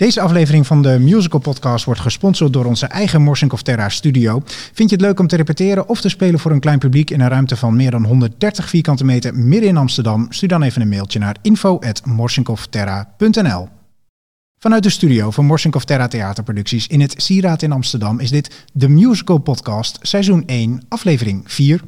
Deze 0.00 0.20
aflevering 0.20 0.66
van 0.66 0.82
de 0.82 0.98
Musical 0.98 1.40
Podcast 1.40 1.84
wordt 1.84 2.00
gesponsord 2.00 2.52
door 2.52 2.64
onze 2.64 2.86
eigen 2.86 3.22
Morsink 3.22 3.52
of 3.52 3.62
Terra 3.62 3.88
studio. 3.88 4.42
Vind 4.72 4.90
je 4.90 4.96
het 4.96 5.04
leuk 5.04 5.20
om 5.20 5.26
te 5.26 5.36
repeteren 5.36 5.88
of 5.88 6.00
te 6.00 6.08
spelen 6.08 6.40
voor 6.40 6.50
een 6.50 6.60
klein 6.60 6.78
publiek 6.78 7.10
in 7.10 7.20
een 7.20 7.28
ruimte 7.28 7.56
van 7.56 7.76
meer 7.76 7.90
dan 7.90 8.04
130 8.04 8.68
vierkante 8.68 9.04
meter 9.04 9.34
midden 9.34 9.68
in 9.68 9.76
Amsterdam? 9.76 10.26
Stuur 10.30 10.48
dan 10.48 10.62
even 10.62 10.82
een 10.82 10.88
mailtje 10.88 11.18
naar 11.18 11.36
info.morsinkofterra.nl 11.42 13.68
Vanuit 14.58 14.82
de 14.82 14.90
studio 14.90 15.30
van 15.30 15.44
Morsinkov 15.44 15.82
Terra 15.82 16.08
Theaterproducties 16.08 16.86
in 16.86 17.00
het 17.00 17.14
Sieraad 17.16 17.62
in 17.62 17.72
Amsterdam 17.72 18.20
is 18.20 18.30
dit 18.30 18.66
de 18.72 18.88
Musical 18.88 19.38
Podcast 19.38 19.98
seizoen 20.02 20.42
1 20.46 20.82
aflevering 20.88 21.42
4. 21.46 21.80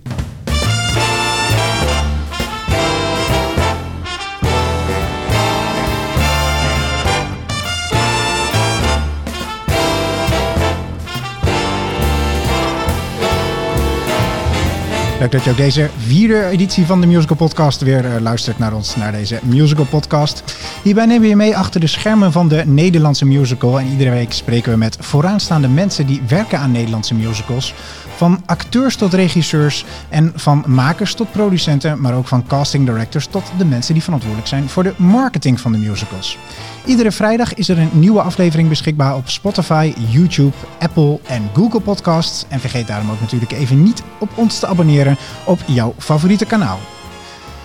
Leuk 15.22 15.32
dat 15.32 15.44
je 15.44 15.50
ook 15.50 15.56
deze 15.56 15.90
vierde 15.98 16.44
editie 16.44 16.86
van 16.86 17.00
de 17.00 17.06
Musical 17.06 17.36
Podcast 17.36 17.80
weer 17.80 18.04
uh, 18.04 18.20
luistert 18.20 18.58
naar 18.58 18.74
ons, 18.74 18.96
naar 18.96 19.12
deze 19.12 19.38
Musical 19.42 19.84
Podcast. 19.84 20.42
Hierbij 20.82 21.06
nemen 21.06 21.22
we 21.22 21.28
je 21.28 21.36
mee 21.36 21.56
achter 21.56 21.80
de 21.80 21.86
schermen 21.86 22.32
van 22.32 22.48
de 22.48 22.62
Nederlandse 22.66 23.24
musical. 23.24 23.80
En 23.80 23.86
iedere 23.86 24.10
week 24.10 24.32
spreken 24.32 24.72
we 24.72 24.78
met 24.78 24.96
vooraanstaande 25.00 25.68
mensen 25.68 26.06
die 26.06 26.22
werken 26.28 26.58
aan 26.58 26.70
Nederlandse 26.70 27.14
musicals. 27.14 27.74
Van 28.22 28.42
acteurs 28.46 28.96
tot 28.96 29.14
regisseurs 29.14 29.84
en 30.08 30.32
van 30.34 30.64
makers 30.66 31.14
tot 31.14 31.32
producenten, 31.32 32.00
maar 32.00 32.14
ook 32.14 32.28
van 32.28 32.46
casting 32.46 32.86
directors 32.86 33.26
tot 33.26 33.52
de 33.58 33.64
mensen 33.64 33.94
die 33.94 34.02
verantwoordelijk 34.02 34.48
zijn 34.48 34.68
voor 34.68 34.82
de 34.82 34.94
marketing 34.96 35.60
van 35.60 35.72
de 35.72 35.78
musicals. 35.78 36.38
Iedere 36.84 37.12
vrijdag 37.12 37.54
is 37.54 37.68
er 37.68 37.78
een 37.78 37.90
nieuwe 37.92 38.22
aflevering 38.22 38.68
beschikbaar 38.68 39.16
op 39.16 39.28
Spotify, 39.28 39.94
YouTube, 40.08 40.56
Apple 40.78 41.20
en 41.26 41.50
Google 41.54 41.80
Podcasts. 41.80 42.44
En 42.48 42.60
vergeet 42.60 42.86
daarom 42.86 43.10
ook 43.10 43.20
natuurlijk 43.20 43.52
even 43.52 43.82
niet 43.82 44.02
op 44.18 44.30
ons 44.34 44.58
te 44.58 44.66
abonneren 44.66 45.16
op 45.44 45.60
jouw 45.66 45.94
favoriete 45.98 46.46
kanaal. 46.46 46.78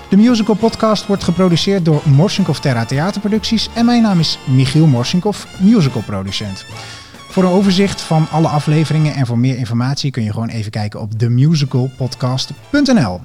De 0.10 0.18
Musical 0.18 0.56
Podcast 0.56 1.06
wordt 1.08 1.24
geproduceerd 1.24 1.86
door 1.86 2.02
Morsinkov 2.06 2.58
Terra 2.58 2.86
Theaterproducties 2.86 3.70
en 3.74 3.86
mijn 3.86 4.02
naam 4.02 4.20
is 4.20 4.40
Michiel 4.46 4.86
Morsinkov, 4.86 5.44
musicalproducent. 5.60 6.66
Voor 7.38 7.46
een 7.46 7.52
overzicht 7.52 8.02
van 8.02 8.28
alle 8.32 8.48
afleveringen 8.48 9.14
en 9.14 9.26
voor 9.26 9.38
meer 9.38 9.58
informatie 9.58 10.12
kun 10.12 10.24
je 10.24 10.32
gewoon 10.32 10.50
even 10.50 10.72
kijken 10.72 11.02
op 11.02 11.12
themusicalpodcast.nl. 11.18 13.22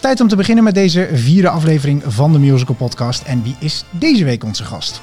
Tijd 0.00 0.20
om 0.20 0.28
te 0.28 0.36
beginnen 0.36 0.64
met 0.64 0.74
deze 0.74 1.08
vierde 1.12 1.48
aflevering 1.48 2.02
van 2.06 2.32
de 2.32 2.38
Musical 2.38 2.74
Podcast. 2.74 3.22
En 3.22 3.42
wie 3.42 3.56
is 3.58 3.84
deze 3.90 4.24
week 4.24 4.44
onze 4.44 4.64
gast? 4.64 5.00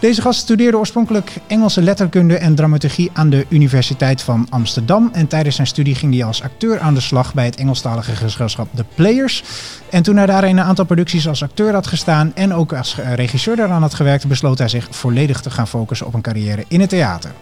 Deze 0.00 0.22
gast 0.22 0.40
studeerde 0.40 0.78
oorspronkelijk 0.78 1.32
Engelse 1.46 1.82
letterkunde 1.82 2.36
en 2.36 2.54
dramaturgie 2.54 3.10
aan 3.12 3.30
de 3.30 3.46
Universiteit 3.48 4.22
van 4.22 4.46
Amsterdam. 4.50 5.10
En 5.12 5.26
tijdens 5.26 5.54
zijn 5.54 5.66
studie 5.66 5.94
ging 5.94 6.14
hij 6.14 6.24
als 6.24 6.42
acteur 6.42 6.80
aan 6.80 6.94
de 6.94 7.00
slag 7.00 7.34
bij 7.34 7.44
het 7.44 7.56
Engelstalige 7.56 8.16
gezelschap 8.16 8.68
The 8.74 8.84
Players. 8.94 9.44
En 9.90 10.02
toen 10.02 10.16
hij 10.16 10.26
daar 10.26 10.44
in 10.44 10.58
een 10.58 10.64
aantal 10.64 10.84
producties 10.84 11.28
als 11.28 11.42
acteur 11.42 11.72
had 11.72 11.86
gestaan 11.86 12.32
en 12.34 12.54
ook 12.54 12.72
als 12.72 12.98
eh, 12.98 13.14
regisseur 13.14 13.56
daaraan 13.56 13.82
had 13.82 13.94
gewerkt, 13.94 14.26
besloot 14.26 14.58
hij 14.58 14.68
zich 14.68 14.88
volledig 14.90 15.40
te 15.40 15.50
gaan 15.50 15.68
focussen 15.68 16.06
op 16.06 16.14
een 16.14 16.20
carrière 16.20 16.64
in 16.68 16.80
het 16.80 16.88
theater. 16.88 17.32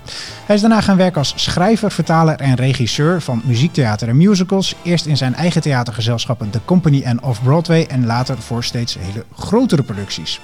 Hij 0.46 0.54
is 0.54 0.60
daarna 0.60 0.80
gaan 0.80 0.96
werken 0.96 1.18
als 1.18 1.32
schrijver, 1.36 1.90
vertaler 1.90 2.40
en 2.40 2.54
regisseur 2.54 3.20
van 3.22 3.42
muziektheater 3.44 4.08
en 4.08 4.16
musicals. 4.16 4.74
Eerst 4.82 5.06
in 5.06 5.16
zijn 5.16 5.34
eigen 5.34 5.62
theatergezelschappen 5.62 6.50
The 6.50 6.60
Company 6.64 7.02
en 7.02 7.22
Off-Broadway 7.22 7.86
en 7.88 8.06
later 8.06 8.38
voor 8.38 8.64
steeds 8.64 8.96
hele 9.00 9.24
grotere 9.34 9.82
producties. 9.82 10.40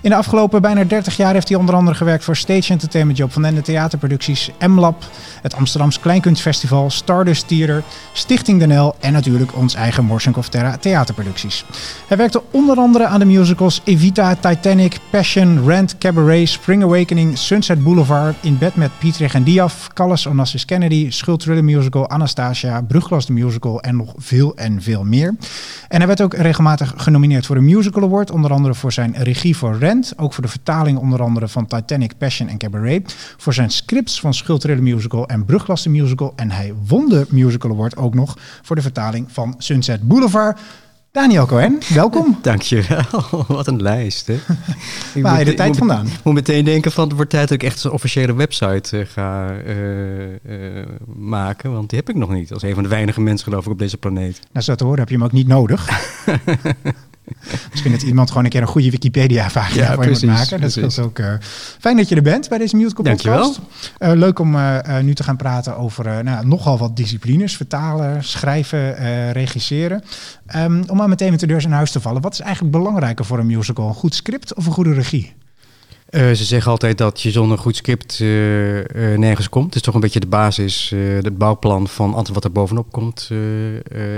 In 0.00 0.10
de 0.10 0.16
afgelopen 0.16 0.62
bijna 0.62 0.84
30 0.84 1.16
jaar 1.16 1.32
heeft 1.32 1.48
hij 1.48 1.58
onder 1.58 1.74
andere 1.74 1.96
gewerkt 1.96 2.24
voor 2.24 2.36
Stage 2.36 2.72
Entertainment 2.72 3.18
Job 3.18 3.32
van 3.32 3.42
den 3.42 3.62
theaterproducties 3.62 4.50
M-Lab, 4.66 5.04
het 5.42 5.54
Amsterdams 5.54 6.00
Kleinkunstfestival, 6.00 6.90
Stardust 6.90 7.48
Theater, 7.48 7.82
Stichting 8.12 8.58
Den 8.58 8.92
en 9.00 9.12
natuurlijk 9.12 9.56
ons 9.56 9.74
eigen 9.74 10.04
Morsinkov 10.04 10.46
Terra 10.46 10.76
theaterproducties. 10.76 11.64
Hij 12.08 12.16
werkte 12.16 12.42
onder 12.50 12.76
andere 12.76 13.06
aan 13.06 13.18
de 13.18 13.24
musicals 13.24 13.80
Evita, 13.84 14.34
Titanic, 14.34 14.98
Passion, 15.10 15.66
Rent, 15.66 15.98
Cabaret, 15.98 16.48
Spring 16.48 16.82
Awakening, 16.82 17.38
Sunset 17.38 17.84
Boulevard, 17.84 18.36
In 18.40 18.58
Bed 18.58 18.74
met 18.74 18.90
Pietrich 18.98 19.34
en 19.34 19.42
Diaf, 19.42 19.88
Callis 19.94 20.26
Onassis 20.26 20.64
Kennedy, 20.64 21.10
Schuld 21.10 21.40
Thriller 21.40 21.64
Musical, 21.64 22.08
Anastasia, 22.08 22.82
Brugglas 22.82 23.26
de 23.26 23.32
Musical 23.32 23.80
en 23.80 23.96
nog 23.96 24.12
veel 24.16 24.56
en 24.56 24.82
veel 24.82 25.04
meer. 25.04 25.34
En 25.88 25.98
hij 25.98 26.06
werd 26.06 26.20
ook 26.20 26.34
regelmatig 26.34 26.94
genomineerd 26.96 27.46
voor 27.46 27.56
een 27.56 27.64
Musical 27.64 28.02
Award, 28.02 28.30
onder 28.30 28.52
andere 28.52 28.74
voor 28.74 28.92
zijn 28.92 29.14
regie 29.16 29.56
voor 29.56 29.78
Rent, 29.78 29.87
ook 30.16 30.32
voor 30.32 30.42
de 30.42 30.50
vertaling 30.50 30.98
onder 30.98 31.22
andere 31.22 31.48
van 31.48 31.66
Titanic, 31.66 32.18
Passion 32.18 32.48
en 32.48 32.58
Cabaret, 32.58 33.16
voor 33.36 33.54
zijn 33.54 33.70
scripts 33.70 34.20
van 34.20 34.34
Schuld 34.34 34.60
Thriller 34.60 34.82
Musical 34.82 35.26
en 35.26 35.44
Brugglas 35.44 35.82
de 35.82 35.90
Musical 35.90 36.32
en 36.36 36.50
hij 36.50 36.74
won 36.86 37.08
de 37.08 37.26
Musical 37.28 37.70
Award 37.70 37.96
ook 37.96 38.14
nog 38.14 38.36
voor 38.62 38.76
de 38.76 38.82
vertaling 38.82 39.26
van 39.32 39.54
Sunset 39.58 40.02
Boulevard. 40.02 40.60
Daniel 41.12 41.46
Cohen, 41.46 41.78
welkom. 41.94 42.38
Dankjewel. 42.42 43.02
Wat 43.48 43.66
een 43.66 43.82
lijst. 43.82 44.26
Hè? 44.26 44.38
Waar 45.22 45.38
je 45.38 45.44
de 45.44 45.54
tijd 45.54 45.76
vandaan? 45.76 46.06
Ik 46.06 46.24
moet 46.24 46.34
meteen 46.34 46.64
denken 46.64 46.92
van 46.92 47.04
het 47.04 47.12
wordt 47.16 47.30
tijd 47.30 47.48
dat 47.48 47.62
ik 47.62 47.68
echt 47.68 47.84
een 47.84 47.90
officiële 47.90 48.34
website 48.34 48.98
uh, 48.98 49.06
ga 49.06 49.52
uh, 49.66 50.28
uh, 50.28 50.86
maken. 51.16 51.72
Want 51.72 51.90
die 51.90 51.98
heb 51.98 52.08
ik 52.08 52.14
nog 52.14 52.30
niet. 52.30 52.52
Als 52.52 52.62
een 52.62 52.74
van 52.74 52.82
de 52.82 52.88
weinige 52.88 53.20
mensen 53.20 53.48
geloof 53.48 53.64
ik 53.64 53.72
op 53.72 53.78
deze 53.78 53.96
planeet. 53.96 54.40
Nou, 54.52 54.64
zo 54.64 54.74
te 54.74 54.84
horen 54.84 54.98
heb 54.98 55.08
je 55.08 55.14
hem 55.14 55.24
ook 55.24 55.32
niet 55.32 55.48
nodig. 55.48 55.88
Misschien 57.70 57.92
dat 57.92 58.02
iemand 58.02 58.28
gewoon 58.28 58.44
een 58.44 58.50
keer 58.50 58.60
een 58.60 58.66
goede 58.66 58.90
Wikipedia-pagina 58.90 59.84
ja, 59.84 59.94
voor 59.94 60.04
je 60.04 60.10
moet 60.10 60.22
maken. 60.22 60.60
Dat 60.60 60.76
is 60.76 60.98
ook 60.98 61.18
uh, 61.18 61.32
fijn 61.78 61.96
dat 61.96 62.08
je 62.08 62.14
er 62.14 62.22
bent 62.22 62.48
bij 62.48 62.58
deze 62.58 62.76
musical 62.76 63.04
podcast. 63.04 63.60
Uh, 63.98 64.12
leuk 64.14 64.38
om 64.38 64.54
uh, 64.54 64.98
nu 64.98 65.14
te 65.14 65.22
gaan 65.22 65.36
praten 65.36 65.76
over 65.76 66.24
nou, 66.24 66.46
nogal 66.46 66.78
wat 66.78 66.96
disciplines. 66.96 67.56
Vertalen, 67.56 68.24
schrijven, 68.24 69.32
regisseren. 69.32 70.02
Um, 70.56 70.84
om 70.86 70.96
maar 70.96 71.08
meteen 71.08 71.30
met 71.30 71.40
de 71.40 71.46
deur 71.46 71.62
in 71.62 71.72
huis 71.72 71.90
te 71.90 72.00
vallen. 72.00 72.22
Wat 72.22 72.32
is 72.32 72.40
eigenlijk 72.40 72.72
belangrijker 72.72 73.24
voor 73.24 73.38
een 73.38 73.46
musical? 73.46 73.88
Een 73.88 73.94
goed 73.94 74.14
script 74.14 74.54
of 74.54 74.66
een 74.66 74.72
goede 74.72 74.92
regie? 74.92 75.34
Uh, 76.10 76.32
ze 76.32 76.44
zeggen 76.44 76.70
altijd 76.70 76.98
dat 76.98 77.20
je 77.20 77.30
zonder 77.30 77.58
goed 77.58 77.76
script 77.76 78.18
uh, 78.18 78.76
uh, 78.76 78.84
nergens 79.18 79.48
komt. 79.48 79.66
Het 79.66 79.74
is 79.74 79.82
toch 79.82 79.94
een 79.94 80.00
beetje 80.00 80.20
de 80.20 80.26
basis, 80.26 80.94
het 80.96 81.38
bouwplan 81.38 81.88
van 81.88 82.14
alles 82.14 82.28
wat 82.28 82.44
er 82.44 82.52
bovenop 82.52 82.92
komt. 82.92 83.28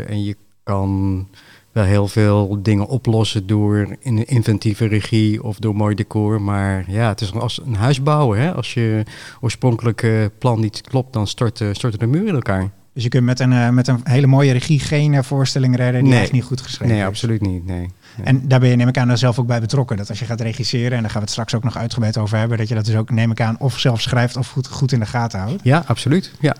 en 0.06 0.24
je 0.24 0.36
kan 0.62 1.26
wel 1.72 1.84
heel 1.84 2.08
veel 2.08 2.58
dingen 2.62 2.86
oplossen 2.86 3.46
door 3.46 3.96
een 4.02 4.26
inventieve 4.26 4.86
regie 4.86 5.42
of 5.42 5.58
door 5.58 5.76
mooi 5.76 5.94
decor. 5.94 6.42
Maar 6.42 6.84
ja, 6.88 7.08
het 7.08 7.20
is 7.20 7.32
als 7.32 7.60
een 7.64 7.74
huis 7.74 8.02
bouwen. 8.02 8.38
Hè? 8.38 8.54
Als 8.54 8.74
je 8.74 9.02
oorspronkelijke 9.40 10.32
plan 10.38 10.60
niet 10.60 10.80
klopt, 10.80 11.12
dan 11.12 11.26
storten, 11.26 11.74
storten 11.74 11.98
de 11.98 12.06
muren 12.06 12.28
in 12.28 12.34
elkaar. 12.34 12.70
Dus 12.94 13.02
je 13.02 13.08
kunt 13.08 13.24
met 13.24 13.40
een, 13.40 13.52
uh, 13.52 13.68
met 13.68 13.88
een 13.88 14.00
hele 14.04 14.26
mooie 14.26 14.52
regie 14.52 14.80
geen 14.80 15.12
uh, 15.12 15.22
voorstelling 15.22 15.76
redden 15.76 16.02
die 16.02 16.12
nee. 16.12 16.22
echt 16.22 16.32
niet 16.32 16.44
goed 16.44 16.60
geschreven 16.60 16.94
nee, 16.94 17.04
absoluut 17.04 17.40
niet. 17.40 17.66
Nee, 17.66 17.78
nee. 17.78 18.26
En 18.26 18.48
daar 18.48 18.60
ben 18.60 18.68
je 18.68 18.76
neem 18.76 18.88
ik 18.88 18.98
aan 18.98 19.18
zelf 19.18 19.38
ook 19.38 19.46
bij 19.46 19.60
betrokken. 19.60 19.96
Dat 19.96 20.08
als 20.08 20.18
je 20.18 20.24
gaat 20.24 20.40
regisseren, 20.40 20.92
en 20.92 21.00
daar 21.00 21.10
gaan 21.10 21.20
we 21.20 21.20
het 21.20 21.30
straks 21.30 21.54
ook 21.54 21.64
nog 21.64 21.76
uitgebreid 21.76 22.18
over 22.18 22.38
hebben, 22.38 22.58
dat 22.58 22.68
je 22.68 22.74
dat 22.74 22.84
dus 22.84 22.96
ook 22.96 23.10
neem 23.10 23.30
ik 23.30 23.40
aan 23.40 23.58
of 23.58 23.78
zelf 23.78 24.00
schrijft 24.00 24.36
of 24.36 24.48
goed, 24.48 24.68
goed 24.68 24.92
in 24.92 25.00
de 25.00 25.06
gaten 25.06 25.40
houdt. 25.40 25.62
Ja, 25.62 25.82
absoluut. 25.86 26.32
Ja. 26.40 26.56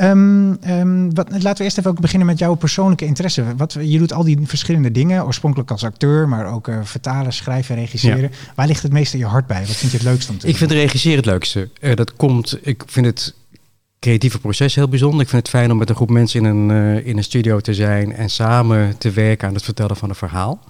Um, 0.00 0.58
um, 0.68 1.14
wat, 1.14 1.30
laten 1.30 1.56
we 1.56 1.64
eerst 1.64 1.78
even 1.78 1.90
ook 1.90 2.00
beginnen 2.00 2.26
met 2.26 2.38
jouw 2.38 2.54
persoonlijke 2.54 3.04
interesse. 3.04 3.44
Wat, 3.56 3.76
je 3.80 3.98
doet 3.98 4.12
al 4.12 4.24
die 4.24 4.38
verschillende 4.42 4.90
dingen, 4.90 5.24
oorspronkelijk 5.24 5.70
als 5.70 5.84
acteur, 5.84 6.28
maar 6.28 6.52
ook 6.52 6.68
uh, 6.68 6.78
vertalen, 6.82 7.32
schrijven, 7.32 7.74
regisseren. 7.74 8.20
Ja. 8.20 8.28
Waar 8.54 8.66
ligt 8.66 8.82
het 8.82 8.92
meeste 8.92 9.18
je 9.18 9.26
hart 9.26 9.46
bij? 9.46 9.66
Wat 9.66 9.76
vind 9.76 9.90
je 9.90 9.96
het 9.96 10.06
leukste 10.06 10.32
om 10.32 10.38
te 10.38 10.46
Ik 10.46 10.56
vind 10.56 10.70
regisseren 10.70 11.16
het 11.16 11.26
leukste. 11.26 11.68
Uh, 11.80 11.94
dat 11.94 12.16
komt, 12.16 12.58
ik 12.62 12.82
vind 12.86 13.06
het 13.06 13.34
creatieve 14.00 14.38
proces 14.38 14.74
heel 14.74 14.88
bijzonder. 14.88 15.20
Ik 15.20 15.28
vind 15.28 15.42
het 15.42 15.50
fijn 15.50 15.70
om 15.70 15.78
met 15.78 15.88
een 15.88 15.94
groep 15.94 16.10
mensen 16.10 16.44
in 16.44 16.46
een, 16.46 16.70
uh, 16.70 17.06
in 17.06 17.16
een 17.16 17.24
studio 17.24 17.60
te 17.60 17.74
zijn 17.74 18.12
en 18.12 18.30
samen 18.30 18.98
te 18.98 19.10
werken 19.10 19.48
aan 19.48 19.54
het 19.54 19.64
vertellen 19.64 19.96
van 19.96 20.08
een 20.08 20.14
verhaal. 20.14 20.60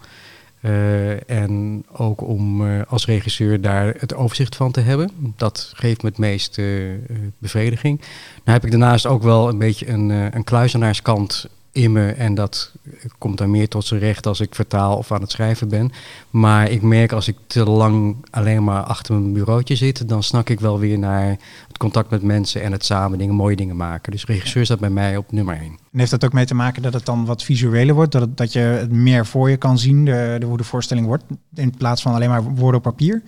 Uh, 0.61 1.31
en 1.31 1.85
ook 1.93 2.21
om 2.21 2.67
uh, 2.67 2.83
als 2.89 3.07
regisseur 3.07 3.61
daar 3.61 3.95
het 3.99 4.15
overzicht 4.15 4.57
van 4.57 4.73
te 4.73 4.81
hebben. 4.81 5.11
Dat 5.37 5.73
geeft 5.75 6.03
me 6.03 6.09
het 6.09 6.19
meest 6.19 6.59
uh, 6.59 6.95
bevrediging. 7.39 7.99
Nou 7.99 8.11
heb 8.45 8.65
ik 8.65 8.71
daarnaast 8.71 9.07
ook 9.07 9.23
wel 9.23 9.49
een 9.49 9.59
beetje 9.59 9.89
een, 9.89 10.09
een 10.09 10.45
kluizenaarskant 10.45 11.49
in 11.73 11.93
me. 11.93 12.11
En 12.11 12.35
dat 12.35 12.73
komt 13.19 13.39
dan 13.39 13.51
meer 13.51 13.69
tot 13.69 13.85
zijn 13.85 14.01
recht 14.01 14.27
als 14.27 14.41
ik 14.41 14.55
vertaal 14.55 14.97
of 14.97 15.13
aan 15.13 15.21
het 15.21 15.31
schrijven 15.31 15.69
ben. 15.69 15.93
Maar 16.31 16.71
ik 16.71 16.83
merk 16.83 17.13
als 17.13 17.29
ik 17.29 17.37
te 17.47 17.65
lang 17.65 18.17
alleen 18.31 18.65
maar 18.65 18.83
achter 18.83 19.15
mijn 19.15 19.33
bureautje 19.33 19.77
zit, 19.77 20.09
dan 20.09 20.23
snak 20.23 20.49
ik 20.49 20.61
wel 20.61 20.79
weer 20.79 20.99
naar 20.99 21.37
contact 21.81 22.11
met 22.11 22.23
mensen 22.23 22.63
en 22.63 22.73
het 22.73 22.85
samen 22.85 23.19
dingen, 23.19 23.35
mooie 23.35 23.57
dingen 23.57 23.77
maken. 23.77 24.13
Dus 24.13 24.27
regisseur 24.27 24.65
staat 24.65 24.81
bij 24.81 24.91
mij 24.91 25.17
op 25.17 25.33
nummer 25.33 25.57
één. 25.57 25.79
En 25.93 25.99
heeft 25.99 26.11
dat 26.11 26.25
ook 26.25 26.33
mee 26.33 26.45
te 26.45 26.55
maken 26.55 26.83
dat 26.83 26.93
het 26.93 27.05
dan 27.05 27.25
wat 27.25 27.43
visueler 27.43 27.95
wordt? 27.95 28.13
Dat, 28.13 28.37
dat 28.37 28.53
je 28.53 28.59
het 28.59 28.93
meer 28.93 29.27
voor 29.27 29.51
je 29.51 29.57
kan 29.57 29.79
zien, 29.79 30.05
de, 30.05 30.41
hoe 30.47 30.57
de 30.57 30.65
voorstelling 30.65 31.07
wordt, 31.07 31.25
in 31.55 31.77
plaats 31.77 32.03
van 32.03 32.15
alleen 32.15 32.29
maar 32.29 32.43
woorden 32.43 32.77
op 32.77 32.83
papier? 32.83 33.23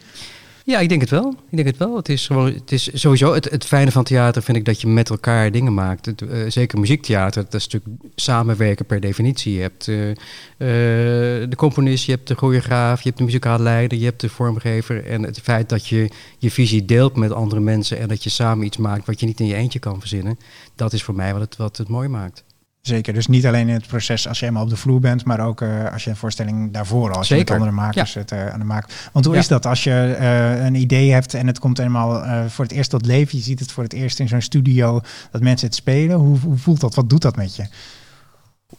Ja, 0.64 0.78
ik 0.78 0.88
denk 0.88 1.00
het 1.00 1.10
wel. 1.10 1.28
Ik 1.28 1.56
denk 1.56 1.68
het 1.68 1.76
wel. 1.76 1.96
Het 1.96 2.08
is, 2.08 2.26
gewoon, 2.26 2.52
het 2.52 2.72
is 2.72 2.90
sowieso 2.92 3.34
het, 3.34 3.64
fijne 3.64 3.90
van 3.90 4.04
theater 4.04 4.42
vind 4.42 4.56
ik 4.56 4.64
dat 4.64 4.80
je 4.80 4.86
met 4.86 5.10
elkaar 5.10 5.50
dingen 5.50 5.74
maakt. 5.74 6.22
Uh, 6.22 6.50
zeker 6.50 6.78
muziektheater, 6.78 7.44
dat 7.44 7.54
is 7.54 7.68
natuurlijk 7.68 8.02
samenwerken 8.14 8.86
per 8.86 9.00
definitie. 9.00 9.54
Je 9.54 9.60
hebt 9.60 9.86
uh, 9.86 10.08
uh, 10.08 10.16
de 10.58 11.56
componist, 11.56 12.04
je 12.04 12.12
hebt 12.12 12.28
de 12.28 12.34
choreograaf, 12.34 12.98
je 13.02 13.06
hebt 13.06 13.18
de 13.18 13.24
muzikale 13.24 13.62
leider, 13.62 13.98
je 13.98 14.04
hebt 14.04 14.20
de 14.20 14.28
vormgever. 14.28 15.06
En 15.06 15.22
het 15.22 15.40
feit 15.40 15.68
dat 15.68 15.86
je 15.86 16.10
je 16.38 16.50
visie 16.50 16.84
deelt 16.84 17.16
met 17.16 17.32
andere 17.32 17.60
mensen 17.60 17.98
en 17.98 18.08
dat 18.08 18.22
je 18.22 18.30
samen 18.30 18.66
iets 18.66 18.76
maakt 18.76 19.06
wat 19.06 19.20
je 19.20 19.26
niet 19.26 19.40
in 19.40 19.46
je 19.46 19.54
eentje 19.54 19.78
kan 19.78 20.00
verzinnen, 20.00 20.38
dat 20.74 20.92
is 20.92 21.02
voor 21.02 21.14
mij 21.14 21.32
wat 21.32 21.42
het, 21.42 21.56
wat 21.56 21.76
het 21.76 21.88
mooi 21.88 22.08
maakt. 22.08 22.44
Zeker, 22.82 23.12
dus 23.12 23.26
niet 23.26 23.46
alleen 23.46 23.68
in 23.68 23.74
het 23.74 23.86
proces 23.86 24.28
als 24.28 24.38
je 24.38 24.44
helemaal 24.44 24.64
op 24.64 24.70
de 24.70 24.76
vloer 24.76 25.00
bent, 25.00 25.24
maar 25.24 25.40
ook 25.40 25.60
uh, 25.60 25.92
als 25.92 26.04
je 26.04 26.10
een 26.10 26.16
voorstelling 26.16 26.72
daarvoor, 26.72 27.12
als 27.12 27.26
Zeker. 27.26 27.36
je 27.36 27.52
met 27.52 27.60
andere 27.60 27.86
makers 27.86 28.12
ja. 28.12 28.20
het 28.20 28.32
uh, 28.32 28.48
aan 28.48 28.58
de 28.58 28.64
maak. 28.64 29.08
Want 29.12 29.24
hoe 29.24 29.34
ja. 29.34 29.40
is 29.40 29.48
dat 29.48 29.66
als 29.66 29.84
je 29.84 30.16
uh, 30.20 30.64
een 30.64 30.74
idee 30.74 31.12
hebt 31.12 31.34
en 31.34 31.46
het 31.46 31.58
komt 31.58 31.78
helemaal 31.78 32.48
voor 32.48 32.64
het 32.64 32.74
eerst 32.74 32.90
tot 32.90 33.06
leven, 33.06 33.38
je 33.38 33.44
ziet 33.44 33.60
het 33.60 33.72
voor 33.72 33.82
het 33.82 33.92
eerst 33.92 34.20
in 34.20 34.28
zo'n 34.28 34.40
studio 34.40 35.00
dat 35.30 35.42
mensen 35.42 35.66
het 35.66 35.76
spelen, 35.76 36.16
hoe, 36.16 36.38
hoe 36.38 36.56
voelt 36.56 36.80
dat? 36.80 36.94
Wat 36.94 37.10
doet 37.10 37.22
dat 37.22 37.36
met 37.36 37.56
je? 37.56 37.66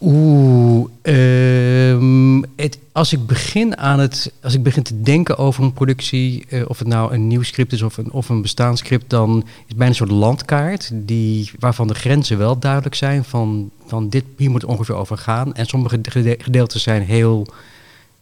Oeh, 0.02 0.90
um, 1.02 2.46
het, 2.56 2.80
als 2.92 3.14
ik 3.14 3.26
begin 3.26 3.78
aan 3.78 4.00
het, 4.00 4.34
als 4.42 4.54
ik 4.54 4.64
begin 4.64 4.84
te 4.84 5.02
denken 5.02 5.38
over 5.38 5.64
een 5.64 5.74
productie, 5.74 6.46
uh, 6.50 6.64
of 6.68 6.80
het 6.80 6.88
nou 6.88 7.14
een 7.14 7.28
nieuw 7.28 7.42
script 7.42 7.72
is 7.72 7.82
of 7.82 7.98
een, 7.98 8.12
of 8.12 8.30
een 8.30 8.42
bestaanscript, 8.42 9.10
dan 9.10 9.38
is 9.38 9.52
het 9.68 9.78
bijna 9.78 9.88
een 9.88 9.96
soort 9.96 10.12
landkaart 10.12 10.92
die, 10.94 11.52
waarvan 11.60 11.88
de 11.88 11.94
grenzen 11.94 12.38
wel 12.38 12.60
duidelijk 12.60 12.96
zijn 12.96 13.24
van, 13.24 13.72
van 13.86 14.10
dit, 14.10 14.24
hier 14.38 14.50
moet 14.50 14.62
het 14.62 14.72
ongeveer 14.72 14.96
over 14.96 15.18
gaan. 15.18 15.54
En 15.54 15.66
sommige 15.66 16.00
gedeelten 16.38 16.80
zijn 16.80 17.02
heel 17.02 17.48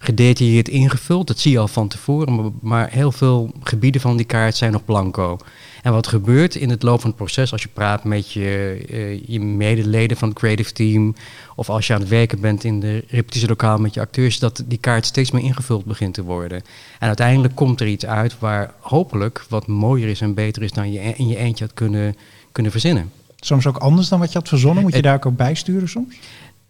gedetailleerd 0.04 0.70
ingevuld, 0.70 1.28
dat 1.28 1.40
zie 1.40 1.52
je 1.52 1.60
al 1.60 1.68
van 1.68 1.88
tevoren, 1.88 2.54
maar, 2.62 2.90
heel 2.92 3.12
veel 3.12 3.52
gebieden 3.64 4.02
van 4.02 4.18
die 4.18 4.26
kaart 4.26 4.56
zijn 4.56 4.72
nog 4.72 4.86
blanco. 4.86 5.38
En 5.84 5.92
wat 5.92 6.08
gebeurt 6.08 6.56
in 6.56 6.70
het 6.70 6.84
loop 6.84 7.02
van 7.02 7.10
het 7.10 7.20
proces 7.20 7.52
als 7.52 7.62
je 7.62 7.68
praat 7.68 8.04
met 8.04 8.32
je, 8.32 8.82
uh, 8.90 9.24
je 9.28 9.40
medeleden 9.40 10.18
van 10.18 10.30
het 10.30 10.38
creative 10.38 10.72
team 10.72 11.16
of 11.56 11.70
als 11.70 11.88
je 11.88 11.94
aan 11.94 12.00
het 12.00 12.10
werken 12.10 12.40
bent 12.40 12.64
in 12.64 12.80
de 12.80 13.04
repetitielokaal 13.08 13.78
met 13.78 13.94
je 13.94 14.00
acteurs, 14.00 14.40
dat 14.40 14.64
die 14.66 14.78
kaart 14.78 15.06
steeds 15.06 15.32
meer 15.32 15.44
ingevuld 15.44 15.86
begint 15.86 16.14
te 16.14 16.24
worden. 16.24 16.62
En 17.00 17.08
uiteindelijk 17.08 17.56
komt 17.56 17.82
er 17.82 17.88
iets 17.88 18.06
uit 18.06 18.40
waar 18.40 18.74
hopelijk 18.80 19.46
wat 19.50 19.68
mooier 19.68 20.10
is 20.10 20.22
en 20.22 20.34
beter 20.34 20.64
is 20.64 20.72
dan 20.72 20.92
je 20.92 21.00
in 21.00 21.28
je 21.28 21.38
eentje 21.38 21.66
had 21.66 21.74
kunnen, 21.74 22.16
kunnen 22.52 22.72
verzinnen. 22.72 23.12
Soms 23.36 23.68
ook 23.68 23.78
anders 23.78 24.10
dan 24.10 24.20
wat 24.20 24.32
je 24.32 24.38
had 24.38 24.48
verzonnen? 24.48 24.84
Moet 24.84 24.96
je 24.96 25.02
daar 25.02 25.26
ook 25.26 25.36
bijsturen 25.36 25.90
soms? 25.90 26.16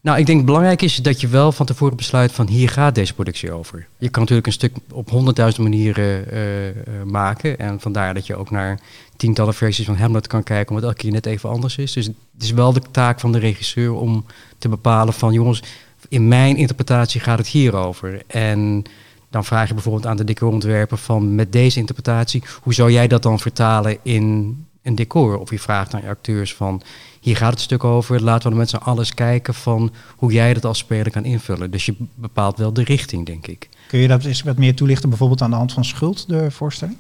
Nou, 0.01 0.19
ik 0.19 0.25
denk 0.25 0.45
belangrijk 0.45 0.81
is 0.81 0.95
dat 0.95 1.21
je 1.21 1.27
wel 1.27 1.51
van 1.51 1.65
tevoren 1.65 1.98
besluit 1.98 2.31
van 2.31 2.48
hier 2.48 2.69
gaat 2.69 2.95
deze 2.95 3.13
productie 3.13 3.51
over. 3.51 3.88
Je 3.98 4.09
kan 4.09 4.21
natuurlijk 4.21 4.48
een 4.48 4.53
stuk 4.53 4.75
op 4.92 5.09
honderdduizend 5.09 5.63
manieren 5.63 6.33
uh, 6.33 6.68
uh, 6.68 6.74
maken. 7.06 7.59
En 7.59 7.80
vandaar 7.80 8.13
dat 8.13 8.27
je 8.27 8.36
ook 8.36 8.51
naar 8.51 8.80
tientallen 9.18 9.53
versies 9.53 9.86
van 9.86 9.95
Hamlet 9.95 10.27
kan 10.27 10.44
kijken, 10.44 10.69
omdat 10.69 10.89
elke 10.89 11.01
keer 11.01 11.12
net 11.12 11.25
even 11.25 11.50
anders 11.50 11.77
is. 11.77 11.94
Dus 11.94 12.06
het 12.06 12.15
is 12.39 12.51
wel 12.51 12.74
de 12.74 12.81
taak 12.92 13.19
van 13.19 13.31
de 13.31 13.39
regisseur 13.39 13.94
om 13.94 14.25
te 14.57 14.69
bepalen 14.69 15.13
van 15.13 15.33
jongens, 15.33 15.63
in 16.09 16.27
mijn 16.27 16.57
interpretatie 16.57 17.21
gaat 17.21 17.38
het 17.38 17.47
hierover. 17.47 18.21
En 18.27 18.83
dan 19.30 19.45
vraag 19.45 19.68
je 19.68 19.74
bijvoorbeeld 19.74 20.06
aan 20.06 20.18
de 20.18 20.24
decorontwerper 20.24 20.97
van 20.97 21.36
met 21.36 21.51
deze 21.51 21.80
interpretatie, 21.80 22.44
hoe 22.62 22.74
zou 22.74 22.92
jij 22.92 23.07
dat 23.07 23.24
dan 23.24 23.39
vertalen 23.39 23.97
in 24.04 24.57
een 24.81 24.95
decor? 24.95 25.38
Of 25.38 25.50
je 25.50 25.59
vraagt 25.59 25.94
aan 25.94 26.01
je 26.01 26.07
acteurs 26.07 26.54
van 26.54 26.81
hier 27.21 27.38
gaat 27.38 27.51
het 27.51 27.59
stuk 27.62 27.83
over, 27.83 28.23
laten 28.23 28.51
we 28.51 28.57
met 28.57 28.69
z'n 28.69 28.75
alles 28.75 29.13
kijken 29.13 29.53
van 29.53 29.91
hoe 30.15 30.31
jij 30.31 30.53
dat 30.53 30.65
als 30.65 30.77
speler 30.77 31.12
kan 31.12 31.25
invullen. 31.25 31.71
Dus 31.71 31.85
je 31.85 31.95
bepaalt 32.15 32.57
wel 32.57 32.73
de 32.73 32.83
richting, 32.83 33.25
denk 33.25 33.47
ik. 33.47 33.69
Kun 33.88 34.00
je 34.00 34.07
dat 34.07 34.25
eens 34.25 34.41
wat 34.41 34.57
meer 34.57 34.75
toelichten, 34.75 35.09
bijvoorbeeld 35.09 35.41
aan 35.41 35.50
de 35.50 35.56
hand 35.56 35.73
van 35.73 35.85
Schuld, 35.85 36.27
de 36.27 36.51
voorstelling? 36.51 36.97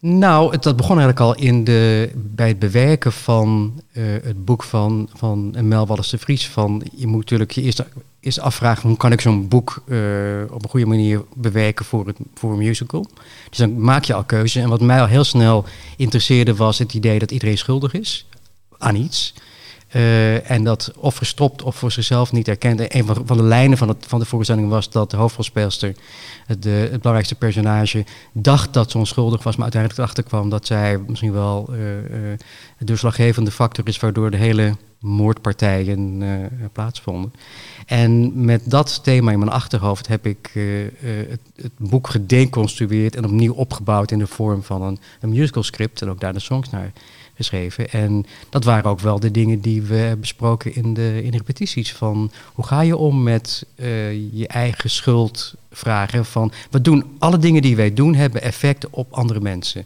Nou, 0.00 0.52
het, 0.52 0.62
dat 0.62 0.76
begon 0.76 0.98
eigenlijk 0.98 1.20
al 1.20 1.44
in 1.44 1.64
de, 1.64 2.10
bij 2.14 2.48
het 2.48 2.58
bewerken 2.58 3.12
van 3.12 3.72
uh, 3.92 4.04
het 4.22 4.44
boek 4.44 4.62
van, 4.62 5.08
van 5.14 5.54
Mel 5.68 5.86
Wallis 5.86 6.08
de 6.08 6.18
Vries. 6.18 6.48
Van, 6.48 6.82
je 6.94 7.06
moet 7.06 7.20
natuurlijk 7.20 7.50
je 7.50 7.62
eerst, 7.62 7.84
eerst 8.20 8.40
afvragen 8.40 8.88
hoe 8.88 8.98
kan 8.98 9.12
ik 9.12 9.20
zo'n 9.20 9.48
boek 9.48 9.82
uh, 9.86 9.98
op 10.50 10.64
een 10.64 10.70
goede 10.70 10.86
manier 10.86 11.22
bewerken 11.34 11.84
voor, 11.84 12.06
het, 12.06 12.16
voor 12.34 12.52
een 12.52 12.58
musical. 12.58 13.06
Dus 13.48 13.58
dan 13.58 13.80
maak 13.80 14.04
je 14.04 14.14
al 14.14 14.24
keuze. 14.24 14.60
En 14.60 14.68
wat 14.68 14.80
mij 14.80 15.00
al 15.00 15.06
heel 15.06 15.24
snel 15.24 15.64
interesseerde 15.96 16.54
was 16.54 16.78
het 16.78 16.94
idee 16.94 17.18
dat 17.18 17.30
iedereen 17.30 17.58
schuldig 17.58 17.94
is 17.94 18.26
aan 18.78 18.94
iets. 18.94 19.34
Uh, 19.94 20.50
en 20.50 20.64
dat 20.64 20.92
of 20.96 21.14
verstopt 21.14 21.62
of 21.62 21.76
voor 21.76 21.92
zichzelf 21.92 22.32
niet 22.32 22.48
erkend. 22.48 22.94
Een 22.94 23.06
van, 23.06 23.22
van 23.26 23.36
de 23.36 23.42
lijnen 23.42 23.78
van, 23.78 23.88
het, 23.88 24.04
van 24.08 24.18
de 24.18 24.24
voorstelling 24.24 24.68
was 24.68 24.90
dat 24.90 25.10
de 25.10 25.16
hoofdrolspeelster, 25.16 25.94
de, 26.58 26.70
het 26.70 26.90
belangrijkste 26.90 27.34
personage, 27.34 28.04
dacht 28.32 28.72
dat 28.72 28.90
ze 28.90 28.98
onschuldig 28.98 29.42
was, 29.42 29.54
maar 29.54 29.62
uiteindelijk 29.62 30.00
erachter 30.00 30.24
kwam 30.24 30.50
dat 30.50 30.66
zij 30.66 30.98
misschien 30.98 31.32
wel 31.32 31.68
uh, 31.70 31.78
uh, 31.78 32.02
de 32.78 32.84
doorslaggevende 32.84 33.50
factor 33.50 33.88
is 33.88 33.98
waardoor 33.98 34.30
de 34.30 34.36
hele 34.36 34.76
moordpartijen 34.98 36.22
plaatsvonden. 36.72 37.32
En 37.86 38.44
met 38.44 38.62
dat 38.64 39.00
thema 39.04 39.32
in 39.32 39.38
mijn 39.38 39.50
achterhoofd 39.50 40.06
heb 40.06 40.26
ik 40.26 40.50
het, 40.54 41.40
het, 41.56 41.72
boek 41.78 42.08
gedeconstrueerd 42.08 43.16
en 43.16 43.24
opnieuw 43.24 43.54
opgebouwd 43.54 44.10
in 44.10 44.18
de 44.18 44.26
vorm 44.26 44.62
van 44.62 44.82
een, 44.82 44.98
een 45.20 45.28
musical 45.28 45.62
script 45.62 46.02
en 46.02 46.10
ook 46.10 46.20
daar 46.20 46.32
de 46.32 46.38
songs 46.38 46.70
naar 46.70 46.92
geschreven. 47.38 47.90
En 47.90 48.26
dat 48.48 48.64
waren 48.64 48.90
ook 48.90 49.00
wel 49.00 49.20
de 49.20 49.30
dingen 49.30 49.60
die 49.60 49.82
we 49.82 50.16
besproken 50.20 50.74
in 50.74 50.94
de, 50.94 51.22
in 51.22 51.30
de 51.30 51.36
repetities. 51.36 51.92
Van 51.92 52.30
hoe 52.52 52.64
ga 52.66 52.80
je 52.80 52.96
om 52.96 53.22
met 53.22 53.66
uh, 53.76 54.12
je 54.32 54.46
eigen 54.46 54.90
schuldvragen? 54.90 56.24
Van 56.24 56.52
wat 56.70 56.84
doen 56.84 57.04
alle 57.18 57.38
dingen 57.38 57.62
die 57.62 57.76
wij 57.76 57.94
doen 57.94 58.14
hebben 58.14 58.42
effect 58.42 58.90
op 58.90 59.12
andere 59.12 59.40
mensen. 59.40 59.84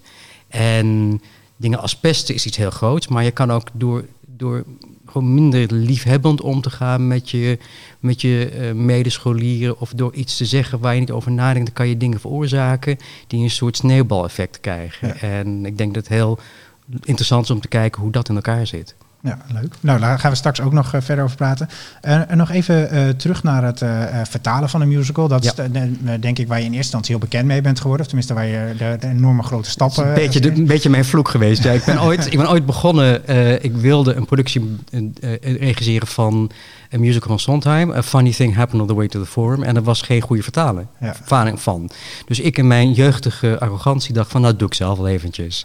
En 0.49 1.21
dingen 1.57 1.81
als 1.81 1.97
pesten 1.97 2.35
is 2.35 2.47
iets 2.47 2.57
heel 2.57 2.71
groots, 2.71 3.09
maar 3.09 3.25
je 3.25 3.31
kan 3.31 3.51
ook 3.53 3.69
door, 3.73 4.05
door 4.37 4.65
gewoon 5.07 5.35
minder 5.35 5.73
liefhebbend 5.73 6.41
om 6.41 6.61
te 6.61 6.71
gaan 6.71 7.07
met 7.07 7.31
je, 7.31 7.59
met 8.01 8.21
je 8.21 8.53
uh, 8.59 8.73
medescholieren 8.73 9.81
of 9.81 9.93
door 9.95 10.15
iets 10.15 10.37
te 10.37 10.45
zeggen 10.45 10.81
waar 10.81 10.95
je 10.95 11.01
niet 11.01 11.11
over 11.11 11.33
nadenkt, 11.33 11.67
dan 11.67 11.75
kan 11.75 11.89
je 11.89 11.97
dingen 11.97 12.21
veroorzaken 12.21 12.99
die 13.27 13.43
een 13.43 13.51
soort 13.51 13.77
sneeuwbaleffect 13.77 14.61
krijgen. 14.61 15.09
Ja. 15.09 15.15
En 15.15 15.67
ik 15.67 15.79
denk 15.79 15.95
dat 15.95 16.09
heel 16.09 16.39
interessant 16.87 17.45
is 17.45 17.51
om 17.51 17.61
te 17.61 17.69
kijken 17.69 18.03
hoe 18.03 18.11
dat 18.11 18.29
in 18.29 18.35
elkaar 18.35 18.67
zit. 18.67 18.95
Ja, 19.23 19.39
leuk. 19.53 19.75
Nou, 19.81 20.01
daar 20.01 20.19
gaan 20.19 20.31
we 20.31 20.37
straks 20.37 20.61
ook 20.61 20.73
nog 20.73 20.95
uh, 20.95 21.01
verder 21.01 21.25
over 21.25 21.37
praten. 21.37 21.69
Uh, 22.03 22.31
en 22.31 22.37
nog 22.37 22.51
even 22.51 22.95
uh, 22.95 23.09
terug 23.09 23.43
naar 23.43 23.65
het 23.65 23.79
vertalen 24.29 24.69
van 24.69 24.81
een 24.81 24.89
musical. 24.89 25.29
Dat 25.29 25.45
ja. 25.45 25.53
is 25.63 25.71
denk 26.21 26.39
ik 26.39 26.49
waar 26.49 26.59
je 26.59 26.65
in 26.65 26.73
eerste 26.73 26.77
instantie 26.77 27.11
heel 27.11 27.25
bekend 27.25 27.47
mee 27.47 27.61
bent 27.61 27.81
geworden. 27.81 28.07
Of 28.07 28.07
tenminste 28.07 28.35
waar 28.35 28.47
je 28.47 28.75
de, 28.79 28.97
de 29.01 29.09
enorme 29.09 29.43
grote 29.43 29.71
stappen... 29.71 30.09
Een 30.09 30.15
beetje, 30.15 30.41
de, 30.41 30.51
een 30.51 30.67
beetje 30.67 30.91
mijn 30.91 31.05
vloek 31.05 31.29
geweest. 31.29 31.63
Ja, 31.63 31.71
ik, 31.71 31.85
ben 31.85 32.03
ooit, 32.09 32.27
ik 32.27 32.39
ben 32.39 32.51
ooit 32.51 32.67
begonnen... 32.67 33.29
ik 33.65 33.77
wilde 33.77 34.15
een 34.15 34.27
productie 34.27 34.77
regisseren 35.41 36.09
van 36.09 36.51
een 36.93 37.01
musical 37.01 37.29
van 37.29 37.39
Sondheim. 37.39 37.93
A 37.93 38.03
Funny 38.03 38.33
Thing 38.33 38.55
Happened 38.55 38.81
on 38.81 38.87
the 38.87 38.95
Way 38.95 39.09
to 39.09 39.21
the 39.21 39.27
Forum. 39.27 39.63
En 39.63 39.77
er 39.77 39.83
was 39.83 40.03
geen 40.03 40.21
goede 40.21 40.43
vertaling 40.43 40.87
ja. 41.01 41.57
van. 41.57 41.91
Dus 42.27 42.41
ik 42.41 42.59
in 42.59 42.67
mijn 42.67 42.93
jeugdige 42.93 43.61
arrogantie 43.61 44.15
dacht 44.15 44.31
van... 44.31 44.41
nou, 44.41 44.57
doe 44.57 44.67
ik 44.67 44.75
zelf 44.75 44.99
wel 44.99 45.09
eventjes. 45.09 45.65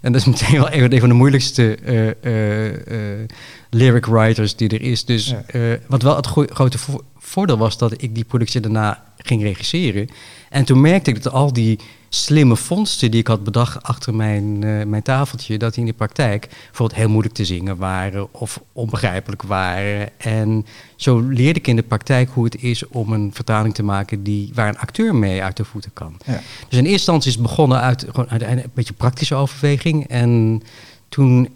En 0.00 0.12
dat 0.12 0.20
is 0.20 0.26
meteen 0.26 0.60
wel 0.60 0.72
een 0.72 1.00
van 1.00 1.08
de 1.08 1.14
moeilijkste... 1.14 1.78
Uh, 2.22 3.26
lyric 3.70 4.06
writers 4.06 4.56
die 4.56 4.68
er 4.68 4.82
is. 4.82 5.04
Dus 5.04 5.34
ja. 5.52 5.78
wat 5.86 6.02
wel 6.02 6.16
het 6.16 6.26
grote 6.26 6.78
vo 6.78 7.02
voordeel 7.18 7.58
was 7.58 7.78
dat 7.78 8.02
ik 8.02 8.14
die 8.14 8.24
productie 8.24 8.60
daarna 8.60 9.02
ging 9.16 9.42
regisseren. 9.42 10.08
En 10.48 10.64
toen 10.64 10.80
merkte 10.80 11.10
ik 11.10 11.22
dat 11.22 11.32
al 11.32 11.52
die 11.52 11.78
slimme 12.08 12.56
vondsten 12.56 13.10
die 13.10 13.20
ik 13.20 13.26
had 13.26 13.44
bedacht 13.44 13.82
achter 13.82 14.14
mijn, 14.14 14.62
uh, 14.62 14.84
mijn 14.84 15.02
tafeltje, 15.02 15.58
dat 15.58 15.74
die 15.74 15.82
in 15.82 15.90
de 15.90 15.96
praktijk 15.96 16.48
bijvoorbeeld 16.48 16.98
heel 16.98 17.08
moeilijk 17.08 17.34
te 17.34 17.44
zingen 17.44 17.76
waren 17.76 18.34
of 18.34 18.62
onbegrijpelijk 18.72 19.42
waren. 19.42 20.10
En 20.18 20.66
zo 20.96 21.18
leerde 21.18 21.58
ik 21.58 21.66
in 21.66 21.76
de 21.76 21.82
praktijk 21.82 22.30
hoe 22.32 22.44
het 22.44 22.62
is 22.62 22.86
om 22.86 23.12
een 23.12 23.30
vertaling 23.34 23.74
te 23.74 23.82
maken 23.82 24.22
die, 24.22 24.50
waar 24.54 24.68
een 24.68 24.78
acteur 24.78 25.14
mee 25.14 25.42
uit 25.42 25.56
de 25.56 25.64
voeten 25.64 25.92
kan. 25.92 26.16
Ja. 26.26 26.32
Dus 26.68 26.78
in 26.78 26.84
eerste 26.84 26.90
instantie 26.90 27.28
is 27.30 27.36
het 27.36 27.46
begonnen 27.46 27.80
uit, 27.80 28.06
gewoon 28.08 28.30
uit 28.30 28.42
een 28.42 28.62
beetje 28.74 28.94
praktische 28.94 29.34
overweging. 29.34 30.06
En 30.06 30.62
toen 31.08 31.48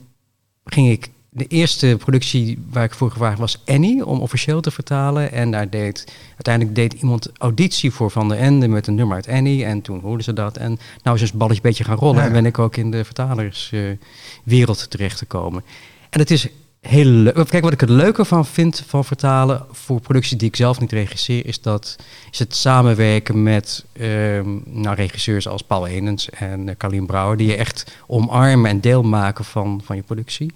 ging 0.64 0.90
ik 0.90 1.11
de 1.35 1.47
eerste 1.47 1.97
productie 1.99 2.59
waar 2.71 2.85
ik 2.85 2.95
voor 2.95 3.11
gevraagd 3.11 3.39
was 3.39 3.62
Annie 3.65 4.07
om 4.07 4.21
officieel 4.21 4.61
te 4.61 4.71
vertalen. 4.71 5.33
En 5.33 5.51
daar 5.51 5.71
deed 5.71 6.12
uiteindelijk 6.29 6.75
deed 6.75 6.93
iemand 6.93 7.31
auditie 7.39 7.93
voor 7.93 8.11
Van 8.11 8.29
der 8.29 8.39
Ende 8.39 8.69
met 8.69 8.87
een 8.87 8.95
nummer 8.95 9.17
uit 9.17 9.29
Annie. 9.29 9.65
En 9.65 9.83
toen 9.83 10.01
hoorden 10.01 10.25
ze 10.25 10.33
dat. 10.33 10.57
En 10.57 10.79
nou 11.03 11.15
is 11.15 11.21
dus 11.21 11.31
het 11.31 11.39
balletje 11.39 11.62
een 11.62 11.69
beetje 11.69 11.85
gaan 11.85 11.97
rollen. 11.97 12.21
Ja. 12.21 12.27
En 12.27 12.33
ben 12.33 12.47
ik 12.47 12.59
ook 12.59 12.77
in 12.77 12.91
de 12.91 13.05
vertalerswereld 13.05 14.79
uh, 14.79 14.85
terecht 14.89 15.19
gekomen. 15.19 15.65
En 16.11 16.21
het 16.21 16.31
is 16.31 16.49
heel 16.81 17.05
leuk. 17.05 17.49
Kijk, 17.49 17.62
wat 17.62 17.73
ik 17.73 17.81
het 17.81 17.91
leuke 17.91 18.25
van 18.25 18.47
vind 18.47 18.85
van 18.87 19.05
vertalen 19.05 19.67
voor 19.71 20.01
producties 20.01 20.39
die 20.39 20.49
ik 20.49 20.57
zelf 20.57 20.81
niet 20.81 20.93
regisseer, 20.93 21.47
is 21.47 21.61
dat 21.61 21.97
is 22.31 22.39
het 22.39 22.55
samenwerken 22.55 23.43
met 23.43 23.85
um, 24.01 24.62
nou, 24.67 24.97
regisseurs 24.97 25.49
als 25.49 25.62
Paul 25.62 25.87
Enens 25.87 26.31
en 26.31 26.69
uh, 26.69 26.75
Carlien 26.79 27.07
Brouwer, 27.07 27.37
die 27.37 27.47
je 27.47 27.57
echt 27.57 27.97
omarmen 28.07 28.71
en 28.71 28.81
deel 28.81 29.03
maken 29.03 29.45
van, 29.45 29.81
van 29.85 29.97
je 29.97 30.03
productie. 30.03 30.53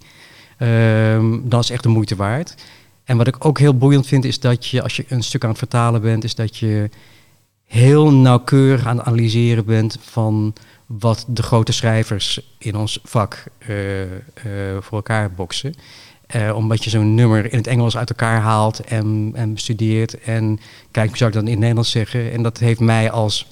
Um, 0.59 1.49
dat 1.49 1.63
is 1.63 1.69
echt 1.69 1.83
de 1.83 1.89
moeite 1.89 2.15
waard. 2.15 2.55
En 3.03 3.17
wat 3.17 3.27
ik 3.27 3.45
ook 3.45 3.59
heel 3.59 3.77
boeiend 3.77 4.07
vind, 4.07 4.25
is 4.25 4.39
dat 4.39 4.65
je, 4.65 4.81
als 4.81 4.95
je 4.95 5.05
een 5.07 5.23
stuk 5.23 5.43
aan 5.43 5.49
het 5.49 5.57
vertalen 5.57 6.01
bent, 6.01 6.23
is 6.23 6.35
dat 6.35 6.57
je 6.57 6.89
heel 7.65 8.11
nauwkeurig 8.11 8.85
aan 8.85 8.97
het 8.97 9.05
analyseren 9.05 9.65
bent 9.65 9.97
van 10.01 10.53
wat 10.85 11.25
de 11.27 11.43
grote 11.43 11.71
schrijvers 11.71 12.55
in 12.57 12.75
ons 12.75 12.99
vak 13.03 13.43
eh, 13.57 14.01
eh, 14.03 14.09
voor 14.79 14.97
elkaar 14.97 15.31
boksen. 15.31 15.73
Uh, 16.35 16.55
omdat 16.55 16.83
je 16.83 16.89
zo'n 16.89 17.15
nummer 17.15 17.51
in 17.51 17.57
het 17.57 17.67
Engels 17.67 17.97
uit 17.97 18.09
elkaar 18.09 18.41
haalt 18.41 18.79
en, 18.79 19.31
en 19.33 19.53
bestudeert. 19.53 20.19
En 20.19 20.59
kijk, 20.91 21.07
hoe 21.07 21.17
zou 21.17 21.29
ik 21.29 21.35
dat 21.35 21.45
in 21.45 21.49
het 21.49 21.59
Nederlands 21.59 21.91
zeggen? 21.91 22.31
En 22.31 22.43
dat 22.43 22.57
heeft 22.57 22.79
mij 22.79 23.11
als 23.11 23.47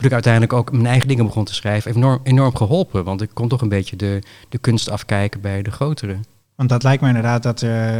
ik 0.00 0.12
uiteindelijk 0.12 0.52
ook 0.52 0.72
mijn 0.72 0.86
eigen 0.86 1.08
dingen 1.08 1.26
begon 1.26 1.44
te 1.44 1.54
schrijven, 1.54 1.94
enorm, 1.94 2.20
enorm 2.22 2.56
geholpen. 2.56 3.04
Want 3.04 3.22
ik 3.22 3.30
kon 3.32 3.48
toch 3.48 3.60
een 3.60 3.68
beetje 3.68 3.96
de, 3.96 4.22
de 4.48 4.58
kunst 4.58 4.90
afkijken 4.90 5.40
bij 5.40 5.62
de 5.62 5.70
grotere. 5.70 6.16
Want 6.58 6.70
dat 6.70 6.82
lijkt 6.82 7.02
me 7.02 7.08
inderdaad 7.08 7.42
dat 7.42 7.62
uh, 7.62 7.98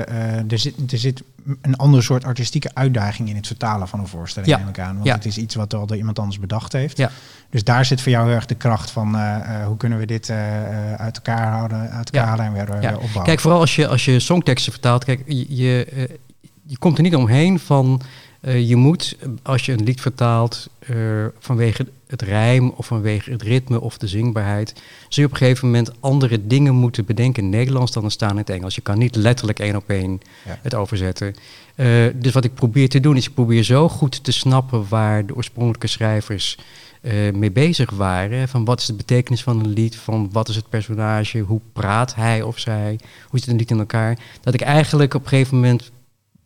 er, 0.53 0.59
zit, 0.59 0.93
er 0.93 0.99
zit 0.99 1.23
een 1.61 1.77
ander 1.77 2.03
soort 2.03 2.25
artistieke 2.25 2.71
uitdaging 2.75 3.29
in 3.29 3.37
het 3.37 3.47
vertalen 3.47 3.89
van 3.89 4.01
een 4.01 4.07
voorstelling, 4.07 4.53
ja. 4.53 4.59
neem 4.59 4.69
ik 4.69 4.79
aan. 4.79 4.97
Want 4.97 5.09
het 5.09 5.25
is 5.25 5.39
iets 5.39 5.55
wat 5.55 5.75
al 5.75 5.87
door 5.87 5.97
iemand 5.97 6.19
anders 6.19 6.41
bedacht 6.41 6.73
heeft. 6.73 6.97
Ja. 6.97 7.11
Dus 7.51 7.65
daar 7.65 7.85
zit 7.85 8.01
voor 8.01 8.13
jou 8.13 8.27
heel 8.27 8.35
erg 8.35 8.47
de 8.47 8.55
kracht 8.55 8.91
van 8.91 9.15
uh, 9.17 9.67
hoe 9.67 9.77
kunnen 9.77 9.99
we 9.99 10.07
dit 10.07 10.31
uit 10.97 11.17
elkaar 11.17 11.53
houden, 11.53 11.91
uit 11.91 12.11
elkaar 12.11 12.29
halen 12.29 12.45
en 12.45 12.53
weer, 12.53 12.67
weer, 12.67 12.95
opbouwen. 12.95 13.23
Kijk, 13.23 13.41
vooral 13.41 13.61
als 13.61 13.77
je, 13.77 13.89
als 13.89 14.05
je 14.05 14.21
songteksten 14.21 14.73
vertaalt, 14.73 15.05
kijk, 15.05 15.23
je, 15.27 15.57
je, 15.57 15.87
je 16.63 16.79
komt 16.79 16.97
er 16.97 17.03
niet 17.03 17.17
omheen 17.17 17.59
van 17.59 18.01
je 18.41 18.77
moet, 18.77 19.17
als 19.43 19.67
je 19.67 19.73
een 19.73 19.85
lied 19.85 20.01
vertaalt, 20.01 20.69
vanwege 21.39 21.87
het 22.07 22.23
rijm 22.23 22.69
of 22.69 22.87
vanwege 22.87 23.31
het 23.31 23.43
ritme 23.43 23.81
of 23.81 23.99
de 23.99 24.07
zingbaarheid, 24.07 24.73
zul 25.09 25.23
je 25.23 25.25
op 25.25 25.31
een 25.31 25.39
gegeven 25.39 25.67
moment 25.67 25.93
andere 26.01 26.47
dingen 26.47 26.75
moeten 26.75 27.05
bedenken 27.05 27.43
in 27.43 27.49
Nederlands 27.49 27.93
dan 27.93 28.05
er 28.05 28.11
staan 28.11 28.31
in 28.31 28.37
het 28.37 28.51
Engels. 28.51 28.75
Je 28.75 28.81
kan 28.81 28.99
niet 28.99 29.17
letterlijk 29.17 29.59
één 29.59 29.77
op 29.77 29.89
één 29.89 30.21
het 30.45 30.75
overzetten. 30.75 31.35
Uh, 31.77 32.07
dus 32.15 32.33
wat 32.33 32.45
ik 32.45 32.55
probeer 32.55 32.89
te 32.89 33.01
doen 33.01 33.17
is, 33.17 33.27
ik 33.27 33.35
probeer 33.35 33.63
zo 33.63 33.89
goed 33.89 34.25
te 34.25 34.33
snappen 34.33 34.89
waar 34.89 35.27
de 35.27 35.35
oorspronkelijke 35.35 35.87
schrijvers 35.87 36.59
mee 37.33 37.51
bezig 37.51 37.91
waren. 37.91 38.49
Van 38.49 38.65
wat 38.65 38.81
is 38.81 38.87
de 38.87 38.95
betekenis 38.95 39.43
van 39.43 39.61
een 39.61 39.73
lied, 39.73 39.97
van 39.97 40.29
wat 40.33 40.49
is 40.49 40.57
het 40.57 40.69
personage, 40.69 41.39
hoe 41.39 41.61
praat 41.73 42.15
hij 42.15 42.43
of 42.43 42.59
zij, 42.59 42.99
hoe 43.29 43.39
zit 43.39 43.49
een 43.49 43.57
lied 43.57 43.71
in 43.71 43.79
elkaar. 43.79 44.19
Dat 44.41 44.55
ik 44.55 44.61
eigenlijk 44.61 45.15
op 45.15 45.23
een 45.23 45.29
gegeven 45.29 45.55
moment 45.55 45.91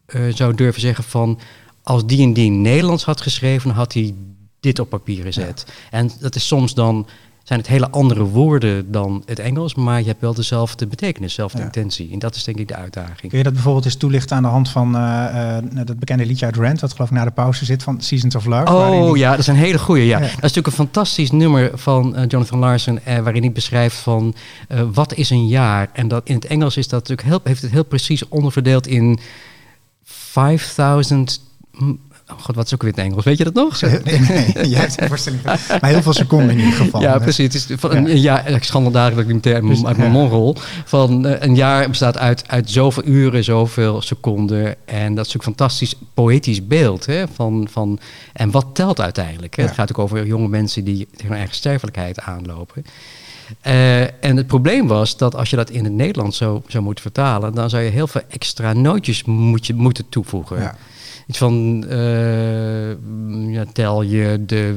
uh, 0.07 0.23
zou 0.35 0.55
durven 0.55 0.81
zeggen 0.81 1.05
van, 1.05 1.39
als 1.83 2.07
die 2.07 2.23
en 2.23 2.33
die 2.33 2.51
Nederlands 2.51 3.05
had 3.05 3.21
geschreven, 3.21 3.71
had 3.71 3.93
hij 3.93 4.15
dit 4.61 4.79
op 4.79 4.89
papier 4.89 5.33
zet. 5.33 5.67
En 5.91 6.11
dat 6.21 6.35
is 6.35 6.47
soms 6.47 6.75
dan 6.75 7.07
zijn 7.43 7.59
het 7.59 7.69
hele 7.69 7.91
andere 7.91 8.25
woorden 8.25 8.93
dan 8.93 9.23
het 9.27 9.39
Engels, 9.39 9.75
maar 9.75 10.01
je 10.01 10.07
hebt 10.07 10.21
wel 10.21 10.35
dezelfde 10.35 10.87
betekenis, 10.87 11.29
dezelfde 11.29 11.63
intentie. 11.63 12.13
En 12.13 12.19
dat 12.19 12.35
is 12.35 12.45
denk 12.45 12.59
ik 12.59 12.69
de 12.69 12.75
uitdaging. 12.75 13.29
Kun 13.29 13.39
je 13.39 13.45
dat 13.45 13.53
bijvoorbeeld 13.53 13.85
eens 13.85 13.97
toelichten 13.97 14.37
aan 14.37 14.43
de 14.43 14.49
hand 14.49 14.69
van 14.69 14.97
uh, 14.97 15.57
dat 15.85 15.99
bekende 15.99 16.27
liedje 16.27 16.45
uit 16.45 16.57
Rent, 16.57 16.81
wat 16.81 16.93
geloof 16.93 17.11
ik 17.11 17.17
na 17.17 17.25
de 17.25 17.31
pauze 17.31 17.65
zit 17.65 17.83
van 17.83 18.01
Seasons 18.01 18.35
of 18.35 18.45
Love? 18.45 18.73
Oh 18.73 19.17
ja, 19.17 19.31
dat 19.31 19.39
is 19.39 19.47
een 19.47 19.55
hele 19.55 19.79
goede. 19.79 20.05
Ja. 20.05 20.19
Dat 20.19 20.29
is 20.29 20.35
natuurlijk 20.35 20.67
een 20.67 20.73
fantastisch 20.73 21.31
nummer 21.31 21.71
van 21.75 22.19
uh, 22.19 22.23
Jonathan 22.29 22.59
Larson, 22.59 23.01
waarin 23.05 23.43
hij 23.43 23.53
beschrijft 23.53 23.97
van 23.97 24.35
wat 24.93 25.15
is 25.15 25.31
een 25.31 25.47
jaar. 25.47 25.91
En 25.93 26.09
dat 26.09 26.29
in 26.29 26.35
het 26.35 26.47
Engels 26.47 26.77
is 26.77 26.89
dat 26.89 27.01
natuurlijk 27.01 27.29
heel, 27.29 27.41
heeft 27.45 27.63
het 27.63 27.71
heel 27.71 27.85
precies 27.85 28.29
onderverdeeld 28.29 28.87
in 28.87 29.19
5000 30.05 31.41
Oh 31.81 32.39
god, 32.41 32.55
wat 32.55 32.67
is 32.67 32.75
ook 32.75 32.83
weer 32.83 32.91
het 32.91 33.01
Engels? 33.01 33.25
Weet 33.25 33.39
je 33.39 33.45
dat 33.45 33.55
nog? 33.55 33.81
Nee, 33.81 34.21
nee, 34.21 34.69
jij 34.69 34.81
hebt 34.81 35.01
een 35.01 35.09
voorstelling 35.09 35.43
Maar 35.43 35.91
heel 35.91 36.03
veel 36.03 36.13
seconden 36.13 36.51
in 36.51 36.59
ieder 36.59 36.73
geval. 36.73 37.01
Ja, 37.01 37.19
precies. 37.19 37.55
Het 37.55 37.71
is 37.71 37.77
van 37.79 37.91
een 37.91 38.21
jaar, 38.21 38.49
ik 38.49 38.65
schandel 38.65 39.09
ik 39.09 39.27
meteen 39.27 39.85
uit, 39.87 39.97
mijn 39.97 40.11
mond 40.11 40.31
rol. 40.31 40.57
Van 40.85 41.27
uh, 41.27 41.33
een 41.39 41.55
jaar 41.55 41.89
bestaat 41.89 42.19
uit, 42.19 42.49
uit 42.49 42.71
zoveel 42.71 43.05
uren, 43.05 43.45
zoveel 43.45 44.03
seconden. 44.03 44.77
En 44.85 45.15
dat 45.15 45.27
is 45.27 45.37
ook 45.37 45.41
een 45.41 45.55
fantastisch 45.55 45.95
poëtisch 46.15 46.67
beeld. 46.67 47.07
Hè? 47.07 47.25
Van, 47.35 47.69
van, 47.71 47.99
en 48.33 48.51
wat 48.51 48.67
telt 48.73 49.01
uiteindelijk? 49.01 49.57
Hè? 49.57 49.63
Het 49.63 49.75
gaat 49.75 49.91
ook 49.91 49.99
over 49.99 50.27
jonge 50.27 50.49
mensen 50.49 50.85
die 50.85 51.09
tegen 51.11 51.27
hun 51.27 51.37
eigen 51.37 51.55
sterfelijkheid 51.55 52.21
aanlopen. 52.21 52.85
Uh, 53.67 54.01
en 54.01 54.37
het 54.37 54.47
probleem 54.47 54.87
was 54.87 55.17
dat 55.17 55.35
als 55.35 55.51
je 55.51 55.57
dat 55.57 55.71
in 55.71 55.85
het 55.85 55.93
Nederlands 55.93 56.37
zo 56.37 56.63
zou 56.67 56.85
moeten 56.85 57.03
vertalen, 57.03 57.55
dan 57.55 57.71
zou 57.71 57.83
je 57.83 57.91
heel 57.91 58.07
veel 58.07 58.23
extra 58.29 58.73
nootjes 58.73 59.25
moet 59.25 59.67
je, 59.67 59.75
moeten 59.75 60.09
toevoegen. 60.09 60.61
Ja 60.61 60.77
iets 61.27 61.39
van 61.39 61.85
uh, 61.89 62.91
ja, 63.53 63.65
tel 63.73 64.03
je 64.03 64.43
de 64.47 64.75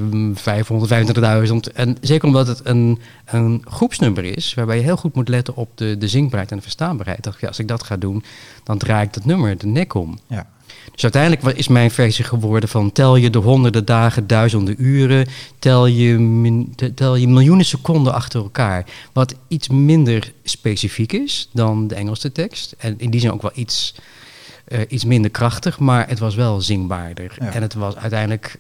525.000. 1.70 1.74
En 1.74 1.98
zeker 2.02 2.28
omdat 2.28 2.48
het 2.48 2.62
een, 2.64 3.00
een 3.26 3.66
groepsnummer 3.70 4.24
is, 4.24 4.54
waarbij 4.54 4.78
je 4.78 4.84
heel 4.84 4.98
goed 4.98 5.16
moet 5.16 5.30
letten 5.30 5.56
op 5.56 5.70
de, 5.76 5.98
de 5.98 6.08
zingbaarheid 6.08 6.52
en 6.52 6.58
de 6.58 6.64
verstaanbaarheid. 6.64 7.24
Dat, 7.24 7.36
ja, 7.40 7.48
als 7.48 7.60
ik 7.60 7.68
dat 7.68 7.84
ga 7.84 7.98
doen, 7.98 8.24
dan 8.64 8.78
draai 8.78 9.06
ik 9.06 9.14
dat 9.14 9.26
nummer 9.26 9.58
de 9.58 9.68
nek 9.68 9.94
om. 9.94 10.20
Ja. 10.28 10.48
Dus 10.92 11.04
uiteindelijk 11.04 11.58
is 11.58 11.68
mijn 11.68 11.92
versie 11.92 12.26
geworden 12.26 12.70
van 12.70 12.92
tel 12.92 13.16
je 13.16 13.30
de 13.30 13.38
honderden 13.38 13.86
dagen, 13.86 14.28
duizenden 14.28 14.76
uren, 14.78 15.28
tel 15.60 15.86
je, 15.86 16.66
tel 16.96 17.16
je 17.16 17.28
miljoenen 17.28 17.66
seconden 17.66 18.14
achter 18.14 18.42
elkaar. 18.42 18.86
Wat 19.14 19.36
iets 19.48 19.70
minder 19.70 20.34
specifiek 20.44 21.14
is 21.14 21.50
dan 21.54 21.88
de 21.88 21.96
Engelse 21.96 22.32
tekst. 22.32 22.76
En 22.78 22.96
in 22.98 23.10
die 23.10 23.20
zin 23.20 23.32
ook 23.32 23.42
wel 23.42 23.52
iets 23.54 23.96
uh, 24.68 24.80
iets 24.88 25.06
minder 25.06 25.32
krachtig, 25.32 25.80
maar 25.80 26.08
het 26.08 26.20
was 26.20 26.36
wel 26.36 26.62
zingbaarder. 26.62 27.38
En 27.40 27.62
het 27.62 27.74
was 27.74 27.96
uiteindelijk, 27.96 28.60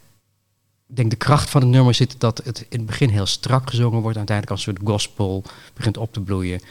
ik 0.87 0.95
denk 0.95 1.09
de 1.09 1.15
kracht 1.15 1.49
van 1.49 1.61
het 1.61 1.69
nummer 1.69 1.93
zit 1.93 2.19
dat 2.19 2.41
het 2.43 2.65
in 2.69 2.77
het 2.77 2.85
begin 2.85 3.09
heel 3.09 3.25
strak 3.25 3.69
gezongen 3.69 4.01
wordt, 4.01 4.17
uiteindelijk 4.17 4.57
als 4.57 4.67
een 4.67 4.73
soort 4.73 4.87
gospel 4.89 5.43
begint 5.73 5.97
op 5.97 6.13
te 6.13 6.21
bloeien. 6.21 6.61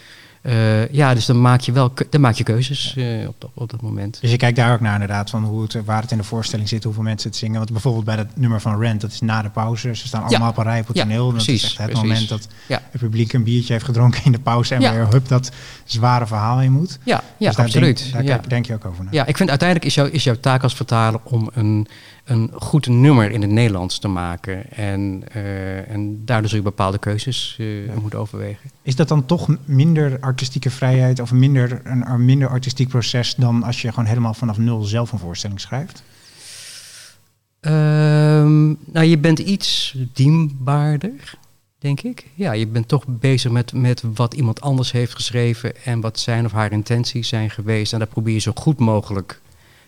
Uh, 0.47 0.89
ja, 0.89 1.15
dus 1.15 1.27
dan 1.27 1.41
maak 1.41 1.61
je 1.61 1.73
wel 1.73 1.93
dan 2.11 2.21
maak 2.21 2.35
je 2.35 2.45
keuzes 2.45 2.95
uh, 2.99 3.29
op, 3.29 3.35
dat, 3.39 3.51
op 3.55 3.71
dat 3.71 3.81
moment. 3.81 4.19
Dus 4.21 4.31
je 4.31 4.37
kijkt 4.37 4.57
daar 4.57 4.73
ook 4.73 4.81
naar 4.81 4.93
inderdaad 4.93 5.31
van 5.31 5.45
hoe 5.45 5.63
het, 5.63 5.85
waar 5.85 6.03
het 6.03 6.11
in 6.11 6.19
de 6.19 6.25
voorstelling 6.25 6.69
zit, 6.69 6.85
hoeveel 6.85 7.03
mensen 7.03 7.31
het 7.31 7.39
zingen. 7.39 7.57
Want 7.57 7.73
bijvoorbeeld 7.73 8.05
bij 8.05 8.17
dat 8.17 8.27
nummer 8.35 8.61
van 8.61 8.81
Rent, 8.81 9.01
dat 9.01 9.13
is 9.13 9.21
na 9.21 9.43
de 9.43 9.51
pauze. 9.51 9.95
Ze 9.95 10.07
staan 10.07 10.23
allemaal 10.23 10.51
op 10.51 10.57
een 10.57 10.65
rij 10.65 10.81
op 10.81 10.87
het 10.87 10.97
toneel. 10.97 11.27
Ja, 11.27 11.33
precies, 11.33 11.63
dat 11.63 11.71
is 11.71 11.77
echt 11.79 11.89
het 11.89 11.97
moment 11.97 12.29
dat 12.29 12.49
het 12.67 13.01
publiek 13.01 13.33
een 13.33 13.45
biertje 13.45 13.73
heeft 13.73 13.85
gedronken 13.85 14.25
in 14.25 14.33
de 14.33 14.39
pauze 14.39 14.75
en 14.75 14.81
weer 14.81 15.09
hup 15.11 15.29
dat 15.29 15.51
zware 15.85 16.27
verhaal 16.27 16.61
in 16.61 16.73
moet. 16.73 16.99
Ja, 17.05 17.23
ja 17.37 17.49
dus 17.49 17.59
absoluut. 17.59 18.13
Denk, 18.13 18.27
daar 18.27 18.49
denk 18.49 18.67
je 18.67 18.75
ook 18.75 18.85
over 18.85 19.05
na. 19.05 19.11
Ja, 19.13 19.27
ik 19.27 19.37
vind 19.37 19.49
uiteindelijk 19.49 19.89
is, 19.89 19.95
jou, 19.95 20.11
is 20.11 20.25
jouw 20.25 20.41
taak 20.41 20.63
als 20.63 20.75
vertaler 20.75 21.21
om 21.25 21.51
een 21.55 21.87
een 22.25 22.51
goed 22.55 22.87
nummer 22.87 23.31
in 23.31 23.41
het 23.41 23.51
Nederlands 23.51 23.99
te 23.99 24.09
maken. 24.09 24.71
En, 24.71 25.23
uh, 25.37 25.91
en 25.91 26.25
daardoor 26.25 26.49
zul 26.49 26.59
je 26.59 26.65
bepaalde 26.65 26.99
keuzes 26.99 27.57
uh, 27.61 27.87
ja. 27.87 27.93
moeten 28.01 28.19
overwegen. 28.19 28.71
Is 28.83 28.97
dat 28.97 29.09
dan 29.09 29.27
toch 29.27 29.49
minder 29.65 30.21
artistieke 30.21 30.71
vrijheid 30.71 31.21
of 31.21 31.33
minder, 31.33 31.81
een, 31.85 32.11
een 32.11 32.25
minder 32.25 32.49
artistiek 32.49 32.89
proces 32.89 33.35
dan 33.35 33.63
als 33.63 33.83
je 33.83 33.89
gewoon 33.89 34.09
helemaal 34.09 34.35
vanaf 34.35 34.59
nul 34.59 34.83
zelf 34.83 35.13
een 35.13 35.19
voorstelling 35.19 35.61
schrijft? 35.61 36.03
Um, 37.61 38.79
nou, 38.93 39.07
je 39.07 39.19
bent 39.19 39.39
iets 39.39 39.97
dienbaarder, 40.13 41.39
denk 41.79 42.01
ik. 42.01 42.27
Ja, 42.35 42.53
je 42.53 42.67
bent 42.67 42.89
toch 42.89 43.05
bezig 43.07 43.51
met, 43.51 43.73
met 43.73 44.03
wat 44.15 44.35
iemand 44.35 44.61
anders 44.61 44.93
heeft 44.93 45.15
geschreven 45.15 45.85
en 45.85 46.01
wat 46.01 46.19
zijn 46.19 46.45
of 46.45 46.53
haar 46.53 46.73
intenties 46.73 47.29
zijn 47.29 47.51
geweest. 47.51 47.93
En 47.93 47.99
daar 47.99 48.09
probeer 48.09 48.35
je 48.35 48.41
zo 48.41 48.53
goed 48.55 48.79
mogelijk 48.79 49.41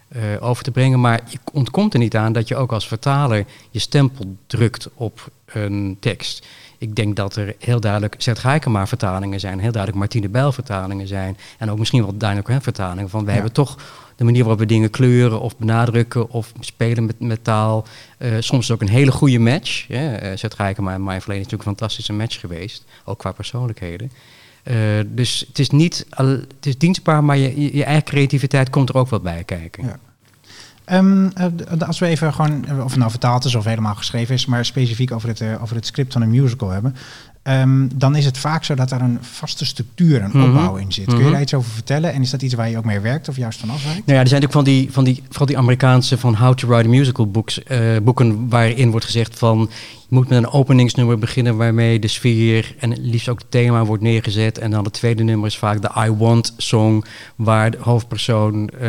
uh, 0.09 0.23
over 0.41 0.65
te 0.65 0.71
brengen. 0.71 1.01
Maar 1.01 1.21
je 1.29 1.39
ontkomt 1.53 1.93
er 1.93 1.99
niet 1.99 2.17
aan 2.17 2.33
dat 2.33 2.49
je 2.49 2.57
ook 2.57 2.73
als 2.73 2.89
vertaler 2.89 3.45
je 3.71 3.79
stempel 3.79 4.37
drukt 4.47 4.89
op 4.95 5.31
een 5.45 5.97
tekst. 6.01 6.47
Ik 6.79 6.95
denk 6.95 7.17
dat 7.17 7.37
er 7.37 7.55
heel 7.59 7.81
duidelijk 7.81 8.15
Zet 8.19 8.39
Gaikema 8.39 8.87
vertalingen 8.87 9.41
zijn, 9.41 9.61
heel 9.61 9.73
duidelijk 9.73 10.03
Martine 10.03 10.29
Bijl 10.29 10.53
vertalingen 10.53 11.07
zijn. 11.07 11.37
En 11.59 11.71
ook 11.71 11.79
misschien 11.79 12.03
wel 12.03 12.17
duidelijk 12.17 12.49
hè, 12.49 12.61
vertalingen 12.61 13.11
van 13.11 13.25
we 13.25 13.33
hebben 13.33 13.53
toch 13.53 13.77
de 14.17 14.25
manier 14.25 14.41
waarop 14.41 14.59
we 14.59 14.67
dingen 14.67 14.91
kleuren 14.91 15.41
of 15.41 15.57
benadrukken 15.57 16.31
of 16.31 16.53
spelen 16.61 17.05
met, 17.07 17.21
met 17.21 17.45
taal. 17.45 17.87
Uh, 18.19 18.37
soms 18.39 18.71
ook 18.71 18.81
een 18.81 18.89
hele 18.89 19.13
goede 19.13 19.39
match. 19.39 19.89
Uh, 19.89 20.13
Zet 20.35 20.55
Gaikema 20.55 20.93
en 20.93 21.03
Maya 21.03 21.21
Verleden 21.21 21.45
is 21.45 21.51
natuurlijk 21.51 21.69
een 21.69 21.77
fantastische 21.77 22.13
match 22.13 22.41
geweest, 22.41 22.85
ook 23.05 23.19
qua 23.19 23.33
persoonlijkheden. 23.33 24.11
Uh, 24.71 24.77
dus 25.07 25.45
het 25.49 25.59
is 25.59 25.71
niet, 25.71 26.07
het 26.11 26.67
is 26.67 26.79
dienstbaar, 26.79 27.25
maar 27.25 27.37
je, 27.37 27.77
je 27.77 27.85
eigen 27.85 28.05
creativiteit 28.05 28.71
komt 28.71 28.89
er 28.89 28.97
ook 28.97 29.11
wel 29.11 29.21
bij 29.21 29.45
kijken. 29.45 29.85
Ja. 29.85 29.99
Um, 30.99 31.33
als 31.79 31.99
we 31.99 32.07
even 32.07 32.35
gewoon, 32.35 32.83
of 32.83 32.91
het 32.91 32.99
nou 32.99 33.11
vertaald 33.11 33.45
is 33.45 33.55
of 33.55 33.65
helemaal 33.65 33.95
geschreven 33.95 34.35
is, 34.35 34.47
maar 34.47 34.65
specifiek 34.65 35.13
over 35.13 35.29
het, 35.29 35.41
uh, 35.41 35.63
over 35.63 35.77
het 35.77 35.87
script 35.87 36.13
van 36.13 36.23
een 36.23 36.31
musical 36.31 36.69
hebben. 36.69 36.97
Um, 37.43 37.91
dan 37.95 38.17
is 38.17 38.25
het 38.25 38.39
vaak 38.39 38.65
zo 38.65 38.75
dat 38.75 38.91
er 38.91 39.01
een 39.01 39.19
vaste 39.21 39.65
structuur 39.65 40.21
en 40.21 40.27
opbouw 40.27 40.51
mm 40.51 40.57
-hmm. 40.57 40.79
in 40.79 40.93
zit. 40.93 41.05
Kun 41.05 41.13
je 41.13 41.19
mm 41.19 41.25
-hmm. 41.25 41.33
daar 41.33 41.43
iets 41.43 41.55
over 41.55 41.71
vertellen? 41.71 42.13
En 42.13 42.23
is 42.23 42.31
dat 42.31 42.43
iets 42.43 42.55
waar 42.55 42.71
je 42.71 42.79
ook 42.79 42.85
mee 42.85 43.01
werkt 43.01 43.29
of 43.29 43.37
juist 43.37 43.61
vanaf 43.61 43.85
werkt? 43.85 44.07
Nou 44.07 44.19
ja, 44.19 44.23
er 44.23 44.29
zijn 44.29 44.43
natuurlijk 44.43 44.53
van 44.53 44.65
die, 44.65 44.93
van 44.93 45.05
die, 45.05 45.23
vooral 45.29 45.47
die 45.47 45.59
Amerikaanse 45.59 46.19
van 46.19 46.35
How 46.35 46.55
to 46.55 46.69
Write 46.69 46.89
a 46.89 46.91
Musical 46.91 47.31
books, 47.31 47.61
uh, 47.69 47.97
boeken 48.03 48.49
waarin 48.49 48.91
wordt 48.91 49.07
gezegd 49.07 49.39
van 49.39 49.71
moet 50.09 50.29
met 50.29 50.39
een 50.39 50.51
openingsnummer 50.51 51.19
beginnen 51.19 51.57
waarmee 51.57 51.99
de 51.99 52.09
sfeer 52.09 52.75
en 52.79 53.01
liefst 53.01 53.29
ook 53.29 53.39
het 53.39 53.51
thema 53.51 53.85
wordt 53.85 54.03
neergezet. 54.03 54.59
En 54.59 54.71
dan 54.71 54.85
het 54.85 54.93
tweede 54.93 55.23
nummer 55.23 55.47
is 55.47 55.59
vaak 55.59 55.83
de 55.83 55.91
I 56.07 56.11
Want 56.11 56.55
song, 56.57 57.05
waar 57.37 57.71
de 57.71 57.79
hoofdpersoon 57.81 58.71
uh, 58.75 58.81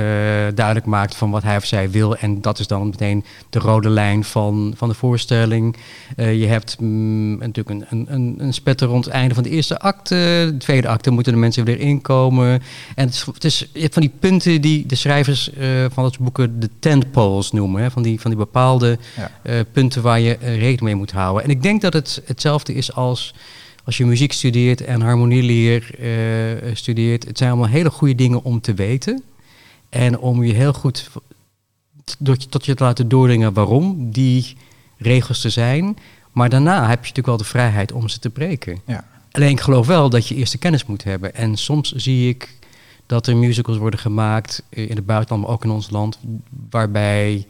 duidelijk 0.55 0.85
maakt 0.85 1.15
van 1.15 1.31
wat 1.31 1.43
hij 1.43 1.55
of 1.55 1.65
zij 1.65 1.89
wil. 1.89 2.15
En 2.15 2.41
dat 2.41 2.59
is 2.59 2.67
dan 2.67 2.89
meteen 2.89 3.23
de 3.49 3.59
rode 3.59 3.89
lijn 3.89 4.23
van, 4.23 4.73
van 4.75 4.89
de 4.89 4.95
voorstelling. 4.95 5.75
Uh, 6.17 6.39
je 6.39 6.45
hebt 6.45 6.79
mm, 6.79 7.37
natuurlijk 7.37 7.81
een, 7.89 8.05
een, 8.09 8.35
een 8.37 8.53
spetter 8.53 8.87
rond 8.87 9.05
het 9.05 9.13
einde 9.13 9.33
van 9.33 9.43
de 9.43 9.49
eerste 9.49 9.79
acte. 9.79 10.15
De 10.51 10.57
tweede 10.57 10.87
acte 10.87 11.11
moeten 11.11 11.33
de 11.33 11.39
mensen 11.39 11.65
weer 11.65 11.79
inkomen. 11.79 12.61
En 12.95 13.05
het 13.05 13.13
is, 13.13 13.25
het 13.33 13.43
is, 13.43 13.69
je 13.73 13.81
hebt 13.81 13.93
van 13.93 14.01
die 14.01 14.13
punten 14.19 14.61
die 14.61 14.85
de 14.85 14.95
schrijvers 14.95 15.49
uh, 15.57 15.85
van 15.91 16.03
dat 16.03 16.19
boeken 16.19 16.59
de 16.59 16.69
tentpoles 16.79 17.51
noemen. 17.51 17.81
Hè? 17.81 17.91
Van, 17.91 18.03
die, 18.03 18.21
van 18.21 18.31
die 18.31 18.39
bepaalde 18.39 18.97
ja. 19.15 19.63
punten 19.71 20.01
waar 20.01 20.19
je 20.19 20.37
rekening 20.41 20.81
mee 20.81 20.95
moet 20.95 21.06
houden. 21.11 21.43
En 21.43 21.49
ik 21.49 21.61
denk 21.61 21.81
dat 21.81 21.93
het 21.93 22.21
hetzelfde 22.25 22.73
is 22.73 22.93
als 22.93 23.33
als 23.87 23.97
je 23.97 24.05
muziek 24.05 24.33
studeert 24.33 24.81
en 24.81 25.01
harmonieleer 25.01 25.89
uh, 25.99 26.75
studeert. 26.75 27.25
Het 27.25 27.37
zijn 27.37 27.49
allemaal 27.49 27.69
hele 27.69 27.89
goede 27.89 28.15
dingen 28.15 28.43
om 28.43 28.61
te 28.61 28.73
weten. 28.73 29.23
En 29.89 30.19
om 30.19 30.43
je 30.43 30.53
heel 30.53 30.73
goed 30.73 31.09
tot 32.49 32.65
je 32.65 32.73
te 32.73 32.83
laten 32.83 33.07
doordringen 33.07 33.53
waarom 33.53 34.11
die 34.11 34.57
regels 34.97 35.43
er 35.43 35.51
zijn. 35.51 35.97
Maar 36.31 36.49
daarna 36.49 36.79
heb 36.79 36.89
je 36.89 36.97
natuurlijk 36.97 37.27
wel 37.27 37.37
de 37.37 37.43
vrijheid 37.43 37.91
om 37.91 38.09
ze 38.09 38.19
te 38.19 38.29
breken. 38.29 38.79
Ja. 38.85 39.07
Alleen 39.31 39.49
ik 39.49 39.61
geloof 39.61 39.87
wel 39.87 40.09
dat 40.09 40.27
je 40.27 40.35
eerst 40.35 40.51
de 40.51 40.57
kennis 40.57 40.85
moet 40.85 41.03
hebben. 41.03 41.35
En 41.35 41.57
soms 41.57 41.91
zie 41.91 42.29
ik 42.29 42.57
dat 43.05 43.27
er 43.27 43.37
musicals 43.37 43.77
worden 43.77 43.99
gemaakt 43.99 44.63
in 44.69 44.95
het 44.95 45.05
buitenland, 45.05 45.43
maar 45.43 45.53
ook 45.53 45.63
in 45.63 45.71
ons 45.71 45.89
land, 45.89 46.19
waarbij 46.69 47.47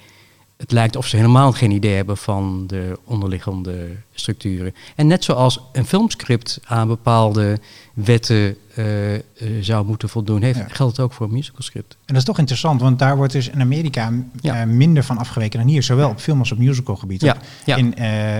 het 0.58 0.72
lijkt 0.72 0.96
of 0.96 1.08
ze 1.08 1.16
helemaal 1.16 1.52
geen 1.52 1.72
idee 1.72 1.96
hebben 1.96 2.18
van 2.18 2.64
de 2.68 3.00
onderliggende 3.04 3.88
structuren. 4.14 4.76
En 4.96 5.08
net 5.08 5.24
zoals 5.24 5.62
een 5.72 5.86
filmscript 5.86 6.60
aan 6.64 6.88
bepaalde 6.88 7.60
wetten 8.06 8.58
uh, 8.76 9.14
uh, 9.14 9.20
zou 9.62 9.86
moeten 9.86 10.10
voldoen, 10.10 10.42
heeft, 10.42 10.62
geldt 10.68 11.00
ook 11.00 11.14
voor 11.14 11.26
een 11.26 11.32
musicalscript. 11.32 11.94
En 11.94 12.00
dat 12.06 12.18
is 12.18 12.24
toch 12.24 12.38
interessant, 12.38 12.82
want 12.82 13.00
daar 13.00 13.16
wordt 13.16 13.34
dus 13.34 13.50
in 13.50 13.62
Amerika 13.62 14.12
ja. 14.42 14.66
uh, 14.66 14.74
minder 14.74 15.04
van 15.04 15.18
afgeweken 15.18 15.60
dan 15.60 15.68
hier, 15.68 15.84
zowel 15.84 16.10
op 16.10 16.20
film 16.20 16.40
als 16.40 16.52
op 16.52 16.58
musicalgebied. 16.58 17.22
Ja. 17.22 17.38
Ja. 17.66 17.76
In, 17.76 17.94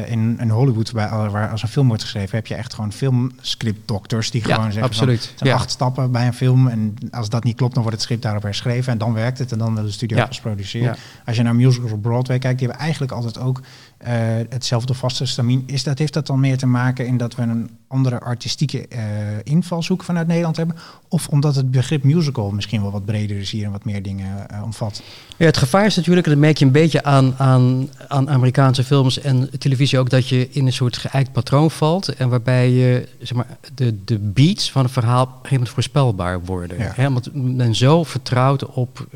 in, 0.08 0.40
in 0.40 0.50
Hollywood, 0.50 0.92
waar, 0.92 1.32
waar 1.32 1.52
als 1.52 1.64
een 1.64 1.70
film 1.70 1.88
wordt 1.88 2.04
geschreven, 2.04 2.36
heb 2.36 2.48
je 2.48 2.56
echt 2.56 2.74
gewoon 2.74 2.94
filmscriptdokters 2.94 4.32
die 4.32 4.42
gewoon 4.42 4.64
zeggen: 4.64 4.84
absoluut. 4.84 5.26
Van, 5.26 5.48
zijn 5.48 5.60
acht 5.60 5.70
stappen 5.70 6.12
bij 6.12 6.28
een 6.28 6.34
film. 6.34 6.68
En 6.68 6.96
als 7.12 7.30
dat 7.30 7.44
niet 7.44 7.56
klopt, 7.56 7.74
dan 7.74 7.84
wordt 7.84 7.98
het 7.98 8.06
script 8.06 8.24
daarop 8.24 8.44
herschreven 8.44 8.92
en 8.92 8.98
dan 8.98 9.14
werkt 9.14 9.38
het 9.38 9.52
en 9.52 9.58
dan 9.58 9.76
wil 9.76 9.84
de 9.84 9.92
studio 9.92 10.26
pas 10.26 10.40
produceren. 10.40 10.96
Als 11.26 11.36
je 11.36 11.44
naar 11.44 11.56
musicals 11.56 11.92
op 11.92 12.02
Broadway 12.02 12.40
kijkt, 12.40 12.60
die 12.60 12.68
hebben 12.68 12.86
eigenlijk 12.86 13.14
altijd 13.14 13.40
ook 13.40 13.62
uh, 14.02 14.10
hetzelfde 14.50 14.94
vaste 14.94 15.26
stamien. 15.26 15.64
Is 15.66 15.84
dat, 15.84 16.00
heeft 16.00 16.14
dat 16.14 16.28
dan 16.28 16.40
meer 16.40 16.58
te 16.58 16.66
maken 16.66 17.08
in 17.08 17.18
dat 17.18 17.36
we 17.36 17.42
een 17.42 17.70
andere 17.88 18.20
artistieke 18.20 18.86
uh, 18.90 19.00
invalshoek 19.44 20.04
vanuit 20.04 20.28
Nederland 20.28 20.58
hebben? 20.58 20.76
Of 21.08 21.28
omdat 21.28 21.56
het 21.56 21.72
begrip 21.72 22.04
musical 22.04 22.52
misschien 22.52 22.82
wel 22.82 22.92
wat 22.92 23.06
breder 23.06 23.38
is 23.38 23.52
hier 23.52 23.66
en 23.66 23.72
wat 23.72 23.86
meer 23.86 24.04
dingen 24.04 24.48
uh, 24.52 24.64
omvat? 24.64 25.02
Ja, 25.38 25.46
het 25.46 25.58
gevaar 25.58 25.86
is 25.86 25.96
natuurlijk, 25.96 26.28
dat 26.28 26.38
merk 26.38 26.58
je 26.58 26.66
een 26.66 26.72
beetje 26.72 27.04
aan, 27.04 27.36
aan, 27.38 27.90
aan 28.08 28.30
Amerikaanse 28.30 28.84
films 28.84 29.20
en 29.20 29.50
televisie 29.60 30.00
ook, 30.00 30.10
dat 30.10 30.28
je 30.28 30.50
in 30.50 30.66
een 30.66 30.74
soort 30.74 30.98
geëikt 30.98 31.32
patroon 31.32 31.72
valt. 31.72 32.16
En 32.16 32.30
waarbij 32.30 32.70
je, 32.70 33.08
zeg 33.20 33.38
maar, 33.38 33.58
de, 33.74 34.04
de 34.04 34.20
beats 34.20 34.72
van 34.72 34.84
een 34.84 34.90
verhaal 34.90 35.24
op 35.24 35.28
een 35.28 35.34
gegeven 35.34 35.56
moment 35.56 35.74
voorspelbaar 35.74 36.42
worden. 36.42 36.78
Ja. 36.78 36.92
Hè? 36.96 37.12
Want 37.12 37.30
men 37.34 37.76
zo 37.76 38.04
vertrouwd 38.04 38.66
op 38.66 39.08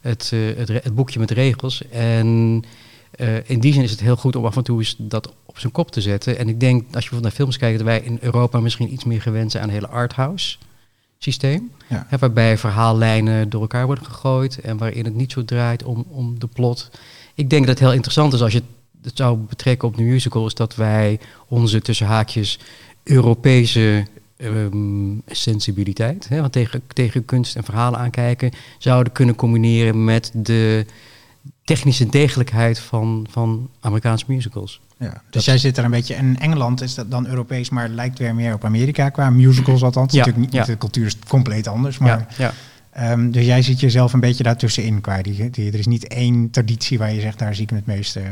het, 0.00 0.32
het, 0.56 0.68
het 0.68 0.94
boekje 0.94 1.18
met 1.18 1.30
regels. 1.30 1.88
En 1.88 2.62
uh, 3.16 3.36
in 3.50 3.60
die 3.60 3.72
zin 3.72 3.82
is 3.82 3.90
het 3.90 4.00
heel 4.00 4.16
goed 4.16 4.36
om 4.36 4.44
af 4.44 4.56
en 4.56 4.64
toe 4.64 4.78
eens 4.78 4.96
dat 4.98 5.32
op 5.44 5.58
zijn 5.58 5.72
kop 5.72 5.90
te 5.90 6.00
zetten. 6.00 6.38
En 6.38 6.48
ik 6.48 6.60
denk, 6.60 6.80
als 6.80 6.84
je 6.84 6.90
bijvoorbeeld 6.90 7.22
naar 7.22 7.32
films 7.32 7.56
kijkt, 7.56 7.78
dat 7.78 7.86
wij 7.86 8.00
in 8.00 8.18
Europa 8.20 8.60
misschien 8.60 8.92
iets 8.92 9.04
meer 9.04 9.22
gewend 9.22 9.50
zijn 9.50 9.62
aan 9.62 9.68
een 9.68 9.74
hele 9.74 9.88
arthouse 9.88 10.56
systeem. 11.18 11.70
Ja. 11.86 12.06
Hè, 12.08 12.18
waarbij 12.18 12.58
verhaallijnen 12.58 13.48
door 13.48 13.60
elkaar 13.60 13.86
worden 13.86 14.04
gegooid 14.04 14.60
en 14.60 14.76
waarin 14.76 15.04
het 15.04 15.14
niet 15.14 15.32
zo 15.32 15.44
draait 15.44 15.82
om, 15.82 16.04
om 16.08 16.38
de 16.38 16.46
plot. 16.46 16.90
Ik 17.34 17.50
denk 17.50 17.66
dat 17.66 17.78
het 17.78 17.84
heel 17.84 17.92
interessant 17.92 18.32
is 18.32 18.42
als 18.42 18.52
je 18.52 18.62
het 19.02 19.16
zou 19.16 19.38
betrekken 19.38 19.88
op 19.88 19.96
de 19.96 20.02
musical, 20.02 20.46
is 20.46 20.54
dat 20.54 20.74
wij 20.74 21.20
onze 21.48 21.80
tussen 21.80 22.06
haakjes 22.06 22.58
Europese 23.02 24.06
um, 24.36 25.22
sensibiliteit, 25.26 26.28
hè, 26.28 26.40
want 26.40 26.52
tegen, 26.52 26.82
tegen 26.92 27.24
kunst 27.24 27.56
en 27.56 27.64
verhalen 27.64 27.98
aankijken, 27.98 28.50
zouden 28.78 29.12
kunnen 29.12 29.34
combineren 29.34 30.04
met 30.04 30.30
de 30.34 30.86
technische 31.64 32.06
degelijkheid 32.06 32.78
van, 32.78 33.26
van 33.30 33.70
Amerikaanse 33.80 34.24
musicals. 34.28 34.80
Ja, 34.98 35.22
dus 35.30 35.44
jij 35.44 35.58
zit 35.58 35.78
er 35.78 35.84
een 35.84 35.90
beetje 35.90 36.14
in 36.14 36.38
Engeland 36.38 36.80
is 36.80 36.94
dat 36.94 37.10
dan 37.10 37.26
Europees, 37.26 37.70
maar 37.70 37.88
lijkt 37.88 38.18
weer 38.18 38.34
meer 38.34 38.54
op 38.54 38.64
Amerika 38.64 39.08
qua 39.08 39.30
musicals 39.30 39.82
althans. 39.82 40.12
Ja, 40.12 40.18
Natuurlijk 40.18 40.52
niet, 40.52 40.54
ja. 40.54 40.64
de 40.64 40.78
cultuur 40.78 41.06
is 41.06 41.18
compleet 41.28 41.68
anders, 41.68 41.98
maar 41.98 42.26
ja, 42.36 42.52
ja. 42.92 43.12
Um, 43.12 43.30
dus 43.30 43.44
jij 43.44 43.62
ziet 43.62 43.80
jezelf 43.80 44.12
een 44.12 44.20
beetje 44.20 44.42
daartussenin 44.42 45.00
qua. 45.00 45.22
Die, 45.22 45.50
die, 45.50 45.72
er 45.72 45.78
is 45.78 45.86
niet 45.86 46.08
één 46.08 46.50
traditie 46.50 46.98
waar 46.98 47.12
je 47.12 47.20
zegt, 47.20 47.38
daar 47.38 47.54
zie 47.54 47.64
ik 47.64 47.70
me 47.70 47.76
het 47.76 47.86
meeste 47.86 48.20
uh, 48.20 48.26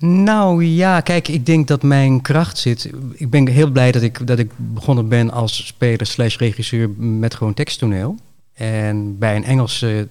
nou 0.00 0.64
ja, 0.64 1.00
kijk, 1.00 1.28
ik 1.28 1.46
denk 1.46 1.68
dat 1.68 1.82
mijn 1.82 2.20
kracht 2.20 2.58
zit. 2.58 2.90
Ik 3.12 3.30
ben 3.30 3.48
heel 3.48 3.70
blij 3.70 3.92
dat 3.92 4.02
ik, 4.02 4.26
dat 4.26 4.38
ik 4.38 4.50
begonnen 4.56 5.08
ben 5.08 5.30
als 5.30 5.66
speler 5.66 6.06
slash 6.06 6.36
regisseur 6.36 6.90
met 6.96 7.34
gewoon 7.34 7.54
teksttoneel. 7.54 8.16
En 8.54 9.18
bij 9.18 9.36
een 9.36 9.44
Engelse 9.44 10.08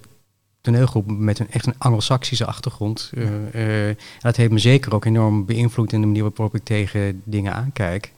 toneelgroep 0.72 1.06
met 1.08 1.40
een 1.40 1.52
echt 1.52 1.66
een 1.66 1.78
anglo-saxische 1.78 2.46
achtergrond. 2.46 3.12
Uh, 3.14 3.88
uh, 3.88 3.96
dat 4.20 4.36
heeft 4.36 4.52
me 4.52 4.60
zeker 4.60 4.94
ook 4.94 5.06
enorm 5.06 5.46
beïnvloed 5.46 5.94
in 5.94 6.02
de 6.02 6.08
manier 6.08 6.24
waarop 6.24 6.56
ik 6.56 6.64
tegen 6.64 7.22
dingen 7.24 7.54
aankijk. 7.54 8.12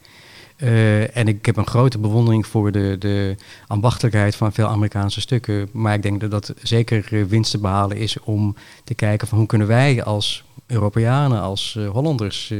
Uh, 0.56 1.16
en 1.16 1.28
ik 1.28 1.46
heb 1.46 1.56
een 1.56 1.66
grote 1.66 1.98
bewondering 1.98 2.46
voor 2.46 2.72
de, 2.72 2.96
de 2.98 3.36
ambachtelijkheid 3.66 4.36
van 4.36 4.52
veel 4.52 4.66
Amerikaanse 4.66 5.20
stukken. 5.20 5.68
Maar 5.72 5.94
ik 5.94 6.02
denk 6.02 6.20
dat 6.20 6.30
dat 6.30 6.54
zeker 6.62 7.26
winst 7.28 7.50
te 7.50 7.58
behalen 7.58 7.96
is 7.96 8.20
om 8.20 8.56
te 8.84 8.94
kijken 8.94 9.28
van 9.28 9.38
hoe 9.38 9.46
kunnen 9.46 9.66
wij 9.66 10.02
als 10.02 10.44
Europeanen, 10.66 11.40
als 11.40 11.74
uh, 11.78 11.88
Hollanders 11.88 12.54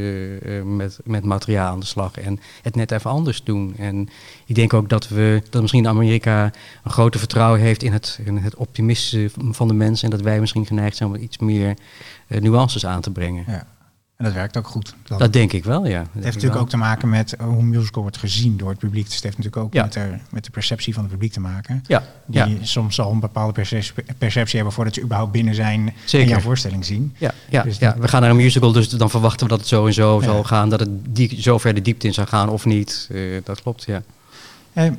met, 0.65 0.99
met 1.05 1.25
materiaal 1.25 1.73
aan 1.73 1.81
de 1.81 1.87
slag 1.87 2.17
en 2.17 2.41
het 2.63 2.75
net 2.75 2.91
even 2.91 3.11
anders 3.11 3.45
doen. 3.45 3.75
En 3.77 4.09
ik 4.47 4.55
denk 4.55 4.75
ook 4.75 4.89
dat 4.89 5.09
we 5.09 5.43
dat 5.51 5.63
misschien 5.63 5.89
Amerika 5.89 6.53
een 6.85 6.91
grote 6.91 7.19
vertrouwen 7.19 7.61
heeft 7.61 7.83
in 7.83 7.93
het, 7.93 8.19
in 8.25 8.37
het 8.37 8.55
optimisme 8.55 9.31
van 9.51 9.69
de 9.69 9.75
mensen 9.75 10.05
en 10.05 10.17
dat 10.17 10.25
wij 10.25 10.41
misschien 10.41 10.67
geneigd 10.67 10.97
zijn 10.97 11.09
om 11.09 11.15
iets 11.17 11.39
meer 11.39 11.77
nuances 12.27 12.87
aan 12.87 13.01
te 13.01 13.11
brengen. 13.11 13.45
Ja. 13.47 13.67
En 14.23 14.29
dat 14.29 14.37
werkt 14.37 14.57
ook 14.57 14.67
goed. 14.67 14.95
Dat 15.19 15.33
denk 15.33 15.53
ik 15.53 15.65
wel, 15.65 15.87
ja. 15.87 15.99
Het 15.99 16.25
heeft 16.25 16.35
natuurlijk 16.35 16.61
ook 16.61 16.69
te 16.69 16.77
maken 16.77 17.09
met 17.09 17.35
hoe 17.39 17.59
een 17.59 17.69
musical 17.69 18.03
wordt 18.03 18.17
gezien 18.17 18.57
door 18.57 18.69
het 18.69 18.79
publiek. 18.79 19.05
Dus 19.05 19.15
het 19.15 19.23
heeft 19.23 19.37
natuurlijk 19.37 19.65
ook 19.65 19.75
met, 19.75 19.93
de, 19.93 20.19
met 20.31 20.45
de 20.45 20.51
perceptie 20.51 20.95
van 20.95 21.03
het 21.03 21.13
publiek 21.13 21.33
te 21.33 21.41
maken. 21.41 21.85
Ja. 21.87 22.03
Die 22.27 22.41
ja. 22.41 22.65
soms 22.65 23.01
al 23.01 23.11
een 23.11 23.21
bepaalde 23.21 23.53
perceptie, 23.53 23.93
perceptie 24.19 24.55
hebben 24.55 24.75
voordat 24.75 24.95
ze 24.95 25.03
überhaupt 25.03 25.33
binnen 25.33 25.55
zijn 25.55 25.95
Zeker. 26.05 26.27
en 26.27 26.33
jouw 26.33 26.41
voorstelling 26.41 26.85
zien. 26.85 27.15
Ja, 27.19 27.33
ja, 27.49 27.63
dus 27.63 27.79
ja. 27.79 27.97
we 27.99 28.09
gaan 28.09 28.21
naar 28.21 28.31
een 28.31 28.37
musical, 28.37 28.73
dus 28.73 28.89
dan 28.89 29.11
verwachten 29.11 29.47
we 29.47 29.49
dat 29.49 29.59
het 29.59 29.69
zo 29.69 29.87
en 29.87 29.93
zo 29.93 30.21
zal 30.25 30.45
gaan. 30.45 30.69
Dat 30.69 30.81
het 30.81 30.91
die, 31.09 31.43
zo 31.43 31.59
ver 31.59 31.75
de 31.75 31.83
diepte 31.83 32.07
in 32.07 32.15
zal 32.15 32.27
gaan 32.27 32.49
of 32.49 32.65
niet. 32.65 33.09
Uh, 33.13 33.41
dat 33.45 33.63
klopt, 33.63 33.85
ja. 33.85 34.03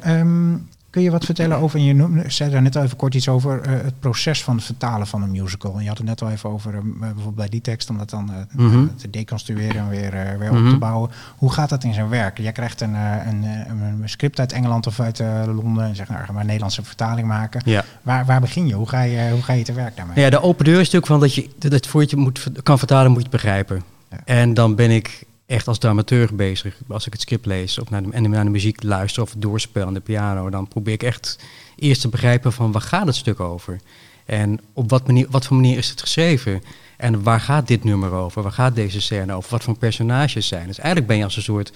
Um, 0.05 0.67
Kun 0.93 1.01
je 1.01 1.11
wat 1.11 1.25
vertellen 1.25 1.57
over, 1.57 1.79
je 1.79 1.93
noemde, 1.93 2.23
zei 2.27 2.51
daar 2.51 2.61
net 2.61 2.75
al 2.75 2.83
even 2.83 2.97
kort 2.97 3.15
iets 3.15 3.27
over, 3.27 3.67
uh, 3.67 3.83
het 3.83 3.99
proces 3.99 4.43
van 4.43 4.55
het 4.55 4.65
vertalen 4.65 5.07
van 5.07 5.21
een 5.21 5.31
musical. 5.31 5.75
En 5.75 5.81
je 5.81 5.87
had 5.87 5.97
het 5.97 6.07
net 6.07 6.21
al 6.21 6.29
even 6.29 6.49
over, 6.49 6.73
uh, 6.73 6.79
bijvoorbeeld 6.99 7.35
bij 7.35 7.49
die 7.49 7.61
tekst, 7.61 7.89
om 7.89 7.97
dat 7.97 8.09
dan 8.09 8.29
uh, 8.29 8.35
mm 8.65 8.71
-hmm. 8.71 8.95
te 8.95 9.09
deconstrueren 9.09 9.81
en 9.81 9.89
weer, 9.89 10.11
weer 10.11 10.51
mm 10.51 10.57
-hmm. 10.57 10.65
op 10.65 10.71
te 10.71 10.77
bouwen. 10.77 11.09
Hoe 11.35 11.51
gaat 11.51 11.69
dat 11.69 11.83
in 11.83 11.93
zijn 11.93 12.09
werk? 12.09 12.37
Jij 12.37 12.51
krijgt 12.51 12.81
een, 12.81 12.93
een, 12.93 13.43
een, 13.43 14.01
script 14.05 14.39
uit 14.39 14.51
Engeland 14.51 14.87
of 14.87 14.99
uit 14.99 15.19
Londen 15.45 15.83
en 15.83 15.95
zegt, 15.95 16.09
nou, 16.09 16.23
ga 16.23 16.31
maar 16.31 16.41
een 16.41 16.45
Nederlandse 16.45 16.83
vertaling 16.83 17.27
maken. 17.27 17.61
Ja. 17.65 17.83
Waar, 18.01 18.25
waar 18.25 18.41
begin 18.41 18.67
je? 18.67 18.73
Hoe 18.73 18.89
ga 18.89 19.01
je, 19.01 19.29
hoe 19.31 19.41
ga 19.41 19.53
je 19.53 19.63
te 19.63 19.73
werk 19.73 19.95
daarmee? 19.95 20.19
Ja, 20.19 20.29
de 20.29 20.41
open 20.41 20.65
deur 20.65 20.79
is 20.79 20.91
natuurlijk 20.91 21.05
van 21.05 21.19
dat 21.19 21.33
je 21.33 21.49
dat 21.57 21.87
voor 21.87 22.05
je 22.07 22.15
moet, 22.17 22.47
kan 22.63 22.77
vertalen, 22.77 23.11
moet 23.11 23.21
je 23.21 23.27
het 23.29 23.41
begrijpen. 23.41 23.83
Ja. 24.09 24.17
En 24.25 24.53
dan 24.53 24.75
ben 24.75 24.91
ik 24.91 25.25
echt 25.53 25.67
als 25.67 25.77
dramateur 25.77 26.35
bezig. 26.35 26.77
Als 26.87 27.05
ik 27.05 27.13
het 27.13 27.21
script 27.21 27.45
lees 27.45 27.79
of 27.79 27.89
naar 27.89 28.03
de, 28.03 28.09
en 28.11 28.29
naar 28.29 28.43
de 28.43 28.49
muziek 28.49 28.83
luister 28.83 29.23
of 29.23 29.33
doorspel 29.37 29.85
aan 29.85 29.93
de 29.93 29.99
piano, 29.99 30.49
dan 30.49 30.67
probeer 30.67 30.93
ik 30.93 31.03
echt 31.03 31.39
eerst 31.75 32.01
te 32.01 32.07
begrijpen 32.07 32.53
van 32.53 32.71
waar 32.71 32.81
gaat 32.81 33.05
het 33.05 33.15
stuk 33.15 33.39
over? 33.39 33.79
En 34.25 34.59
op 34.73 34.89
wat, 34.89 35.07
manier, 35.07 35.27
wat 35.29 35.45
voor 35.45 35.55
manier 35.55 35.77
is 35.77 35.89
het 35.89 36.01
geschreven? 36.01 36.63
En 36.97 37.23
waar 37.23 37.39
gaat 37.39 37.67
dit 37.67 37.83
nummer 37.83 38.11
over? 38.11 38.41
Waar 38.41 38.51
gaat 38.51 38.75
deze 38.75 39.01
scène 39.01 39.33
over? 39.33 39.51
Wat 39.51 39.63
voor 39.63 39.77
personages 39.77 40.47
zijn? 40.47 40.67
Dus 40.67 40.77
eigenlijk 40.77 41.07
ben 41.07 41.17
je 41.17 41.23
als 41.23 41.35
een 41.35 41.43
soort 41.43 41.73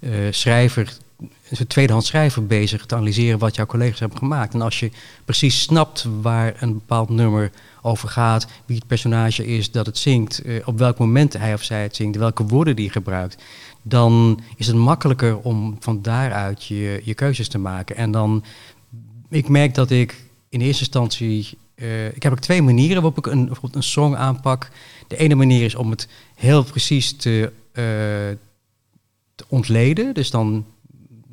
uh, 0.00 0.12
schrijver, 0.30 0.92
een 1.48 1.66
tweedehands 1.66 2.06
schrijver 2.06 2.46
bezig 2.46 2.86
te 2.86 2.94
analyseren 2.94 3.38
wat 3.38 3.54
jouw 3.54 3.66
collega's 3.66 3.98
hebben 3.98 4.18
gemaakt. 4.18 4.54
En 4.54 4.60
als 4.60 4.80
je 4.80 4.90
precies 5.24 5.60
snapt 5.60 6.06
waar 6.20 6.54
een 6.58 6.72
bepaald 6.72 7.08
nummer 7.08 7.50
over 7.82 8.08
gaat, 8.08 8.46
wie 8.66 8.76
het 8.76 8.86
personage 8.86 9.46
is 9.46 9.70
dat 9.70 9.86
het 9.86 9.98
zingt, 9.98 10.46
uh, 10.46 10.62
op 10.68 10.78
welk 10.78 10.98
moment 10.98 11.32
hij 11.32 11.54
of 11.54 11.62
zij 11.62 11.82
het 11.82 11.96
zingt, 11.96 12.16
welke 12.16 12.46
woorden 12.46 12.76
die 12.76 12.90
gebruikt, 12.90 13.42
dan 13.82 14.40
is 14.56 14.66
het 14.66 14.76
makkelijker 14.76 15.38
om 15.38 15.76
van 15.80 16.02
daaruit 16.02 16.64
je, 16.64 17.00
je 17.04 17.14
keuzes 17.14 17.48
te 17.48 17.58
maken. 17.58 17.96
En 17.96 18.10
dan, 18.10 18.44
ik 19.28 19.48
merk 19.48 19.74
dat 19.74 19.90
ik 19.90 20.24
in 20.48 20.60
eerste 20.60 20.82
instantie. 20.82 21.58
ik 22.14 22.22
heb 22.22 22.32
ook 22.32 22.38
twee 22.38 22.62
manieren 22.62 23.02
waarop 23.02 23.18
ik 23.18 23.26
een, 23.26 23.50
een 23.72 23.82
song 23.82 24.14
aanpak. 24.14 24.70
De 25.08 25.16
ene 25.16 25.34
manier 25.34 25.64
is 25.64 25.74
om 25.74 25.90
het 25.90 26.08
heel 26.34 26.64
precies 26.64 27.16
te, 27.16 27.52
te 29.34 29.44
ontleden. 29.48 30.14
Dus 30.14 30.30
dan, 30.30 30.64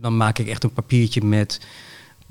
dan 0.08 0.18
maak 0.18 0.40
ik 0.40 0.48
echt 0.48 0.64
een 0.64 0.74
papiertje 0.74 1.24
met 1.24 1.60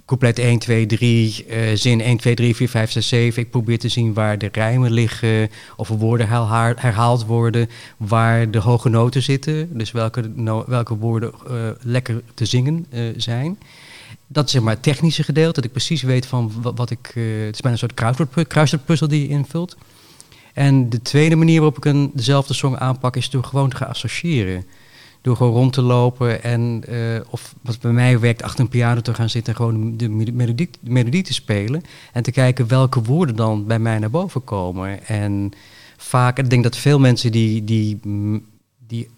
couplet 0.04 0.38
1, 0.38 0.58
2, 0.58 0.86
3, 0.86 1.46
uh, 1.48 1.56
zin 1.74 2.00
1, 2.00 2.16
2, 2.16 2.34
3, 2.34 2.56
4, 2.56 2.68
5, 2.68 2.90
6, 2.90 3.08
7. 3.08 3.42
Ik 3.42 3.50
probeer 3.50 3.78
te 3.78 3.88
zien 3.88 4.14
waar 4.14 4.38
de 4.38 4.48
rijmen 4.52 4.92
liggen, 4.92 5.50
of 5.76 5.88
woorden 5.88 6.28
herhaald 6.76 7.24
worden, 7.24 7.68
waar 7.96 8.50
de 8.50 8.58
hoge 8.58 8.88
noten 8.88 9.22
zitten. 9.22 9.78
Dus 9.78 9.92
welke, 9.92 10.32
welke 10.66 10.96
woorden 10.96 11.32
uh, 11.50 11.54
lekker 11.80 12.22
te 12.34 12.44
zingen 12.44 12.86
uh, 12.90 13.00
zijn. 13.16 13.58
Dat 14.26 14.44
is 14.44 14.52
zeg 14.52 14.62
maar 14.62 14.74
het 14.74 14.82
technische 14.82 15.22
gedeelte, 15.22 15.52
dat 15.52 15.64
ik 15.64 15.70
precies 15.70 16.02
weet 16.02 16.26
van 16.26 16.52
wat, 16.62 16.76
wat 16.76 16.90
ik... 16.90 17.12
Uh, 17.14 17.44
het 17.44 17.54
is 17.54 17.60
bijna 17.60 17.78
een 17.80 17.90
soort 18.26 18.46
kruiswoordpuzzel 18.48 19.08
die 19.08 19.20
je 19.20 19.28
invult. 19.28 19.76
En 20.54 20.88
de 20.88 21.02
tweede 21.02 21.36
manier 21.36 21.60
waarop 21.60 21.76
ik 21.76 21.84
een, 21.84 22.10
dezelfde 22.14 22.54
song 22.54 22.76
aanpak 22.76 23.16
is 23.16 23.30
door 23.30 23.44
gewoon 23.44 23.70
te 23.70 23.76
gaan 23.76 23.88
associëren. 23.88 24.64
Door 25.26 25.36
gewoon 25.36 25.52
rond 25.52 25.72
te 25.72 25.82
lopen 25.82 26.42
en, 26.42 26.82
uh, 26.88 27.20
of 27.30 27.54
wat 27.62 27.80
bij 27.80 27.92
mij 27.92 28.18
werkt, 28.18 28.42
achter 28.42 28.60
een 28.60 28.68
piano 28.68 29.00
te 29.00 29.14
gaan 29.14 29.30
zitten 29.30 29.52
en 29.52 29.58
gewoon 29.58 29.96
de 29.96 30.08
melodie, 30.08 30.70
de 30.80 30.90
melodie 30.90 31.22
te 31.22 31.34
spelen. 31.34 31.82
En 32.12 32.22
te 32.22 32.30
kijken 32.30 32.68
welke 32.68 33.02
woorden 33.02 33.36
dan 33.36 33.66
bij 33.66 33.78
mij 33.78 33.98
naar 33.98 34.10
boven 34.10 34.44
komen. 34.44 35.06
En 35.06 35.50
vaak, 35.96 36.38
ik 36.38 36.50
denk 36.50 36.62
dat 36.62 36.76
veel 36.76 36.98
mensen 36.98 37.32
die, 37.32 37.64
die, 37.64 38.00
die 38.86 39.08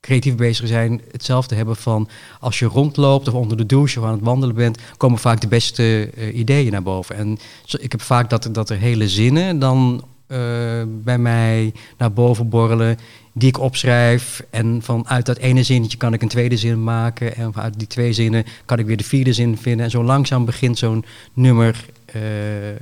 creatief 0.00 0.34
bezig 0.34 0.66
zijn, 0.66 1.00
hetzelfde 1.10 1.54
hebben 1.54 1.76
van 1.76 2.08
als 2.40 2.58
je 2.58 2.66
rondloopt 2.66 3.28
of 3.28 3.34
onder 3.34 3.56
de 3.56 3.66
douche 3.66 4.00
of 4.00 4.06
aan 4.06 4.12
het 4.12 4.24
wandelen 4.24 4.54
bent, 4.54 4.78
komen 4.96 5.18
vaak 5.18 5.40
de 5.40 5.48
beste 5.48 6.10
uh, 6.16 6.36
ideeën 6.36 6.72
naar 6.72 6.82
boven. 6.82 7.16
En 7.16 7.38
ik 7.78 7.92
heb 7.92 8.02
vaak 8.02 8.30
dat, 8.30 8.48
dat 8.52 8.70
er 8.70 8.78
hele 8.78 9.08
zinnen 9.08 9.58
dan 9.58 10.04
uh, 10.28 10.38
bij 10.86 11.18
mij 11.18 11.72
naar 11.98 12.12
boven 12.12 12.48
borrelen 12.48 12.98
die 13.38 13.48
ik 13.48 13.58
opschrijf. 13.58 14.42
En 14.50 14.82
vanuit 14.82 15.26
dat 15.26 15.36
ene 15.36 15.62
zinnetje 15.62 15.96
kan 15.96 16.12
ik 16.12 16.22
een 16.22 16.28
tweede 16.28 16.56
zin 16.56 16.84
maken. 16.84 17.36
En 17.36 17.52
vanuit 17.52 17.78
die 17.78 17.86
twee 17.86 18.12
zinnen 18.12 18.44
kan 18.64 18.78
ik 18.78 18.86
weer 18.86 18.96
de 18.96 19.04
vierde 19.04 19.32
zin 19.32 19.56
vinden. 19.56 19.84
En 19.84 19.90
zo 19.90 20.04
langzaam 20.04 20.44
begint 20.44 20.78
zo'n 20.78 21.04
nummer 21.32 21.84
uh, 22.14 22.70
uh, 22.70 22.76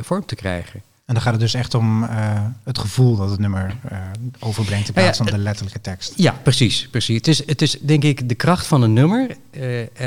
vorm 0.00 0.26
te 0.26 0.34
krijgen. 0.34 0.82
En 1.04 1.14
dan 1.14 1.22
gaat 1.22 1.32
het 1.32 1.40
dus 1.40 1.54
echt 1.54 1.74
om 1.74 2.02
uh, 2.02 2.08
het 2.64 2.78
gevoel 2.78 3.16
dat 3.16 3.30
het 3.30 3.38
nummer 3.38 3.76
overbrengt 4.38 4.88
in 4.88 4.94
plaats 4.94 5.18
van 5.18 5.26
de 5.26 5.38
letterlijke 5.38 5.80
tekst. 5.80 6.12
Ja, 6.16 6.40
precies. 6.42 6.88
precies. 6.88 7.16
Het, 7.16 7.28
is, 7.28 7.46
het 7.46 7.62
is 7.62 7.78
denk 7.80 8.04
ik 8.04 8.28
de 8.28 8.34
kracht 8.34 8.66
van 8.66 8.82
een 8.82 8.92
nummer, 8.92 9.36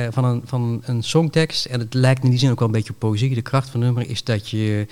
van, 0.09 0.25
een, 0.25 0.41
van 0.45 0.81
een 0.85 1.03
songtekst. 1.03 1.65
En 1.65 1.79
het 1.79 1.93
lijkt 1.93 2.23
in 2.23 2.29
die 2.29 2.39
zin 2.39 2.51
ook 2.51 2.59
wel 2.59 2.67
een 2.67 2.73
beetje 2.73 2.93
op 2.93 2.99
poëzie. 2.99 3.35
De 3.35 3.41
kracht 3.41 3.69
van 3.69 3.79
een 3.79 3.85
nummer 3.85 4.09
is 4.09 4.23
dat 4.23 4.49
je 4.49 4.87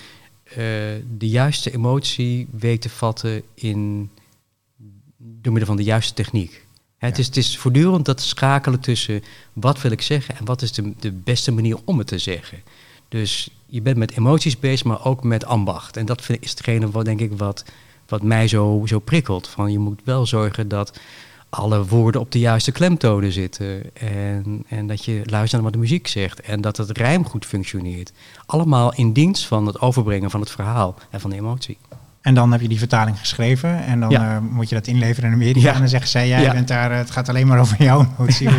de 1.17 1.29
juiste 1.29 1.73
emotie 1.73 2.47
weet 2.51 2.81
te 2.81 2.89
vatten 2.89 3.41
in 3.53 4.09
door 5.23 5.51
middel 5.53 5.67
van 5.67 5.77
de 5.77 5.83
juiste 5.83 6.13
techniek. 6.13 6.65
Het, 6.97 7.17
is, 7.17 7.25
het 7.25 7.37
is 7.37 7.57
voortdurend 7.57 8.05
dat 8.05 8.21
schakelen 8.21 8.79
tussen 8.79 9.23
wat 9.53 9.81
wil 9.81 9.91
ik 9.91 10.01
zeggen 10.01 10.37
en 10.37 10.45
wat 10.45 10.61
is 10.61 10.71
de, 10.71 10.93
de 10.99 11.11
beste 11.11 11.51
manier 11.51 11.77
om 11.85 11.97
het 11.97 12.07
te 12.07 12.17
zeggen. 12.17 12.61
Dus 13.07 13.49
je 13.65 13.81
bent 13.81 13.97
met 13.97 14.17
emoties 14.17 14.59
bezig, 14.59 14.85
maar 14.85 15.05
ook 15.05 15.23
met 15.23 15.45
ambacht. 15.45 15.97
En 15.97 16.05
dat 16.05 16.21
vind 16.21 16.43
is 16.43 16.49
hetgene 16.49 16.91
wat, 16.91 17.05
denk 17.05 17.19
ik, 17.19 17.37
wat, 17.37 17.65
wat 18.07 18.21
mij 18.21 18.47
zo, 18.47 18.83
zo 18.85 18.99
prikkelt. 18.99 19.47
Van 19.47 19.71
je 19.71 19.79
moet 19.79 20.01
wel 20.03 20.25
zorgen 20.25 20.67
dat 20.67 20.99
alle 21.49 21.85
woorden 21.85 22.21
op 22.21 22.31
de 22.31 22.39
juiste 22.39 22.71
klemtonen 22.71 23.31
zitten. 23.31 23.95
En, 23.95 24.63
en 24.67 24.87
dat 24.87 25.05
je 25.05 25.13
luistert 25.13 25.51
naar 25.51 25.61
wat 25.61 25.73
de 25.73 25.77
muziek 25.77 26.07
zegt. 26.07 26.41
En 26.41 26.61
dat 26.61 26.77
het 26.77 26.97
rijm 26.97 27.25
goed 27.25 27.45
functioneert. 27.45 28.11
Allemaal 28.45 28.93
in 28.93 29.13
dienst 29.13 29.45
van 29.45 29.65
het 29.65 29.79
overbrengen 29.79 30.31
van 30.31 30.39
het 30.39 30.51
verhaal 30.51 30.95
en 31.09 31.19
van 31.19 31.29
de 31.29 31.35
emotie. 31.35 31.77
En 32.23 32.33
dan 32.33 32.51
heb 32.51 32.61
je 32.61 32.67
die 32.67 32.77
vertaling 32.77 33.19
geschreven 33.19 33.83
en 33.83 33.99
dan 33.99 34.09
ja. 34.09 34.35
uh, 34.35 34.41
moet 34.51 34.69
je 34.69 34.75
dat 34.75 34.87
inleveren 34.87 35.29
in 35.29 35.35
Amerika. 35.35 35.59
Ja. 35.59 35.73
En 35.73 35.79
dan 35.79 35.89
zeggen 35.89 36.09
zij, 36.09 36.27
jij 36.27 36.41
ja. 36.41 36.53
bent 36.53 36.67
daar, 36.67 36.91
eh, 36.91 36.97
het 36.97 37.11
gaat 37.11 37.29
alleen 37.29 37.47
maar 37.47 37.59
over 37.59 37.83
jou. 37.83 38.05
notie. 38.17 38.49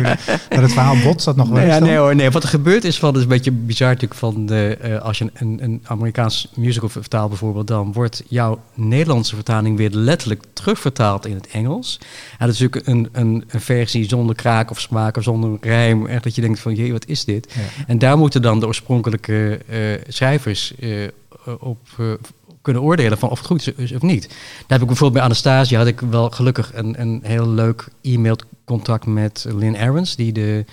dat 0.49 0.61
het 0.61 0.73
verhaal 0.73 0.95
botst 1.03 1.25
dat 1.25 1.35
nog 1.35 1.47
wel 1.47 1.57
nee, 1.57 1.67
ja, 1.67 1.79
nee 1.79 1.97
hoor, 1.97 2.15
nee. 2.15 2.31
Wat 2.31 2.43
er 2.43 2.49
gebeurt 2.49 2.83
is 2.83 2.99
van, 2.99 3.15
is 3.15 3.21
een 3.21 3.27
beetje 3.27 3.51
bizar 3.51 3.87
natuurlijk 3.87 4.19
van, 4.19 4.45
de, 4.45 4.77
uh, 4.83 5.01
als 5.01 5.17
je 5.17 5.29
een, 5.33 5.59
een 5.63 5.81
Amerikaans 5.83 6.51
musical 6.55 6.89
vertaalt 6.89 7.29
bijvoorbeeld, 7.29 7.67
dan 7.67 7.93
wordt 7.93 8.23
jouw 8.27 8.61
Nederlandse 8.73 9.35
vertaling 9.35 9.77
weer 9.77 9.89
letterlijk 9.91 10.43
terugvertaald 10.53 11.25
in 11.25 11.35
het 11.35 11.47
Engels. 11.47 11.99
En 12.37 12.45
dat 12.45 12.55
is 12.55 12.59
natuurlijk 12.59 12.87
een, 12.87 13.09
een, 13.11 13.43
een 13.47 13.61
versie 13.61 14.07
zonder 14.07 14.35
kraak 14.35 14.71
of 14.71 14.79
smaak 14.79 15.17
of 15.17 15.23
zonder 15.23 15.57
rijm. 15.61 16.05
Echt 16.05 16.23
dat 16.23 16.35
je 16.35 16.41
denkt 16.41 16.59
van, 16.59 16.75
jee, 16.75 16.91
wat 16.91 17.07
is 17.07 17.25
dit? 17.25 17.55
En 17.87 17.99
daar 17.99 18.17
moeten 18.17 18.41
dan 18.41 18.59
de 18.59 18.67
oorspronkelijke 18.67 19.59
schrijvers 20.07 20.73
op 21.59 21.79
kunnen 22.65 22.83
oordelen 22.83 23.17
van 23.17 23.29
of 23.29 23.37
het 23.37 23.47
goed 23.47 23.73
is 23.77 23.91
of 23.91 24.01
niet. 24.01 24.27
Daar 24.27 24.65
heb 24.67 24.81
ik 24.81 24.87
bijvoorbeeld 24.87 25.13
bij 25.13 25.21
Anastasia 25.21 25.77
had 25.77 25.87
ik 25.87 25.99
wel 25.99 26.29
gelukkig 26.29 26.71
een, 26.73 27.01
een 27.01 27.19
heel 27.23 27.49
leuk 27.49 27.87
e-mailcontact 28.01 29.05
met 29.05 29.45
Lynn 29.49 29.77
Ahrens, 29.77 30.15
die 30.15 30.31
de 30.31 30.65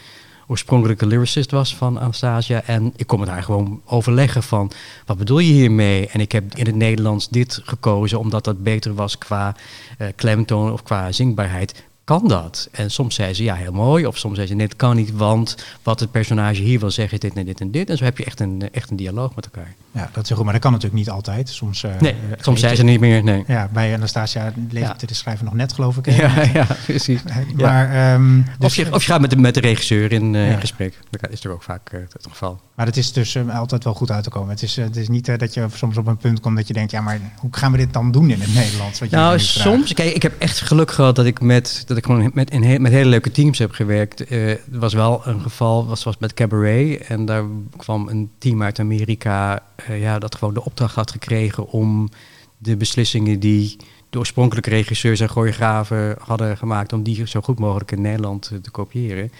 oorspronkelijke 0.46 1.07
lyricist 1.07 1.50
was 1.50 1.76
van 1.76 2.00
Anastasia. 2.00 2.62
En 2.64 2.92
ik 2.96 3.07
kon 3.07 3.20
met 3.20 3.28
haar 3.28 3.42
gewoon 3.42 3.81
overleggen 3.87 4.42
van, 4.42 4.70
wat 5.07 5.18
bedoel 5.18 5.38
je 5.38 5.52
hiermee? 5.52 6.09
En 6.09 6.20
ik 6.20 6.33
heb 6.33 6.57
in 6.57 6.66
het 6.66 6.74
Nederlands 6.74 7.28
dit 7.28 7.61
gekozen, 7.64 8.18
omdat 8.18 8.44
dat 8.44 8.62
beter 8.62 8.94
was 8.94 9.18
qua 9.18 9.57
uh, 9.98 10.09
klemtoon 10.16 10.72
of 10.72 10.83
qua 10.83 11.12
zingbaarheid 11.12 11.85
kan 12.05 12.29
dat? 12.29 12.69
En 12.73 12.91
soms 12.91 13.15
zei 13.15 13.35
ze 13.35 13.43
ja, 13.43 13.55
heel 13.55 13.73
mooi. 13.73 14.07
Of 14.07 14.19
soms 14.19 14.35
zei 14.35 14.47
ze 14.47 14.55
nee, 14.55 14.67
het 14.67 14.77
kan 14.77 14.97
niet, 14.97 15.12
want 15.12 15.57
wat 15.83 16.01
het 16.01 16.11
personage 16.11 16.62
hier 16.62 16.81
wil 16.81 16.91
zeggen 16.91 17.15
is 17.15 17.21
dit 17.21 17.37
en 17.37 17.45
dit 17.45 17.61
en 17.61 17.71
dit. 17.71 17.91
En 17.91 17.97
zo 17.97 18.05
heb 18.05 18.19
je 18.19 18.25
echt 18.25 18.41
een, 18.41 18.69
echt 18.73 18.91
een 18.91 18.97
dialoog 18.97 19.35
met 19.35 19.45
elkaar. 19.45 19.75
Ja, 19.93 20.11
dat 20.12 20.25
is 20.25 20.31
goed, 20.31 20.45
maar 20.45 20.53
dat 20.53 20.62
kan 20.62 20.73
natuurlijk 20.73 20.99
niet 20.99 21.11
altijd. 21.11 21.49
Soms, 21.49 21.83
uh, 21.83 22.01
nee, 22.01 22.15
soms 22.41 22.61
zei 22.61 22.75
ze 22.75 22.83
niet 22.83 23.01
meer. 23.01 23.25
Nee. 23.25 23.45
Ja, 23.47 23.69
bij 23.73 23.95
Anastasia 23.95 24.53
leeft 24.71 25.01
ja. 25.01 25.07
de 25.07 25.15
schrijver 25.15 25.45
nog 25.45 25.55
net, 25.55 25.73
geloof 25.73 25.97
ik. 25.97 26.11
Ja, 26.11 26.43
ja, 26.59 26.67
precies. 26.85 27.21
maar, 27.57 28.15
um, 28.15 28.45
dus 28.59 28.67
of, 28.67 28.75
je, 28.75 28.95
of 28.95 29.05
je 29.05 29.11
gaat 29.11 29.21
met 29.21 29.31
de, 29.31 29.37
met 29.37 29.55
de 29.55 29.61
regisseur 29.61 30.12
in, 30.12 30.35
uh, 30.35 30.51
ja. 30.51 30.61
gesprek. 30.61 30.99
Dat 31.11 31.31
is 31.31 31.45
er 31.45 31.51
ook 31.51 31.62
vaak 31.62 31.93
uh, 31.93 32.01
het 32.01 32.27
geval. 32.31 32.61
Maar 32.83 32.90
het 32.90 33.01
is 33.01 33.12
dus 33.12 33.37
altijd 33.49 33.85
wel 33.85 33.95
goed 33.95 34.11
uit 34.11 34.25
te 34.25 34.31
komen. 34.31 34.49
Het 34.49 34.62
is, 34.62 34.77
het 34.77 34.97
is 34.97 35.09
niet 35.09 35.38
dat 35.38 35.55
je 35.55 35.66
soms 35.75 35.97
op 35.97 36.07
een 36.07 36.16
punt 36.16 36.40
komt 36.40 36.57
dat 36.57 36.66
je 36.66 36.73
denkt, 36.73 36.90
ja, 36.90 37.01
maar 37.01 37.21
hoe 37.37 37.51
gaan 37.53 37.73
we 37.73 37.79
dit 37.79 37.92
dan 37.92 38.11
doen 38.11 38.31
in 38.31 38.40
het 38.40 38.55
Nederlands? 38.55 39.01
Wat 39.01 39.11
nou, 39.11 39.38
soms, 39.38 39.92
kijk, 39.92 40.14
ik 40.14 40.23
heb 40.23 40.38
echt 40.38 40.61
geluk 40.61 40.90
gehad 40.90 41.16
dat 41.16 41.27
ik 41.27 41.40
met, 41.40 41.83
dat 41.87 41.97
ik 41.97 42.05
gewoon 42.05 42.31
met, 42.35 42.51
in 42.51 42.83
met 42.83 42.92
hele 42.92 43.09
leuke 43.09 43.31
teams 43.31 43.59
heb 43.59 43.73
gewerkt. 43.73 44.31
er 44.31 44.61
was 44.71 44.95
wel 44.95 45.27
een 45.27 45.40
geval, 45.40 45.87
was, 45.87 46.05
was 46.05 46.18
met 46.18 46.35
Cabaret. 46.35 47.01
En 47.07 47.25
daar 47.25 47.45
kwam 47.77 48.09
een 48.09 48.31
team 48.38 48.62
uit 48.62 48.79
Amerika 48.79 49.62
ja, 49.88 50.18
dat 50.18 50.35
gewoon 50.35 50.55
de 50.55 50.64
opdracht 50.64 50.95
had 50.95 51.11
gekregen 51.11 51.68
om 51.68 52.09
de 52.59 52.77
beslissingen 52.77 53.40
die 53.40 53.77
de 54.11 54.18
oorspronkelijke 54.18 54.71
regisseurs 54.71 55.21
en 55.21 55.29
choreografen 55.29 56.16
hadden 56.18 56.57
gemaakt, 56.57 56.92
om 56.92 57.03
die 57.03 57.27
zo 57.27 57.40
goed 57.40 57.59
mogelijk 57.59 57.92
in 57.92 58.01
Nederland 58.01 58.51
te 58.62 58.71
kopiëren. 58.71 59.33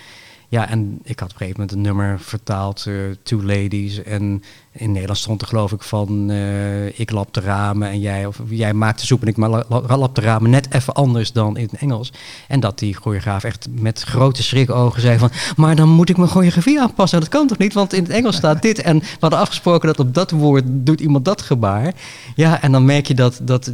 Ja, 0.52 0.68
en 0.68 0.98
ik 1.02 1.18
had 1.18 1.28
op 1.28 1.40
een 1.40 1.46
gegeven 1.46 1.60
moment 1.60 1.72
een 1.72 1.80
nummer 1.80 2.20
vertaald, 2.20 2.84
uh, 2.88 2.94
Two 3.22 3.42
Ladies. 3.42 4.02
En 4.02 4.42
in 4.72 4.92
Nederland 4.92 5.18
stond 5.18 5.40
er 5.40 5.46
geloof 5.46 5.72
ik 5.72 5.82
van, 5.82 6.30
uh, 6.30 6.98
ik 6.98 7.10
lap 7.10 7.34
de 7.34 7.40
ramen 7.40 7.88
en 7.88 8.00
jij, 8.00 8.26
of 8.26 8.40
jij 8.48 8.74
maakt 8.74 9.00
de 9.00 9.06
soep 9.06 9.22
en 9.22 9.28
ik 9.28 9.36
lap 9.36 10.14
de 10.14 10.20
ramen 10.20 10.50
net 10.50 10.74
even 10.74 10.94
anders 10.94 11.32
dan 11.32 11.56
in 11.56 11.68
het 11.70 11.80
Engels. 11.80 12.12
En 12.48 12.60
dat 12.60 12.78
die 12.78 12.94
choreograaf 12.94 13.44
echt 13.44 13.68
met 13.70 14.02
grote 14.02 14.42
schrikogen 14.42 15.00
zei 15.00 15.18
van, 15.18 15.30
maar 15.56 15.76
dan 15.76 15.88
moet 15.88 16.08
ik 16.08 16.16
mijn 16.16 16.28
choreografie 16.28 16.80
aanpassen. 16.80 17.20
Dat 17.20 17.28
kan 17.28 17.46
toch 17.46 17.58
niet, 17.58 17.74
want 17.74 17.92
in 17.92 18.02
het 18.02 18.12
Engels 18.12 18.36
staat 18.36 18.62
dit. 18.62 18.82
En 18.82 18.98
we 18.98 19.16
hadden 19.20 19.38
afgesproken 19.38 19.88
dat 19.88 19.98
op 19.98 20.14
dat 20.14 20.30
woord 20.30 20.64
doet 20.66 21.00
iemand 21.00 21.24
dat 21.24 21.42
gebaar. 21.42 21.94
Ja, 22.34 22.62
en 22.62 22.72
dan 22.72 22.84
merk 22.84 23.06
je 23.06 23.14
dat, 23.14 23.40
dat 23.42 23.72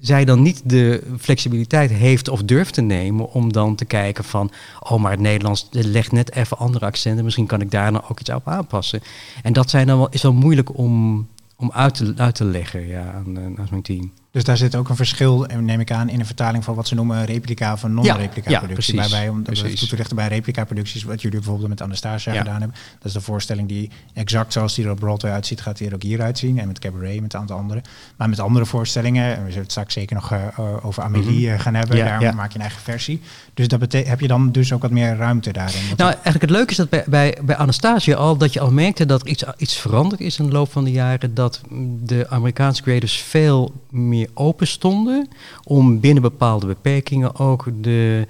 zij 0.00 0.24
dan 0.24 0.42
niet 0.42 0.62
de 0.64 1.02
flexibiliteit 1.18 1.90
heeft 1.90 2.28
of 2.28 2.42
durft 2.42 2.74
te 2.74 2.80
nemen 2.80 3.32
om 3.32 3.52
dan 3.52 3.74
te 3.74 3.84
kijken 3.84 4.24
van, 4.24 4.50
oh 4.80 5.00
maar 5.00 5.10
het 5.10 5.20
Nederlands 5.20 5.68
legt 5.70 6.12
net 6.12 6.34
even 6.34 6.58
andere 6.58 6.84
accenten, 6.84 7.24
misschien 7.24 7.46
kan 7.46 7.60
ik 7.60 7.70
daar 7.70 7.92
nou 7.92 8.04
ook 8.08 8.20
iets 8.20 8.30
op 8.30 8.48
aanpassen. 8.48 9.00
En 9.42 9.52
dat 9.52 9.70
zijn 9.70 9.86
dan 9.86 9.98
wel, 9.98 10.08
is 10.08 10.22
wel 10.22 10.32
moeilijk 10.32 10.78
om, 10.78 11.26
om 11.56 11.70
uit, 11.72 12.34
te, 12.34 12.44
leggen 12.44 12.86
ja, 12.86 13.12
aan, 13.12 13.58
aan 13.58 13.66
zo'n 13.70 13.82
team. 13.82 14.12
Dus 14.30 14.44
daar 14.44 14.56
zit 14.56 14.74
ook 14.74 14.88
een 14.88 14.96
verschil, 14.96 15.46
neem 15.60 15.80
ik 15.80 15.92
aan, 15.92 16.08
in 16.08 16.18
de 16.18 16.24
vertaling 16.24 16.64
van 16.64 16.74
wat 16.74 16.88
ze 16.88 16.94
noemen 16.94 17.24
replica 17.24 17.72
of 17.72 17.82
non-replica 17.82 18.50
ja, 18.50 18.58
productie. 18.58 18.94
Ja, 18.94 19.08
bij, 19.08 19.28
om 19.28 19.44
toe 19.44 19.72
te 19.72 19.96
richten 19.96 20.16
bij 20.16 20.28
replica 20.28 20.64
producties, 20.64 21.02
wat 21.02 21.22
jullie 21.22 21.38
bijvoorbeeld 21.38 21.68
met 21.68 21.82
Anastasia 21.82 22.32
gedaan 22.32 22.60
hebben. 22.60 22.76
Dat 22.94 23.04
is 23.06 23.12
de 23.12 23.20
voorstelling 23.20 23.68
die 23.68 23.90
exact 24.14 24.52
zoals 24.52 24.74
die 24.74 24.84
er 24.84 24.90
op 24.90 24.98
Broadway 24.98 25.32
uitziet, 25.32 25.60
gaat 25.60 25.78
die 25.78 25.88
er 25.88 25.94
ook 25.94 26.02
hier 26.02 26.22
uitzien. 26.22 26.58
En 26.58 26.66
met 26.66 26.78
Cabaret, 26.78 27.20
met 27.20 27.34
een 27.34 27.40
aantal 27.40 27.56
andere. 27.56 27.82
Maar 28.16 28.28
met 28.28 28.40
andere 28.40 28.66
voorstellingen, 28.66 29.30
we 29.30 29.48
zullen 29.48 29.62
het 29.62 29.70
straks 29.70 29.94
zeker 29.94 30.14
nog 30.14 30.32
uh, 30.32 30.84
over 30.84 31.02
Amélie 31.02 31.46
mm 31.46 31.48
-hmm. 31.48 31.58
gaan 31.58 31.74
hebben, 31.74 31.96
daar 31.96 32.34
maak 32.34 32.48
je 32.48 32.54
een 32.54 32.64
eigen 32.64 32.82
versie. 32.82 33.20
Dus 33.54 33.68
dat 33.68 33.92
heb 33.92 34.20
je 34.20 34.28
dan 34.28 34.52
dus 34.52 34.72
ook 34.72 34.82
wat 34.82 34.90
meer 34.90 35.16
ruimte 35.16 35.52
daarin. 35.52 35.82
Nou, 35.96 36.10
eigenlijk 36.10 36.40
het 36.40 36.50
leuke 36.50 36.70
is 36.70 36.76
dat 36.76 36.88
bij, 36.88 37.04
bij, 37.06 37.38
bij 37.42 37.56
Anastasia 37.56 38.16
al, 38.16 38.36
dat 38.36 38.52
je 38.52 38.60
al 38.60 38.70
merkte 38.70 39.06
dat 39.06 39.20
er 39.20 39.28
iets, 39.28 39.44
iets 39.56 39.76
veranderd 39.76 40.20
is 40.20 40.38
in 40.38 40.46
de 40.46 40.52
loop 40.52 40.72
van 40.72 40.84
de 40.84 40.90
jaren. 40.90 41.34
Dat 41.34 41.60
de 42.02 42.26
Amerikaanse 42.28 42.82
creators 42.82 43.18
veel 43.18 43.72
meer 43.90 44.19
open 44.34 44.66
stonden 44.66 45.28
om 45.64 46.00
binnen 46.00 46.22
bepaalde 46.22 46.66
beperkingen 46.66 47.38
ook 47.38 47.68
de 47.80 48.26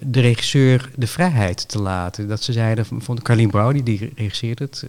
de 0.00 0.20
regisseur 0.20 0.90
de 0.96 1.06
vrijheid 1.06 1.68
te 1.68 1.78
laten. 1.78 2.28
Dat 2.28 2.42
ze 2.42 2.52
zeiden, 2.52 2.86
vond 2.86 3.22
Carlien 3.22 3.50
Browdy, 3.50 3.82
die 3.82 4.12
regisseerde 4.16 4.64
het, 4.64 4.86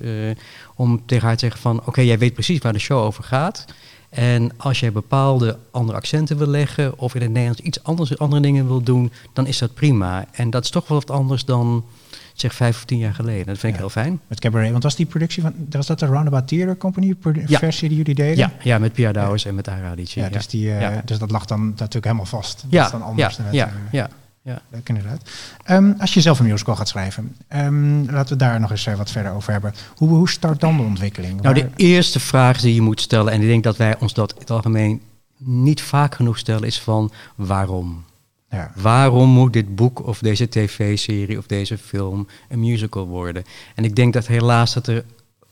om 0.76 1.06
tegen 1.06 1.26
haar 1.26 1.36
te 1.36 1.40
zeggen 1.40 1.62
van... 1.62 1.82
oké, 1.86 2.02
jij 2.02 2.18
weet 2.18 2.34
precies 2.34 2.60
waar 2.60 2.74
de 2.74 2.80
show 2.80 3.04
over 3.04 3.24
gaat... 3.24 3.66
En 4.14 4.52
als 4.58 4.80
jij 4.80 4.92
bepaalde 4.92 5.58
andere 5.72 5.98
accenten 5.98 6.38
wil 6.38 6.48
leggen 6.48 7.00
of 7.00 7.16
in 7.16 7.22
het 7.22 7.30
Nederlands 7.30 7.62
iets 7.62 7.84
anders, 7.84 8.18
andere 8.18 8.42
dingen 8.42 8.68
wil 8.68 8.82
doen, 8.82 9.12
dan 9.34 9.48
is 9.48 9.58
dat 9.58 9.74
prima. 9.74 10.26
En 10.32 10.50
dat 10.50 10.64
is 10.64 10.70
toch 10.70 10.88
wel 10.88 11.00
wat 11.00 11.12
anders 11.12 11.46
dan 11.46 11.86
zeg 12.34 12.54
vijf 12.54 12.76
of 12.76 12.86
tien 12.86 12.98
jaar 12.98 13.14
geleden. 13.14 13.46
Dat 13.46 13.58
vind 13.58 13.74
ik 13.74 13.80
heel 13.80 13.90
fijn. 13.90 14.20
Met 14.28 14.40
Cabaret, 14.40 14.72
want 14.72 14.84
was 14.84 14.96
die 14.96 15.06
productie 15.06 15.42
van, 15.42 15.54
was 15.70 15.88
dat 15.88 16.00
de 16.00 16.06
Roundabout 16.06 16.48
Theater 16.48 16.78
Company 16.78 17.16
versie 17.48 17.90
die 17.90 17.98
jullie 17.98 18.16
deden? 18.16 18.38
Ja, 18.38 18.52
ja 18.62 18.78
met 18.78 18.94
Pia 18.94 19.12
Douwers 19.12 19.46
en 19.46 19.56
met 19.56 19.68
Aradici. 19.68 20.20
Ja, 20.20 20.30
dus, 20.30 20.48
die, 20.48 20.68
uh, 20.68 20.90
dus 21.06 21.18
dat 21.18 21.32
lag 21.32 21.46
dan 21.46 21.68
natuurlijk 21.70 22.06
helemaal 22.06 22.26
vast. 22.26 22.62
Dat 22.62 22.72
ja, 22.72 22.86
is 22.86 22.92
dan 22.92 23.02
anders. 23.02 23.40
Ja, 23.52 23.72
ja, 23.92 24.10
ja. 24.44 24.62
Leuk 24.70 24.90
inderdaad. 24.90 25.30
Um, 25.70 25.96
als 26.00 26.14
je 26.14 26.22
zelf 26.22 26.40
een 26.40 26.46
musical 26.46 26.76
gaat 26.76 26.88
schrijven, 26.88 27.36
um, 27.56 28.12
laten 28.12 28.38
we 28.38 28.44
daar 28.44 28.60
nog 28.60 28.72
eens 28.72 28.86
uh, 28.86 28.96
wat 28.96 29.12
verder 29.12 29.32
over 29.32 29.52
hebben. 29.52 29.74
Hoe, 29.96 30.10
hoe 30.10 30.30
start 30.30 30.60
dan 30.60 30.78
de 30.78 30.84
ontwikkeling? 30.84 31.42
Nou, 31.42 31.56
de 31.56 31.70
eerste 31.76 32.20
vraag 32.20 32.62
die 32.62 32.74
je 32.74 32.82
moet 32.82 33.02
stellen, 33.02 33.34
en 33.34 33.42
ik 33.42 33.48
denk 33.48 33.64
dat 33.64 33.78
wij 33.78 34.00
ons 34.00 34.14
dat 34.14 34.34
in 34.34 34.40
het 34.40 34.52
algemeen 34.52 35.02
niet 35.38 35.82
vaak 35.82 36.16
genoeg 36.16 36.38
stellen, 36.38 36.64
is 36.64 36.80
van 36.80 37.12
waarom? 37.36 38.04
Ja. 38.50 38.72
Waarom 38.76 39.30
moet 39.30 39.54
dit 39.54 39.76
boek 39.76 40.08
of 40.08 40.20
deze 40.20 40.50
tv-serie 40.50 41.38
of 41.38 41.46
deze 41.46 41.78
film 41.78 42.28
een 42.50 42.60
musical 42.60 43.08
worden? 43.08 43.44
En 43.76 43.84
ik 43.84 43.96
denk 43.96 44.14
dat 44.14 44.28
helaas 44.28 44.74
dat 44.74 44.88
er 44.88 45.06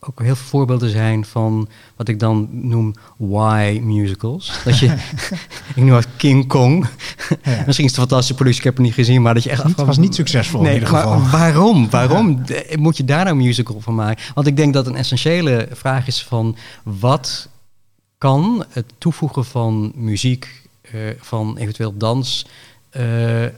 ook 0.10 0.22
heel 0.22 0.36
veel 0.36 0.48
voorbeelden 0.48 0.90
zijn 0.90 1.26
van 1.26 1.68
wat 1.96 2.08
ik 2.08 2.20
dan 2.20 2.50
noem 2.52 2.94
why 3.18 3.80
musicals. 3.84 4.52
Dat 4.64 4.80
je, 4.80 4.86
ik 5.76 5.84
noem 5.84 5.92
het 5.92 6.08
King 6.18 6.48
Kong. 6.48 6.88
Ja. 7.44 7.64
Misschien 7.66 7.68
is 7.68 7.76
het 7.76 7.86
een 7.86 8.08
fantastische 8.08 8.34
productie, 8.34 8.60
ik 8.60 8.68
heb 8.68 8.78
het 8.78 8.86
niet 8.86 8.94
gezien, 8.94 9.22
maar 9.22 9.34
dat 9.34 9.44
je 9.44 9.50
echt... 9.50 9.64
Het 9.64 9.76
was 9.76 9.98
niet 9.98 10.16
succesvol 10.16 10.62
nee, 10.62 10.70
in 10.70 10.80
ieder 10.80 10.96
geval. 10.96 11.30
waarom? 11.30 11.90
Waarom 11.90 12.44
moet 12.76 12.98
je 12.98 13.06
daar 13.06 13.24
nou 13.24 13.38
een 13.38 13.44
musical 13.44 13.80
van 13.80 13.96
maken? 13.96 14.24
Want 14.34 14.48
ik 14.48 14.56
denk 14.56 14.74
dat 14.74 14.88
een 14.88 14.96
essentiële 14.96 15.68
vraag 15.72 16.08
is 16.08 16.24
van 16.24 16.56
wat 16.84 17.50
kan 18.18 18.66
het 18.70 18.94
toevoegen 18.98 19.46
van 19.46 19.92
muziek, 19.96 20.70
uh, 20.96 21.02
van 21.20 21.58
eventueel 21.58 21.98
dans, 21.98 22.46
uh, 22.98 23.44
uh, 23.44 23.50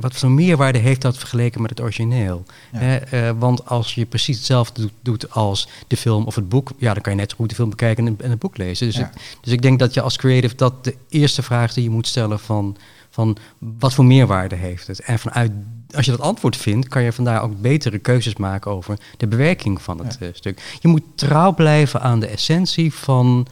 wat 0.00 0.14
voor 0.14 0.30
meerwaarde 0.30 0.78
heeft 0.78 1.00
dat 1.00 1.18
vergeleken 1.18 1.60
met 1.60 1.70
het 1.70 1.80
origineel? 1.80 2.44
Uh, 2.74 3.30
want 3.38 3.66
als 3.66 3.94
je 3.94 4.06
precies 4.06 4.36
hetzelfde 4.36 4.90
doet, 5.02 5.30
als 5.30 5.68
de 5.86 5.96
film 5.96 6.24
of 6.24 6.34
het 6.34 6.48
boek, 6.48 6.70
ja, 6.78 6.92
dan 6.92 7.02
kan 7.02 7.12
je 7.12 7.18
net 7.18 7.30
zo 7.30 7.36
goed 7.36 7.48
de 7.48 7.54
film 7.54 7.70
bekijken 7.70 8.06
en, 8.06 8.30
het 8.30 8.38
boek 8.38 8.56
lezen. 8.56 8.86
Dus, 8.86 9.00
dus 9.40 9.52
ik 9.52 9.62
denk 9.62 9.78
dat 9.78 9.94
je 9.94 10.00
als 10.00 10.16
creative 10.16 10.54
dat 10.54 10.84
de 10.84 10.96
eerste 11.08 11.42
vraag 11.42 11.72
die 11.72 11.82
je 11.82 11.90
moet 11.90 12.06
stellen 12.06 12.38
van, 12.40 12.76
van 13.10 13.36
wat 13.58 13.94
voor 13.94 14.04
meerwaarde 14.04 14.56
heeft 14.56 14.86
het? 14.86 15.00
En 15.00 15.18
vanuit, 15.18 15.52
als 15.94 16.04
je 16.04 16.10
dat 16.10 16.20
antwoord 16.20 16.56
vindt, 16.56 16.88
kan 16.88 17.02
je 17.02 17.12
vandaar 17.12 17.42
ook 17.42 17.60
betere 17.60 17.98
keuzes 17.98 18.36
maken 18.36 18.70
over 18.70 18.98
de 19.16 19.26
bewerking 19.26 19.82
van 19.82 19.98
het 19.98 20.18
stuk. 20.32 20.76
Je 20.80 20.88
moet 20.88 21.02
trouw 21.14 21.54
blijven 21.54 22.00
aan 22.00 22.20
de 22.20 22.26
essentie 22.26 22.94
van 22.94 23.46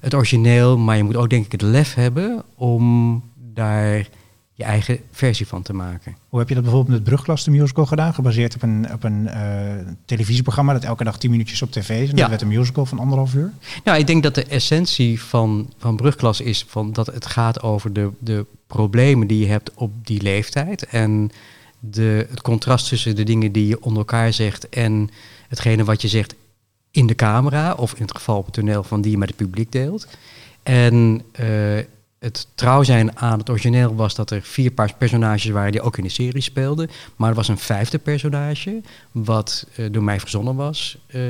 het 0.00 0.14
origineel, 0.14 0.78
maar 0.78 0.96
je 0.96 1.02
moet 1.02 1.16
ook 1.16 1.30
denk 1.30 1.44
ik 1.44 1.52
het 1.52 1.62
lef 1.62 1.94
hebben 1.94 2.42
om 2.54 3.22
daar 3.36 4.06
je 4.62 4.68
eigen 4.68 4.98
versie 5.10 5.46
van 5.46 5.62
te 5.62 5.72
maken. 5.72 6.16
Hoe 6.28 6.38
heb 6.38 6.48
je 6.48 6.54
dat 6.54 6.62
bijvoorbeeld 6.62 6.94
met 6.94 7.04
Brugklas 7.04 7.44
de 7.44 7.50
musical 7.50 7.86
gedaan? 7.86 8.14
Gebaseerd 8.14 8.54
op 8.54 8.62
een, 8.62 8.86
op 8.92 9.04
een 9.04 9.22
uh, 9.24 9.92
televisieprogramma 10.04 10.72
dat 10.72 10.84
elke 10.84 11.04
dag 11.04 11.18
tien 11.18 11.30
minuutjes 11.30 11.62
op 11.62 11.72
tv 11.72 11.88
is. 11.88 12.08
En 12.08 12.14
ja. 12.14 12.20
dat 12.20 12.28
werd 12.28 12.42
een 12.42 12.48
musical 12.48 12.86
van 12.86 12.98
anderhalf 12.98 13.34
uur. 13.34 13.52
Nou, 13.84 13.98
ik 13.98 14.06
denk 14.06 14.22
dat 14.22 14.34
de 14.34 14.44
essentie 14.44 15.22
van, 15.22 15.72
van 15.78 15.96
Brugklas 15.96 16.40
is 16.40 16.64
van 16.68 16.92
dat 16.92 17.06
het 17.06 17.26
gaat 17.26 17.62
over 17.62 17.92
de, 17.92 18.10
de 18.18 18.46
problemen 18.66 19.26
die 19.26 19.38
je 19.38 19.46
hebt 19.46 19.70
op 19.74 20.06
die 20.06 20.22
leeftijd. 20.22 20.86
En 20.86 21.30
de, 21.78 22.26
het 22.30 22.42
contrast 22.42 22.88
tussen 22.88 23.16
de 23.16 23.24
dingen 23.24 23.52
die 23.52 23.66
je 23.66 23.82
onder 23.82 23.98
elkaar 23.98 24.32
zegt 24.32 24.68
en 24.68 25.10
hetgene 25.48 25.84
wat 25.84 26.02
je 26.02 26.08
zegt 26.08 26.34
in 26.90 27.06
de 27.06 27.14
camera. 27.14 27.72
Of 27.72 27.94
in 27.94 28.02
het 28.02 28.14
geval 28.14 28.38
op 28.38 28.44
het 28.44 28.54
toneel 28.54 28.82
van 28.82 29.00
die 29.00 29.10
je 29.10 29.18
met 29.18 29.28
het 29.28 29.36
publiek 29.36 29.72
deelt. 29.72 30.06
En 30.62 31.22
uh, 31.40 31.78
het 32.22 32.46
trouw 32.54 32.82
zijn 32.82 33.18
aan 33.18 33.38
het 33.38 33.50
origineel 33.50 33.94
was 33.94 34.14
dat 34.14 34.30
er 34.30 34.42
vier 34.42 34.70
personages 34.98 35.50
waren 35.50 35.72
die 35.72 35.80
ook 35.80 35.96
in 35.96 36.02
de 36.02 36.10
serie 36.10 36.42
speelden. 36.42 36.90
Maar 37.16 37.28
er 37.28 37.34
was 37.34 37.48
een 37.48 37.58
vijfde 37.58 37.98
personage, 37.98 38.80
wat 39.12 39.66
uh, 39.76 39.92
door 39.92 40.02
mij 40.02 40.20
verzonnen 40.20 40.54
was, 40.54 40.98
uh, 41.14 41.22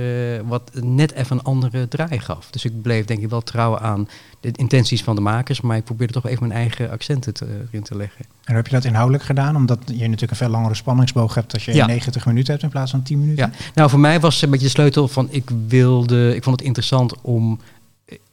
wat 0.44 0.70
net 0.74 1.12
even 1.12 1.36
een 1.36 1.42
andere 1.42 1.88
draai 1.88 2.18
gaf. 2.18 2.50
Dus 2.50 2.64
ik 2.64 2.82
bleef 2.82 3.04
denk 3.04 3.22
ik 3.22 3.28
wel 3.28 3.42
trouw 3.42 3.78
aan 3.78 4.08
de 4.40 4.50
intenties 4.52 5.02
van 5.02 5.14
de 5.14 5.20
makers, 5.20 5.60
maar 5.60 5.76
ik 5.76 5.84
probeerde 5.84 6.12
toch 6.12 6.26
even 6.26 6.46
mijn 6.46 6.60
eigen 6.60 6.90
accenten 6.90 7.34
te, 7.34 7.46
erin 7.68 7.82
te 7.82 7.96
leggen. 7.96 8.24
En 8.44 8.54
heb 8.54 8.66
je 8.66 8.72
dat 8.72 8.84
inhoudelijk 8.84 9.24
gedaan, 9.24 9.56
omdat 9.56 9.78
je 9.86 9.94
natuurlijk 9.94 10.30
een 10.30 10.36
veel 10.36 10.48
langere 10.48 10.74
spanningsboog 10.74 11.34
hebt 11.34 11.52
als 11.54 11.64
je 11.64 11.74
ja. 11.74 11.86
90 11.86 12.26
minuten 12.26 12.50
hebt 12.50 12.64
in 12.64 12.70
plaats 12.70 12.90
van 12.90 13.02
10 13.02 13.18
minuten? 13.18 13.50
Ja, 13.50 13.70
nou 13.74 13.90
voor 13.90 14.00
mij 14.00 14.20
was 14.20 14.34
het 14.34 14.44
een 14.44 14.50
beetje 14.50 14.66
de 14.66 14.72
sleutel 14.72 15.08
van 15.08 15.28
ik 15.30 15.50
wilde, 15.68 16.36
ik 16.36 16.42
vond 16.42 16.56
het 16.56 16.66
interessant 16.66 17.14
om 17.20 17.58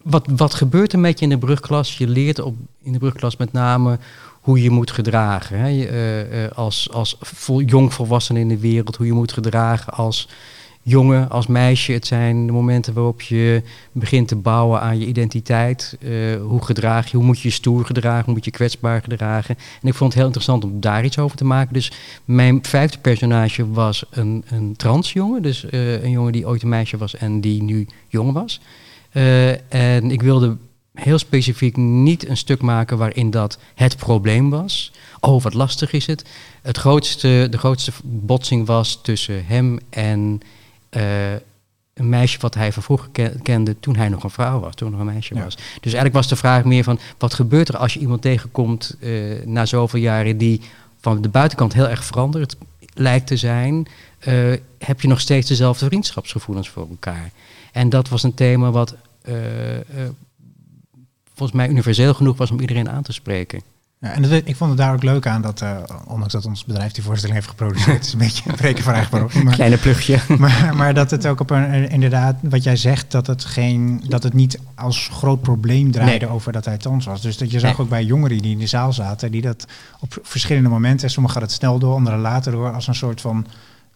wat, 0.04 0.28
wat 0.36 0.54
gebeurt 0.54 0.94
er 0.94 1.00
met 1.00 1.20
je 1.20 1.26
in 1.26 1.32
de 1.32 1.38
brugklas? 1.38 1.98
Je 1.98 2.08
leert 2.08 2.40
op, 2.40 2.56
in 2.84 2.92
de 2.92 3.00
brugklas 3.00 3.38
met 3.38 3.52
name 3.52 4.00
hoe 4.42 4.62
je 4.62 4.70
moet 4.70 4.92
gedragen. 4.92 5.60
Hè? 5.60 5.70
Uh, 5.70 6.44
uh, 6.44 6.52
als 6.52 6.92
als 6.92 7.18
in 8.30 8.48
de 8.48 8.60
wereld, 8.60 8.96
hoe 8.96 9.06
je 9.06 9.14
moet 9.14 9.32
gedragen 9.32 9.94
als 9.94 10.28
jongen, 10.82 11.30
als 11.30 11.48
meisje. 11.48 11.92
Het 11.92 12.08
zijn 12.08 12.46
de 12.46 12.52
momenten 12.52 12.94
waarop 12.94 13.22
je 13.22 13.64
begint 13.92 14.28
te 14.28 14.36
bouwen 14.36 14.82
aan 14.82 15.00
je 15.00 15.06
identiteit. 15.06 15.98
Uh, 16.00 16.42
hoe 16.42 16.66
gedraag 16.66 17.12
je, 17.12 17.18
hoe 17.18 17.26
moet 17.26 17.40
je 17.40 17.48
je 17.48 17.54
stoer 17.54 17.86
gedragen, 17.86 18.26
hoe 18.26 18.34
moet 18.34 18.46
je 18.46 18.52
kwetsbaar 18.52 19.02
gedragen. 19.02 19.56
En 19.82 19.88
ik 19.88 19.94
vond 19.94 20.10
het 20.10 20.14
heel 20.14 20.26
interessant 20.26 20.64
om 20.64 20.80
daar 20.80 21.06
iets 21.06 21.20
over 21.20 21.38
te 21.38 21.46
maken. 21.46 21.74
Dus 21.74 21.92
mijn 22.26 22.60
vijfde 22.66 22.98
personage 22.98 23.72
was 23.72 24.04
een, 24.10 24.44
een 24.50 24.76
transjongen. 24.76 25.42
Dus 25.42 25.66
een 25.72 26.12
jongen 26.12 26.32
die 26.32 26.48
ooit 26.48 26.64
een 26.64 26.70
meisje 26.70 26.98
was 26.98 27.16
en 27.16 27.42
die 27.42 27.64
nu 27.64 27.88
jong 28.08 28.34
was. 28.34 28.62
Uh, 29.12 29.74
en 29.74 30.12
ik 30.12 30.22
wilde 30.22 30.58
heel 30.94 31.18
specifiek 31.18 31.78
niet 31.78 32.28
een 32.28 32.38
stuk 32.38 32.62
maken 32.62 32.98
waarin 32.98 33.32
dat 33.32 33.58
het 33.76 33.98
probleem 33.98 34.50
was. 34.50 34.92
Oh, 35.20 35.42
wat 35.42 35.54
lastig 35.54 35.92
is 35.92 36.06
het. 36.06 36.26
het 36.62 36.78
grootste, 36.78 37.48
de 37.50 37.58
grootste 37.58 37.92
botsing 38.04 38.66
was 38.66 39.00
tussen 39.02 39.46
hem 39.46 39.80
en 39.90 40.42
uh, 40.92 41.32
een 41.94 42.10
meisje 42.10 42.40
wat 42.40 42.56
hij 42.56 42.72
van 42.72 42.84
vroeger 42.84 43.10
kende 43.44 43.80
toen 43.80 43.96
hij 43.96 44.10
nog 44.10 44.24
een 44.24 44.30
vrouw 44.30 44.60
was, 44.60 44.76
toen 44.76 44.92
nog 44.92 45.00
een 45.00 45.06
meisje 45.06 45.34
was. 45.34 45.56
Dus 45.56 45.94
eigenlijk 45.94 46.14
was 46.14 46.28
de 46.28 46.36
vraag 46.36 46.64
meer 46.64 46.84
van, 46.84 47.00
wat 47.18 47.34
gebeurt 47.34 47.70
er 47.70 47.78
als 47.78 47.94
je 47.94 48.00
iemand 48.00 48.22
tegenkomt 48.22 48.96
uh, 49.00 49.46
na 49.46 49.66
zoveel 49.66 50.00
jaren 50.00 50.38
die 50.38 50.62
van 51.00 51.22
de 51.22 51.30
buitenkant 51.30 51.74
heel 51.74 51.90
erg 51.90 52.04
veranderd 52.04 52.56
lijkt 53.00 53.28
te 53.28 53.38
zijn, 53.38 53.88
uh, 54.28 54.54
heb 54.78 55.02
je 55.02 55.08
nog 55.08 55.20
steeds 55.20 55.48
dezelfde 55.48 55.86
vriendschapsgevoelens 55.86 56.70
voor 56.70 56.88
elkaar. 56.90 57.32
En 57.72 57.90
dat 57.90 58.10
was 58.10 58.24
een 58.24 58.34
thema 58.34 58.72
wat 58.72 58.96
uh, 59.26 59.76
uh, 59.76 59.82
volgens 61.34 61.58
mij 61.58 61.70
universeel 61.70 62.14
genoeg 62.14 62.38
was 62.38 62.52
om 62.52 62.60
iedereen 62.60 62.90
aan 62.90 63.04
te 63.04 63.14
spreken. 63.14 63.62
Ja, 64.02 64.12
en 64.12 64.22
dat, 64.22 64.32
ik 64.32 64.56
vond 64.56 64.70
het 64.70 64.80
daar 64.80 64.94
ook 64.94 65.04
leuk 65.04 65.28
aan 65.28 65.42
dat, 65.42 65.62
uh, 65.62 65.78
ondanks 66.08 66.34
dat 66.34 66.46
ons 66.46 66.66
bedrijf 66.66 66.92
die 66.92 67.04
voorstelling 67.04 67.38
heeft 67.38 67.50
geproduceerd, 67.50 68.06
is 68.06 68.14
een 68.14 68.20
beetje 68.20 68.50
een 68.50 68.56
breken 68.56 68.84
van 68.84 68.94
eigen 68.94 69.30
maar, 69.44 69.54
Kleine 69.54 69.78
plugje. 69.78 70.20
Maar, 70.38 70.76
maar, 70.76 70.94
dat 70.94 71.12
het 71.12 71.28
ook 71.28 71.40
op 71.40 71.50
een, 71.50 71.90
inderdaad, 71.90 72.36
wat 72.42 72.64
jij 72.64 72.76
zegt, 72.76 73.12
dat 73.12 73.28
het, 73.28 73.46
geen, 73.46 74.04
dat 74.08 74.24
het 74.24 74.34
niet 74.34 74.60
als 74.76 75.10
groot 75.12 75.42
probleem 75.42 75.92
draaide 75.92 76.28
over 76.28 76.52
dat 76.52 76.66
hij 76.66 76.78
trans 76.78 77.06
was. 77.06 77.22
Dus 77.22 77.38
dat 77.38 77.52
je 77.52 77.60
zag 77.60 77.80
ook 77.80 77.90
bij 77.90 78.04
jongeren 78.04 78.38
die 78.38 78.52
in 78.52 78.60
de 78.60 78.68
zaal 78.68 78.94
zaten, 78.94 79.32
die 79.32 79.42
dat 79.42 79.66
op 80.00 80.18
verschillende 80.22 80.70
momenten, 80.70 81.10
sommigen 81.10 81.40
gaat 81.40 81.50
het 81.50 81.58
snel 81.58 81.80
door, 81.80 81.94
anderen 81.94 82.20
later 82.20 82.52
door, 82.52 82.74
als 82.74 82.88
een 82.88 82.96
soort 82.96 83.22
van 83.22 83.46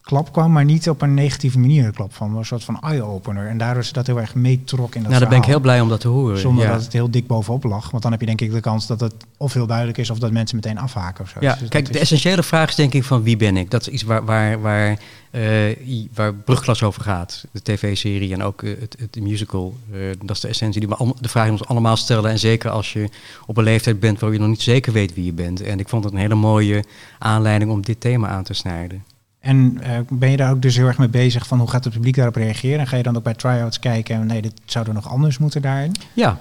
klap 0.04 0.32
kwam, 0.32 0.52
maar 0.52 0.64
niet 0.64 0.88
op 0.88 1.02
een 1.02 1.14
negatieve 1.14 1.58
manier 1.58 1.92
klap 1.92 2.14
van, 2.14 2.36
een 2.36 2.44
soort 2.44 2.64
van 2.64 2.80
eye-opener. 2.80 3.48
En 3.48 3.58
daardoor 3.58 3.82
is 3.82 3.92
dat 3.92 4.06
heel 4.06 4.20
erg 4.20 4.34
meetrok 4.34 4.94
in 4.94 5.00
dat 5.00 5.10
Nou, 5.10 5.20
dan 5.20 5.28
ben 5.28 5.38
ik 5.38 5.44
heel 5.44 5.60
blij 5.60 5.80
om 5.80 5.88
dat 5.88 6.00
te 6.00 6.08
horen. 6.08 6.38
Zonder 6.38 6.66
dat 6.66 6.82
het 6.82 6.92
heel 6.92 7.10
dik 7.10 7.26
bovenop 7.26 7.64
lag. 7.64 7.90
Want 7.90 8.02
dan 8.02 8.12
heb 8.12 8.20
je 8.20 8.26
denk 8.26 8.40
ik 8.40 8.52
de 8.52 8.60
kans 8.60 8.86
dat 8.86 9.00
het 9.00 9.14
of 9.36 9.52
heel 9.52 9.66
duidelijk 9.66 9.98
is 9.98 10.10
of 10.10 10.18
dat 10.18 10.32
mensen 10.32 10.56
meteen 10.56 10.78
afhaken 10.78 11.24
of 11.24 11.30
zo. 11.30 11.38
Ja, 11.40 11.54
dus 11.54 11.68
kijk, 11.68 11.92
de 11.92 11.98
essentiële 11.98 12.42
vraag 12.42 12.68
is 12.68 12.74
denk 12.74 12.94
ik 12.94 13.04
van 13.04 13.22
wie 13.22 13.36
ben 13.36 13.56
ik? 13.56 13.70
Dat 13.70 13.80
is 13.80 13.88
iets 13.88 14.02
waar, 14.02 14.24
waar, 14.24 14.60
waar, 14.60 14.98
uh, 15.30 15.76
waar 16.14 16.34
Brugklas 16.34 16.82
over 16.82 17.02
gaat. 17.02 17.44
De 17.52 17.62
tv-serie 17.62 18.32
en 18.32 18.42
ook 18.42 18.62
uh, 18.62 18.80
het, 18.80 18.96
het, 18.98 19.20
musical. 19.22 19.76
Uh, 19.92 20.00
dat 20.24 20.36
is 20.36 20.40
de 20.40 20.48
essentie 20.48 20.80
die 20.80 20.88
we 20.88 21.14
de 21.20 21.28
vraag 21.28 21.42
die 21.42 21.52
ons 21.52 21.66
allemaal 21.66 21.96
stellen. 21.96 22.30
En 22.30 22.38
zeker 22.38 22.70
als 22.70 22.92
je 22.92 23.08
op 23.46 23.56
een 23.56 23.64
leeftijd 23.64 24.00
bent 24.00 24.20
waar 24.20 24.32
je 24.32 24.38
nog 24.38 24.48
niet 24.48 24.62
zeker 24.62 24.92
weet 24.92 25.14
wie 25.14 25.24
je 25.24 25.32
bent. 25.32 25.62
En 25.62 25.78
ik 25.78 25.88
vond 25.88 26.04
het 26.04 26.12
een 26.12 26.18
hele 26.18 26.34
mooie 26.34 26.84
aanleiding 27.18 27.70
om 27.70 27.82
dit 27.82 28.00
thema 28.00 28.28
aan 28.28 28.44
te 28.44 28.54
snijden. 28.54 29.13
En 29.44 29.78
uh, 29.82 29.98
ben 30.08 30.30
je 30.30 30.36
daar 30.36 30.50
ook 30.50 30.62
dus 30.62 30.76
heel 30.76 30.86
erg 30.86 30.98
mee 30.98 31.08
bezig 31.08 31.46
van 31.46 31.58
hoe 31.58 31.70
gaat 31.70 31.84
het 31.84 31.92
publiek 31.92 32.16
daarop 32.16 32.36
reageren? 32.36 32.78
En 32.78 32.86
ga 32.86 32.96
je 32.96 33.02
dan 33.02 33.16
ook 33.16 33.22
bij 33.22 33.34
tryouts 33.34 33.78
kijken 33.78 34.14
en 34.14 34.26
nee, 34.26 34.42
dit 34.42 34.52
zou 34.64 34.86
er 34.86 34.94
nog 34.94 35.08
anders 35.08 35.38
moeten 35.38 35.62
daarin? 35.62 35.94
Ja, 36.12 36.38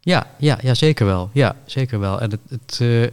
ja, 0.00 0.26
ja, 0.38 0.58
ja 0.62 0.74
zeker 0.74 1.06
wel. 1.06 1.30
Ja, 1.32 1.56
zeker 1.64 2.00
wel. 2.00 2.20
En 2.20 2.30
het, 2.30 2.40
het, 2.48 2.78
uh, 2.82 3.02
uh, 3.02 3.08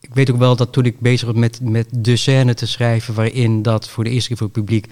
ik 0.00 0.14
weet 0.14 0.30
ook 0.30 0.38
wel 0.38 0.56
dat 0.56 0.72
toen 0.72 0.84
ik 0.84 1.00
bezig 1.00 1.26
was 1.26 1.36
met, 1.36 1.60
met 1.62 1.86
de 1.90 2.16
scène 2.16 2.54
te 2.54 2.66
schrijven 2.66 3.14
waarin 3.14 3.62
dat 3.62 3.88
voor 3.88 4.04
de 4.04 4.10
eerste 4.10 4.28
keer 4.28 4.36
voor 4.36 4.46
het 4.46 4.56
publiek 4.56 4.86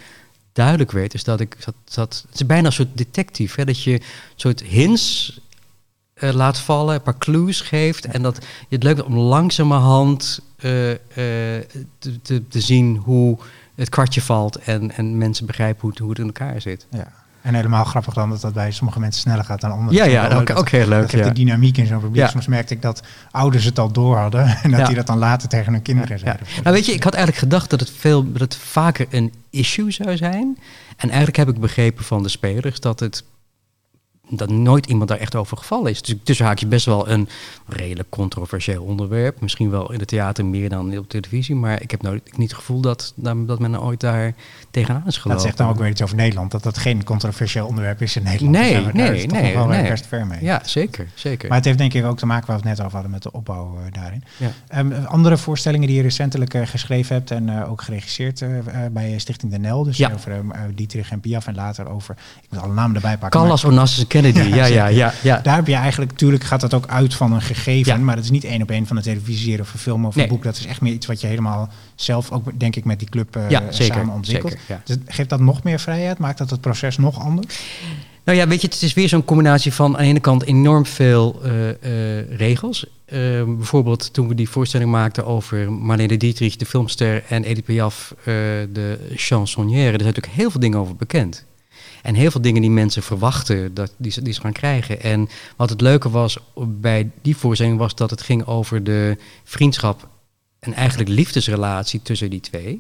duidelijk 0.53 0.93
werd, 0.93 1.15
is 1.15 1.25
dat 1.25 1.41
ik 1.41 1.57
zat, 1.59 1.75
zat 1.85 2.25
het 2.27 2.41
is 2.41 2.47
bijna 2.47 2.67
een 2.67 2.73
soort 2.73 2.99
detective, 2.99 3.61
hè, 3.61 3.65
dat 3.65 3.83
je 3.83 3.93
een 3.93 4.03
soort 4.37 4.63
hints 4.63 5.41
eh, 6.19 6.33
laat 6.33 6.59
vallen, 6.59 6.95
een 6.95 7.03
paar 7.03 7.19
clues 7.19 7.61
geeft. 7.61 8.05
En 8.05 8.23
dat 8.23 8.37
je 8.69 8.75
het 8.75 8.85
leuk 8.85 9.05
om 9.05 9.17
langzamerhand 9.17 10.41
eh, 10.57 10.91
eh, 10.91 10.99
te, 12.23 12.49
te 12.49 12.61
zien 12.61 12.97
hoe 12.97 13.39
het 13.81 13.89
kwartje 13.89 14.23
valt 14.23 14.57
en, 14.57 14.97
en 14.97 15.19
mensen 15.19 15.47
begrijpen 15.47 15.81
hoe 15.81 15.91
het, 15.91 15.99
hoe 15.99 16.09
het 16.11 16.19
in 16.19 16.25
elkaar 16.27 16.61
zit. 16.61 16.87
Ja. 16.91 17.07
En 17.43 17.55
helemaal 17.55 17.85
grappig 17.85 18.15
dan 18.15 18.31
dat 18.31 18.41
dat 18.41 18.53
bij 18.53 18.71
sommige 18.71 19.01
mensen 19.01 19.21
sneller 19.21 19.45
gaat 19.45 19.61
dan 19.61 19.71
anderen. 19.71 19.95
Ja, 19.95 20.05
ja, 20.05 20.45
ook, 20.55 20.69
heel 20.69 20.87
leuk. 20.89 21.11
Dat 21.11 21.21
Ja. 21.21 21.27
de 21.29 21.33
dynamiek 21.33 21.77
in 21.77 21.87
zo'n 21.87 22.01
publiek. 22.01 22.23
Ja. 22.23 22.29
Soms 22.29 22.47
merkte 22.47 22.75
ik 22.75 22.83
dat 22.83 23.03
ouders 23.31 23.65
het 23.65 23.79
al 23.79 23.93
door 23.93 24.17
hadden 24.17 24.47
en 24.63 24.71
dat 24.71 24.81
Ja. 24.81 24.87
die 24.87 24.97
dat 24.97 25.07
dan 25.07 25.19
later 25.19 25.49
tegen 25.49 25.73
hun 25.73 25.83
kinderen 25.83 26.11
Ja. 26.17 26.19
zeiden. 26.19 26.47
Nou 26.63 26.75
weet 26.77 26.87
je, 26.87 26.93
ik 26.93 27.03
had 27.03 27.15
eigenlijk 27.15 27.45
gedacht 27.45 27.71
dat 27.71 27.81
het, 27.81 27.91
veel, 27.91 28.33
dat 28.33 28.41
het 28.41 28.57
vaker 28.57 29.07
een 29.11 29.33
issue 29.51 29.91
zou 29.91 30.17
zijn. 30.17 30.59
En 30.97 31.09
eigenlijk 31.09 31.37
heb 31.37 31.49
ik 31.49 31.61
begrepen 31.61 32.05
van 32.05 32.23
de 32.23 32.29
spelers 32.29 32.81
dat 32.81 33.01
het 33.01 33.25
dat 34.29 34.51
nooit 34.51 34.87
iemand 34.87 35.09
daar 35.09 35.19
echt 35.19 35.35
over 35.35 35.57
gevallen 35.57 35.91
is. 35.91 36.03
Dus 36.03 36.15
tussen 36.23 36.47
haakjes 36.47 36.69
best 36.69 36.87
wel 36.87 37.09
een 37.09 37.29
redelijk 37.67 38.09
controversieel 38.09 38.83
onderwerp. 38.83 39.41
Misschien 39.41 39.71
wel 39.71 39.93
in 39.93 39.99
het 39.99 40.09
theater 40.09 40.45
meer 40.45 40.69
dan 40.69 40.99
op 40.99 41.09
televisie. 41.09 41.55
Maar 41.55 41.83
ik 41.83 41.91
heb 41.91 42.03
nooit 42.03 42.37
niet 42.39 42.49
het 42.49 42.59
gevoel 42.59 42.81
dat, 42.81 43.13
dat 43.17 43.59
men 43.59 43.81
ooit 43.83 44.01
daar 44.01 44.35
tegenaan 44.71 45.03
is 45.07 45.17
gelopen. 45.17 45.31
Dat 45.31 45.43
zegt 45.43 45.57
dan 45.57 45.69
ook 45.69 45.79
weer 45.79 45.89
iets 45.89 46.03
over 46.03 46.17
Nederland, 46.17 46.51
dat 46.51 46.63
dat 46.63 46.79
geen 46.79 47.05
controversieel 47.05 47.67
onderwerp 47.67 48.03
is 48.03 48.17
in 48.17 48.23
Nederland. 48.23 48.57
Nee, 48.57 48.73
daar 48.73 48.95
nee, 48.95 49.27
toch 49.27 49.41
nee, 49.41 49.55
wel 49.55 49.67
nee. 49.67 49.89
best 49.89 50.07
ver 50.07 50.27
mee. 50.27 50.45
Ja, 50.45 50.63
zeker. 50.65 51.09
zeker. 51.15 51.49
Maar 51.49 51.57
het 51.57 51.67
heeft 51.67 51.79
denk 51.79 51.95
ik 51.95 52.05
ook 52.05 52.19
te 52.19 52.27
maken 52.27 52.47
waar 52.47 52.57
we 52.57 52.69
het 52.69 52.77
net 52.77 52.81
over 52.87 52.93
hadden 52.93 53.11
met 53.11 53.23
de 53.23 53.33
opbouw 53.33 53.79
eh, 53.79 53.93
daarin. 53.93 54.25
Ja. 54.37 54.51
Ehm, 54.69 55.05
andere 55.05 55.37
voorstellingen 55.37 55.87
die 55.87 55.97
je 55.97 56.03
recentelijk 56.03 56.55
eh, 56.55 56.67
geschreven 56.67 57.15
hebt 57.15 57.31
en 57.31 57.49
eh, 57.49 57.71
ook 57.71 57.83
geregisseerd 57.83 58.45
bij 58.93 59.19
Stichting 59.19 59.53
De 59.53 59.59
Nel. 59.59 59.85
Dus 59.85 59.97
Ja. 59.97 60.13
over 60.13 60.45
Dietrich 60.75 61.11
en 61.11 61.21
Piaf 61.21 61.47
en 61.47 61.55
later 61.55 61.89
over, 61.89 62.17
ik 62.43 62.51
moet 62.51 62.61
alle 62.61 62.73
namen 62.73 62.97
erbij 62.97 63.19
pakken. 63.19 63.41
Callas, 63.41 63.65
Onassis 63.65 64.07
Kennedy. 64.23 64.49
Ja, 64.57 64.67
Ja, 64.67 64.87
ja, 64.87 65.13
ja. 65.23 65.41
Daar 65.43 65.57
heb 65.57 65.67
je 65.67 65.75
eigenlijk, 65.75 66.11
natuurlijk 66.11 66.45
gaat 66.45 66.61
dat 66.61 66.75
ook 66.75 66.87
uit 66.87 67.15
van 67.15 67.33
een 67.33 67.43
gegeven, 67.43 68.05
maar 68.05 68.15
dat 68.15 68.25
is 68.25 68.31
niet 68.31 68.45
één 68.45 68.63
op 68.63 68.71
één 68.71 68.87
van 68.87 68.97
een 68.97 69.03
televisieserie 69.03 69.61
of 69.61 69.73
een 69.73 69.79
film 69.79 70.07
of 70.07 70.15
Nee. 70.15 70.25
een 70.25 70.31
boek. 70.31 70.43
Dat 70.43 70.57
is 70.57 70.67
echt 70.67 70.81
meer 70.81 70.93
iets 70.93 71.07
wat 71.07 71.21
je 71.21 71.27
helemaal 71.27 71.69
zelf 71.95 72.31
ook, 72.31 72.61
denk 72.61 72.77
ik, 72.77 72.85
met 72.85 72.99
die 72.99 73.09
club 73.09 73.39
zeker, 73.71 73.95
samen 73.95 74.15
ontwikkelt. 74.15 74.57
zeker. 74.67 74.83
Dus 74.85 74.97
geeft 75.07 75.29
dat 75.29 75.41
nog 75.41 75.63
meer 75.63 75.81
vrijheid? 75.81 76.19
Maakt 76.19 76.39
dat 76.39 76.51
het 76.51 76.61
proces 76.61 76.97
nog 76.97 77.21
anders? 77.21 77.59
Nou 78.29 78.41
ja, 78.41 78.49
weet 78.49 78.61
je, 78.61 78.67
het 78.67 78.83
is 78.83 78.95
weer 78.95 79.09
zo'n 79.09 79.25
combinatie 79.25 79.73
van 79.73 79.97
aan 79.97 80.03
de 80.03 80.09
ene 80.09 80.21
kant 80.21 80.45
enorm 80.45 80.87
veel 80.87 81.41
eh, 81.43 81.69
eh, 81.71 82.31
regels. 82.37 82.87
Eh, 83.05 83.19
bijvoorbeeld 83.45 84.13
toen 84.13 84.29
we 84.29 84.35
die 84.35 84.49
voorstelling 84.49 84.91
maakten 84.91 85.27
over 85.27 85.73
Marlene 85.73 86.17
Dietrich, 86.17 86.57
de 86.57 86.67
filmster, 86.67 87.25
en 87.29 87.45
Edith 87.45 87.65
Piaf, 87.65 88.15
de 88.25 88.99
chansonnière. 89.15 89.93
Er 89.93 90.01
zijn 90.01 90.05
natuurlijk 90.05 90.35
heel 90.35 90.51
veel 90.51 90.61
dingen 90.61 90.79
over 90.79 90.97
bekend. 90.97 91.45
En 92.03 92.15
heel 92.15 92.31
veel 92.31 92.41
dingen 92.41 92.61
die 92.61 92.71
mensen 92.71 93.03
verwachten 93.03 93.75
dat 93.75 93.93
die, 93.97 94.13
ze- 94.13 94.23
die 94.23 94.33
ze 94.33 94.41
gaan 94.41 94.53
krijgen. 94.53 95.01
En 95.03 95.29
wat 95.57 95.71
het 95.71 95.81
leuke 95.81 96.11
was 96.11 96.39
bij 96.67 97.11
die 97.23 97.37
voorstelling 97.37 97.79
was 97.79 97.95
dat 97.95 98.11
het 98.11 98.23
ging 98.23 98.47
over 98.47 98.85
de 98.85 99.17
vriendschap 99.45 100.09
en 100.59 100.73
eigenlijk 100.75 101.09
liefdesrelatie 101.11 102.03
tussen 102.03 102.31
die 102.31 102.41
twee. 102.41 102.79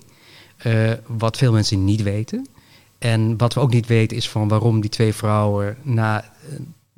Eh, 0.56 0.92
wat 1.06 1.36
veel 1.36 1.52
mensen 1.52 1.84
niet 1.84 2.02
weten. 2.02 2.46
En 2.98 3.36
wat 3.36 3.54
we 3.54 3.60
ook 3.60 3.72
niet 3.72 3.86
weten 3.86 4.16
is 4.16 4.28
van 4.28 4.48
waarom 4.48 4.80
die 4.80 4.90
twee 4.90 5.12
vrouwen 5.14 5.76
na 5.82 6.22
eh, 6.22 6.28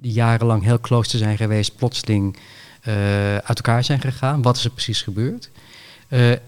jarenlang 0.01 0.63
heel 0.63 0.81
close 0.81 1.11
te 1.11 1.19
zijn 1.19 1.37
geweest, 1.37 1.77
plotseling 1.77 2.37
eh, 2.81 2.95
uit 3.37 3.57
elkaar 3.57 3.85
zijn 3.85 4.01
gegaan. 4.01 4.43
Wat 4.43 4.57
is 4.57 4.65
er 4.65 4.71
precies 4.71 5.03
gebeurd? 5.03 5.51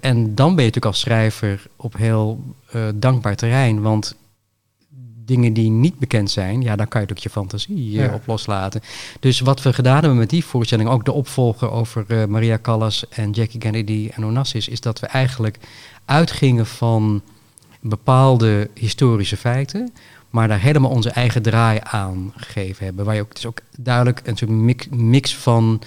En 0.01 0.35
dan 0.35 0.55
ben 0.55 0.65
je 0.65 0.71
natuurlijk 0.71 0.85
als 0.85 1.01
schrijver 1.01 1.67
op 1.77 1.97
heel 1.97 2.55
dankbaar 2.95 3.37
terrein, 3.37 3.81
want 3.81 4.17
dingen 5.25 5.53
die 5.53 5.71
niet 5.71 5.99
bekend 5.99 6.31
zijn, 6.31 6.63
ja, 6.63 6.77
daar 6.77 6.87
kan 6.87 7.01
je 7.01 7.11
ook 7.11 7.19
je 7.19 7.31
fantasie 7.31 8.03
eh, 8.03 8.15
op 8.15 8.27
loslaten. 8.27 8.81
Dus 9.21 9.41
wat 9.41 9.63
we 9.63 9.73
gedaan 9.73 9.99
hebben 10.01 10.19
met 10.19 10.31
die 10.31 10.45
voorstelling, 10.45 10.89
ook 10.89 11.05
de 11.05 11.13
opvolger 11.13 11.71
over 11.71 12.05
eh, 12.09 12.25
Maria 12.25 12.59
Callas 12.63 13.09
en 13.09 13.31
Jackie 13.31 13.61
Kennedy 13.61 14.11
en 14.15 14.25
Onassis, 14.25 14.69
is 14.69 14.81
dat 14.81 15.01
we 15.01 15.07
eigenlijk 15.07 15.59
uitgingen 16.05 16.67
van 16.67 17.23
bepaalde 17.81 18.71
historische 18.75 19.37
feiten, 19.37 19.93
maar 20.31 20.49
daar 20.49 20.61
helemaal 20.61 20.91
onze 20.91 21.11
eigen 21.11 21.43
draai 21.43 21.79
aan 21.83 22.33
gegeven 22.37 22.85
hebben. 22.85 23.05
Waar 23.05 23.15
je 23.15 23.21
ook, 23.21 23.29
het 23.29 23.39
is 23.39 23.47
ook 23.47 23.61
duidelijk 23.79 24.21
een 24.25 24.37
soort 24.37 24.51
mix, 24.51 24.87
mix 24.91 25.37
van 25.37 25.83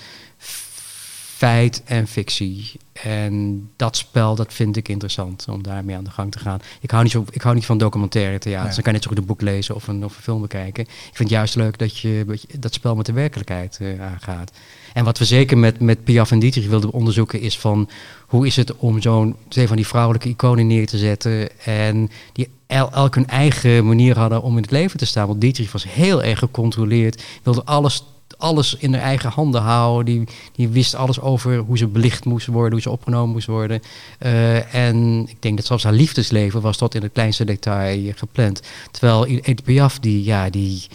feit 1.36 1.82
en 1.86 2.08
fictie. 2.08 2.72
En 2.94 3.70
dat 3.76 3.98
spel, 3.98 4.36
dat 4.36 4.54
vind 4.54 4.78
ik 4.78 4.88
interessant 4.88 5.46
om 5.50 5.64
daarmee 5.64 5.96
aan 5.96 6.04
de 6.04 6.10
gang 6.10 6.32
te 6.32 6.40
gaan. 6.40 6.60
Ik 6.82 6.92
hou 6.92 7.04
niet, 7.04 7.12
zo, 7.12 7.26
ik 7.30 7.42
hou 7.42 7.56
niet 7.56 7.66
van 7.66 7.78
documentaire 7.78 8.40
theater. 8.40 8.66
Nee. 8.66 8.74
Dan 8.74 8.84
kan 8.84 8.92
je 8.92 8.92
net 8.92 9.04
zo 9.04 9.10
goed 9.10 9.18
een 9.18 9.26
boek 9.26 9.42
lezen 9.42 9.76
of 9.76 9.88
een, 9.88 10.06
of 10.06 10.16
een 10.16 10.24
film 10.24 10.42
bekijken. 10.42 10.84
Ik 10.84 10.90
vind 11.02 11.18
het 11.18 11.30
juist 11.30 11.56
leuk 11.56 11.78
dat 11.78 11.98
je 11.98 12.38
dat 12.60 12.74
spel 12.74 12.96
met 12.96 13.06
de 13.06 13.14
werkelijkheid 13.14 13.78
eh, 13.82 14.02
aangaat. 14.02 14.52
En 14.94 15.04
wat 15.04 15.18
we 15.18 15.26
zeker 15.26 15.58
met, 15.58 15.80
met 15.80 16.04
Piaf 16.04 16.32
en 16.32 16.40
Dietrich 16.40 16.68
wilden 16.68 16.92
onderzoeken 16.92 17.40
is 17.40 17.60
van... 17.60 17.90
hoe 18.28 18.46
is 18.46 18.56
het 18.56 18.76
om 18.76 19.02
zo'n 19.02 19.36
twee 19.48 19.68
van 19.68 19.76
die 19.76 19.88
vrouwelijke 19.88 20.30
iconen 20.30 20.68
neer 20.68 20.88
te 20.88 20.98
zetten... 20.98 21.60
en 21.60 22.10
die 22.34 22.50
el, 22.68 22.92
elk 22.92 23.16
hun 23.16 23.28
eigen 23.28 23.86
manier 23.86 24.18
hadden 24.18 24.42
om 24.42 24.56
in 24.56 24.62
het 24.62 24.72
leven 24.72 24.98
te 24.98 25.06
staan. 25.06 25.28
Want 25.28 25.42
Dietrich 25.42 25.72
was 25.72 25.94
heel 25.94 26.24
erg 26.24 26.40
gecontroleerd, 26.40 27.24
wilde 27.44 27.64
alles 27.64 28.04
alles 28.38 28.76
in 28.76 28.94
haar 28.94 29.02
eigen 29.02 29.30
handen 29.30 29.62
houden. 29.62 30.06
Die, 30.06 30.28
die 30.56 30.68
wist 30.68 30.96
alles 30.96 31.20
over 31.20 31.58
hoe 31.58 31.78
ze 31.78 31.88
belicht 31.88 32.26
moest 32.26 32.48
worden, 32.48 32.72
hoe 32.72 32.82
ze 32.82 32.90
opgenomen 32.90 33.34
moest 33.34 33.48
worden. 33.48 33.82
Eh, 34.18 34.74
en 34.76 35.28
ik 35.28 35.42
denk 35.42 35.58
dat 35.58 35.66
zelfs 35.66 35.84
haar 35.84 35.94
liefdesleven 35.94 36.62
was 36.62 36.78
tot 36.78 36.96
in 36.96 37.02
het 37.02 37.12
kleinste 37.14 37.46
detail 37.46 38.12
gepland. 38.16 38.62
Terwijl 38.92 39.26
Edith 39.26 39.64
Piaf, 39.64 40.00
die, 40.00 40.24
ja, 40.24 40.50
die 40.50 40.88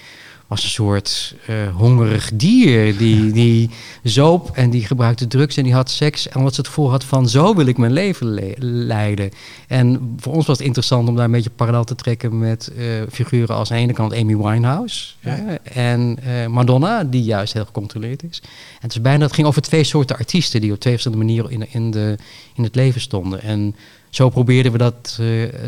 was 0.51 0.63
een 0.63 0.69
soort 0.71 1.35
eh, 1.47 1.77
hongerig 1.77 2.31
dier. 2.35 2.97
Die, 2.97 3.33
die 3.33 3.71
zoop 4.03 4.51
en 4.55 4.71
die 4.71 4.85
gebruikte 4.85 5.27
drugs 5.27 5.57
en 5.57 5.65
die 5.65 5.73
had 5.73 5.91
seks. 5.91 6.29
En 6.29 6.43
wat 6.43 6.55
ze 6.55 6.61
het 6.61 6.71
voor 6.71 6.91
had 6.91 7.05
van 7.05 7.29
zo 7.29 7.55
wil 7.55 7.67
ik 7.67 7.79
mijn 7.79 7.93
leven 7.93 8.27
le- 8.27 8.55
leiden. 8.59 9.31
En 9.69 10.15
voor 10.17 10.33
ons 10.33 10.47
was 10.47 10.57
het 10.57 10.67
interessant 10.67 11.09
om 11.09 11.17
daar 11.17 11.25
een 11.25 11.31
beetje 11.31 11.51
parallel 11.51 11.85
te 11.85 11.95
trekken 11.95 12.39
met 12.39 12.71
eh, 12.77 12.85
figuren 13.11 13.57
als 13.57 13.71
aan 13.71 13.77
de 13.77 13.83
ene 13.83 13.93
kant 13.93 14.15
Amy 14.15 14.37
Winehouse. 14.37 15.15
Ja. 15.21 15.59
en 15.63 16.19
eh, 16.23 16.47
Madonna, 16.47 17.05
die 17.05 17.23
juist 17.23 17.53
heel 17.53 17.65
gecontroleerd 17.65 18.23
is. 18.23 18.41
En 18.43 18.49
het, 18.81 18.91
is 18.91 19.01
bijna, 19.01 19.25
het 19.25 19.35
ging 19.35 19.47
over 19.47 19.63
twee 19.63 19.85
soorten 19.85 20.17
artiesten 20.17 20.61
die 20.61 20.73
op 20.73 20.81
twee 20.81 20.93
verschillende 20.93 21.25
manieren 21.25 21.51
in, 21.51 21.67
in, 21.71 21.91
de, 21.91 22.17
in 22.55 22.63
het 22.63 22.75
leven 22.75 23.01
stonden. 23.01 23.43
En 23.43 23.77
zo 24.09 24.29
probeerden 24.29 24.73
we 24.73 24.79
dat, 24.79 25.21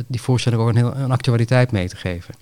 die 0.07 0.21
voorstelling 0.21 0.63
ook 0.63 0.69
een, 0.69 0.77
heel, 0.77 0.97
een 0.97 1.11
actualiteit 1.11 1.73
mee 1.73 1.89
te 1.89 1.97
geven. 1.97 2.35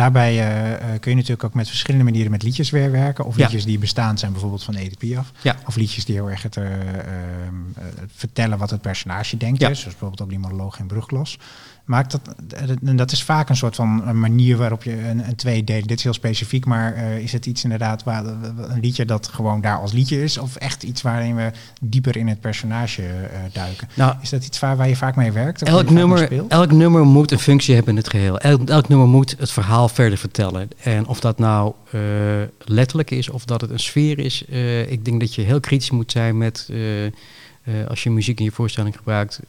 Daarbij 0.00 0.38
eh, 0.38 0.72
eh, 0.72 1.00
kun 1.00 1.10
je 1.10 1.16
natuurlijk 1.16 1.44
ook 1.44 1.54
met 1.54 1.68
verschillende 1.68 2.04
manieren 2.04 2.30
met 2.30 2.42
liedjes 2.42 2.70
weer 2.70 2.90
werken. 2.90 3.24
Of 3.24 3.36
Ja. 3.36 3.42
liedjes 3.42 3.64
die 3.64 3.78
bestaand 3.78 4.18
zijn, 4.18 4.32
bijvoorbeeld 4.32 4.62
van 4.62 4.74
Edith 4.74 4.98
Piaf. 4.98 5.32
Ja. 5.42 5.56
Of 5.66 5.76
liedjes 5.76 6.04
die 6.04 6.14
heel 6.14 6.30
erg 6.30 6.42
het, 6.42 6.56
eh, 6.56 6.64
vertellen 8.14 8.58
wat 8.58 8.70
het 8.70 8.80
personage 8.80 9.36
denkt. 9.36 9.60
Ja. 9.60 9.68
hè. 9.68 9.74
Zoals 9.74 9.90
bijvoorbeeld 9.90 10.22
ook 10.22 10.28
die 10.28 10.38
monoloog 10.38 10.78
in 10.78 10.86
Brugklas. 10.86 11.38
Maakt 11.84 12.10
dat, 12.10 12.20
en 12.84 12.96
dat 12.96 13.12
is 13.12 13.22
vaak 13.22 13.48
een 13.48 13.56
soort 13.56 13.74
van 13.74 14.08
een 14.08 14.20
manier 14.20 14.56
waarop 14.56 14.82
je 14.82 15.08
een, 15.08 15.24
een. 15.46 15.64
Dit 15.64 15.90
is 15.90 16.02
heel 16.02 16.12
specifiek, 16.12 16.64
maar 16.64 16.96
is 16.96 17.32
het 17.32 17.46
iets 17.46 17.62
inderdaad 17.64 18.02
waar 18.02 18.24
een 18.26 18.80
liedje 18.80 19.04
dat 19.04 19.26
gewoon 19.28 19.60
daar 19.60 19.78
als 19.78 19.92
liedje 19.92 20.22
is? 20.22 20.38
Of 20.38 20.56
echt 20.56 20.82
iets 20.82 21.02
waarin 21.02 21.36
we 21.36 21.50
dieper 21.80 22.16
in 22.16 22.28
het 22.28 22.40
personage 22.40 23.02
duiken? 23.52 23.88
Nou, 23.94 24.14
Is 24.20 24.30
dat 24.30 24.44
iets 24.44 24.58
waar, 24.58 24.76
waar 24.76 24.88
je 24.88 24.96
vaak 24.96 25.16
mee 25.16 25.32
werkt? 25.32 25.62
Elk 25.62 25.90
nummer, 25.90 26.48
elk 26.48 26.72
nummer 26.72 27.04
moet 27.04 27.30
een 27.30 27.38
functie 27.38 27.74
hebben 27.74 27.92
in 27.92 27.98
het 27.98 28.10
geheel. 28.10 28.38
Elk, 28.38 28.68
elk 28.68 28.88
nummer 28.88 29.08
moet 29.08 29.34
het 29.38 29.50
verhaal 29.50 29.88
verder 29.92 30.18
vertellen. 30.18 30.70
En 30.82 31.06
of 31.06 31.20
dat 31.20 31.38
nou 31.38 31.74
eh, 31.90 32.00
letterlijk 32.64 33.10
is 33.10 33.28
of 33.28 33.44
dat 33.44 33.60
het 33.60 33.70
een 33.70 33.80
sfeer 33.80 34.18
is. 34.18 34.44
eh, 34.44 34.90
ik 34.90 35.04
denk 35.04 35.20
dat 35.20 35.34
je 35.34 35.42
heel 35.42 35.60
kritisch 35.60 35.90
moet 35.90 36.12
zijn 36.12 36.38
met... 36.38 36.68
eh, 36.70 37.86
als 37.88 38.02
je 38.02 38.10
muziek 38.10 38.38
in 38.38 38.44
je 38.44 38.52
voorstelling 38.52 38.96
gebruikt, 38.96 39.40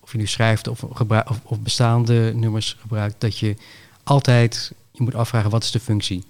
of 0.00 0.12
je 0.12 0.18
nu 0.18 0.26
schrijft 0.26 0.68
of, 0.68 0.82
of, 0.82 1.40
of 1.42 1.60
bestaande 1.60 2.32
nummers 2.34 2.76
gebruikt, 2.80 3.14
dat 3.18 3.38
je 3.38 3.56
altijd 4.02 4.72
je 4.92 5.02
moet 5.02 5.14
afvragen 5.14 5.50
wat 5.50 5.62
is 5.62 5.70
de 5.70 5.80
functie. 5.80 6.24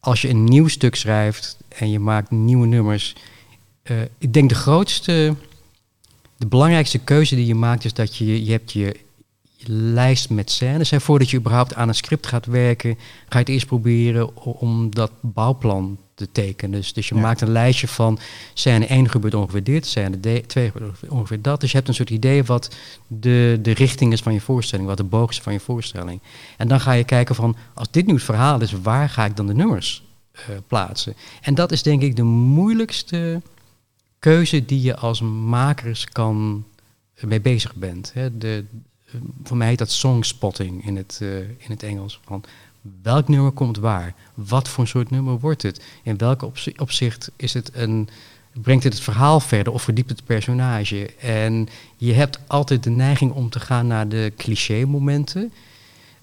Als 0.00 0.22
je 0.22 0.28
een 0.28 0.44
nieuw 0.44 0.68
stuk 0.68 0.94
schrijft 0.94 1.56
en 1.68 1.90
je 1.90 1.98
maakt 1.98 2.30
nieuwe 2.30 2.66
nummers, 2.66 3.14
ik 4.18 4.32
denk 4.32 4.48
de 4.48 4.54
grootste, 4.54 5.34
de 6.36 6.46
belangrijkste 6.46 6.98
keuze 6.98 7.34
die 7.34 7.46
je 7.46 7.54
maakt 7.54 7.84
is 7.84 7.94
dat 7.94 8.16
je, 8.16 8.44
je 8.44 8.50
hebt 8.50 8.72
je 8.72 8.96
lijst 9.66 10.30
met 10.30 10.50
scènes. 10.50 10.90
Voordat 10.96 11.30
je 11.30 11.36
überhaupt 11.36 11.74
aan 11.74 11.88
een 11.88 11.94
script 11.94 12.26
gaat 12.26 12.46
werken, 12.46 12.94
ga 12.98 13.02
je 13.28 13.38
het 13.38 13.48
eerst 13.48 13.66
proberen 13.66 14.36
om 14.44 14.94
dat 14.94 15.10
bouwplan 15.20 15.98
te 16.14 16.28
tekenen. 16.32 16.80
Dus, 16.80 16.92
dus 16.92 17.08
je 17.08 17.14
Ja. 17.14 17.20
maakt 17.20 17.40
een 17.40 17.50
lijstje 17.52 17.88
van 17.88 18.18
scène 18.54 18.86
1 18.86 19.08
gebeurt 19.10 19.34
ongeveer 19.34 19.64
dit, 19.64 19.86
scène 19.86 20.20
2 20.46 20.70
gebeurt 20.70 21.08
ongeveer- 21.08 21.42
dat. 21.42 21.60
Dus 21.60 21.70
je 21.70 21.76
hebt 21.76 21.88
een 21.88 21.94
soort 21.94 22.10
idee 22.10 22.44
wat 22.44 22.74
de, 23.06 23.58
de 23.62 23.70
richting 23.72 24.12
is 24.12 24.20
van 24.20 24.32
je 24.32 24.40
voorstelling, 24.40 24.88
wat 24.88 24.96
de 24.96 25.04
boog 25.04 25.30
is 25.30 25.40
van 25.40 25.52
je 25.52 25.60
voorstelling. 25.60 26.20
En 26.56 26.68
dan 26.68 26.80
ga 26.80 26.92
je 26.92 27.04
kijken 27.04 27.34
van, 27.34 27.56
als 27.74 27.90
dit 27.90 28.06
nu 28.06 28.14
het 28.14 28.22
verhaal 28.22 28.60
is, 28.60 28.72
waar 28.72 29.08
ga 29.08 29.24
ik 29.24 29.36
dan 29.36 29.46
de 29.46 29.54
nummers 29.54 30.02
eh, 30.32 30.42
plaatsen? 30.66 31.14
En 31.40 31.54
dat 31.54 31.72
is 31.72 31.82
denk 31.82 32.02
ik 32.02 32.16
de 32.16 32.22
moeilijkste 32.22 33.42
keuze 34.18 34.64
die 34.64 34.82
je 34.82 34.96
als 34.96 35.20
makers 35.20 36.04
kan 36.08 36.64
eh, 37.14 37.24
mee 37.24 37.40
bezig 37.40 37.74
bent. 37.74 38.10
Hè. 38.14 38.38
De, 38.38 38.64
voor 39.44 39.56
mij 39.56 39.68
heet 39.68 39.78
dat 39.78 39.90
songspotting 39.90 40.86
in 40.86 40.96
het, 40.96 41.18
eh, 41.22 41.38
in 41.38 41.68
het 41.68 41.82
Engels. 41.82 42.20
Van 42.24 42.44
welk 43.02 43.28
nummer 43.28 43.50
komt 43.50 43.78
waar? 43.78 44.14
Wat 44.34 44.68
voor 44.68 44.86
soort 44.86 45.10
nummer 45.10 45.38
wordt 45.38 45.62
het? 45.62 45.84
In 46.02 46.18
welke 46.18 46.52
opzicht 46.76 47.30
is 47.36 47.54
het 47.54 47.70
een, 47.74 48.08
brengt 48.52 48.84
het 48.84 48.92
het 48.92 49.02
verhaal 49.02 49.40
verder 49.40 49.72
of 49.72 49.82
verdiept 49.82 50.10
het 50.10 50.24
personage? 50.24 51.14
En 51.14 51.68
je 51.96 52.12
hebt 52.12 52.38
altijd 52.46 52.82
de 52.82 52.90
neiging 52.90 53.32
om 53.32 53.50
te 53.50 53.60
gaan 53.60 53.86
naar 53.86 54.08
de 54.08 54.32
cliché 54.36 54.84
momenten. 54.84 55.52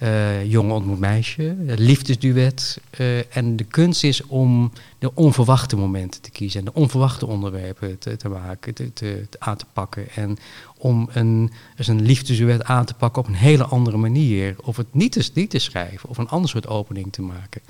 Uh, 0.03 0.45
jongen 0.51 0.75
ontmoet 0.75 0.99
meisje, 0.99 1.55
liefdesduet. 1.59 2.81
Uh, 2.99 3.35
en 3.35 3.55
de 3.55 3.63
kunst 3.63 4.03
is 4.03 4.25
om 4.25 4.71
de 4.99 5.15
onverwachte 5.15 5.75
momenten 5.75 6.21
te 6.21 6.31
kiezen 6.31 6.59
en 6.59 6.65
de 6.65 6.73
onverwachte 6.73 7.25
onderwerpen 7.25 7.97
te, 7.97 8.15
te 8.15 8.29
maken, 8.29 8.73
te, 8.73 8.93
te, 8.93 9.27
aan 9.39 9.57
te 9.57 9.65
pakken. 9.73 10.09
En 10.15 10.37
om 10.77 11.09
een, 11.13 11.51
dus 11.75 11.87
een 11.87 12.01
liefdesduet 12.01 12.63
aan 12.63 12.85
te 12.85 12.93
pakken 12.93 13.21
op 13.21 13.27
een 13.27 13.35
hele 13.35 13.63
andere 13.63 13.97
manier. 13.97 14.55
Of 14.63 14.77
het 14.77 14.93
niet 14.93 15.11
te, 15.11 15.29
niet 15.33 15.49
te 15.49 15.59
schrijven 15.59 16.09
of 16.09 16.17
een 16.17 16.29
ander 16.29 16.49
soort 16.49 16.67
opening 16.67 17.11
te 17.11 17.21
maken. 17.21 17.61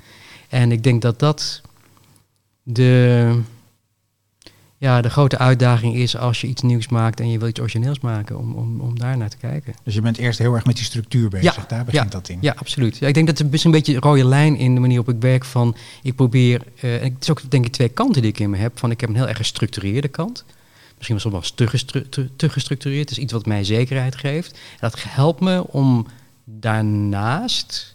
En 0.48 0.72
ik 0.72 0.82
denk 0.82 1.02
dat 1.02 1.18
dat 1.18 1.60
de, 2.62 3.40
ja, 4.80 5.00
de 5.00 5.10
grote 5.10 5.38
uitdaging 5.38 5.94
is 5.94 6.16
als 6.16 6.40
je 6.40 6.46
iets 6.46 6.62
nieuws 6.62 6.88
maakt 6.88 7.20
en 7.20 7.30
je 7.30 7.38
wil 7.38 7.48
iets 7.48 7.60
origineels 7.60 8.00
maken, 8.00 8.38
om, 8.38 8.54
om, 8.54 8.80
om 8.80 8.98
daar 8.98 9.16
naar 9.16 9.28
te 9.28 9.36
kijken. 9.36 9.74
Dus 9.84 9.94
je 9.94 10.00
bent 10.00 10.18
eerst 10.18 10.38
heel 10.38 10.54
erg 10.54 10.64
met 10.64 10.76
die 10.76 10.84
structuur 10.84 11.28
bezig, 11.28 11.56
ja, 11.56 11.64
daar 11.68 11.84
begint 11.84 12.12
dat 12.12 12.28
in. 12.28 12.38
Ja, 12.40 12.54
absoluut. 12.56 12.96
Ja, 12.96 13.08
ik 13.08 13.14
denk 13.14 13.26
dat 13.26 13.38
het 13.38 13.52
is 13.52 13.64
een 13.64 13.70
beetje 13.70 13.94
een 13.94 14.00
rode 14.00 14.24
lijn 14.24 14.56
in 14.56 14.74
de 14.74 14.80
manier 14.80 15.00
op 15.00 15.08
ik 15.08 15.20
werk 15.20 15.44
van, 15.44 15.76
ik 16.02 16.14
probeer, 16.14 16.62
uh, 16.82 16.94
en 16.94 17.02
het 17.02 17.22
is 17.22 17.30
ook 17.30 17.50
denk 17.50 17.66
ik 17.66 17.72
twee 17.72 17.88
kanten 17.88 18.22
die 18.22 18.30
ik 18.30 18.38
in 18.38 18.50
me 18.50 18.56
heb, 18.56 18.78
van 18.78 18.90
ik 18.90 19.00
heb 19.00 19.10
een 19.10 19.16
heel 19.16 19.28
erg 19.28 19.36
gestructureerde 19.36 20.08
kant. 20.08 20.44
Misschien 20.96 21.18
wel 21.22 21.42
soms 21.42 21.50
te, 21.84 22.08
te, 22.08 22.28
te 22.36 22.48
gestructureerd. 22.48 23.08
Het 23.08 23.18
is 23.18 23.24
iets 23.24 23.32
wat 23.32 23.46
mij 23.46 23.64
zekerheid 23.64 24.16
geeft. 24.16 24.58
dat 24.80 25.02
helpt 25.02 25.40
me 25.40 25.66
om 25.66 26.06
daarnaast 26.44 27.94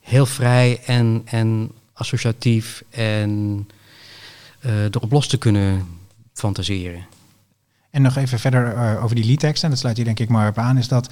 heel 0.00 0.26
vrij 0.26 0.80
en, 0.84 1.22
en 1.24 1.70
associatief 1.92 2.82
en 2.90 3.66
uh, 4.66 4.82
erop 4.84 5.12
los 5.12 5.26
te 5.26 5.38
kunnen 5.38 5.98
fantaseren. 6.40 7.06
En 7.90 8.02
nog 8.02 8.16
even 8.16 8.38
verder 8.38 8.74
uh, 8.74 9.04
over 9.04 9.16
die 9.16 9.24
liedteksten, 9.24 9.64
en 9.64 9.70
dat 9.70 9.78
sluit 9.78 9.96
hier 9.96 10.04
denk 10.04 10.20
ik 10.20 10.28
maar 10.28 10.48
op 10.48 10.58
aan, 10.58 10.78
is 10.78 10.88
dat 10.88 11.08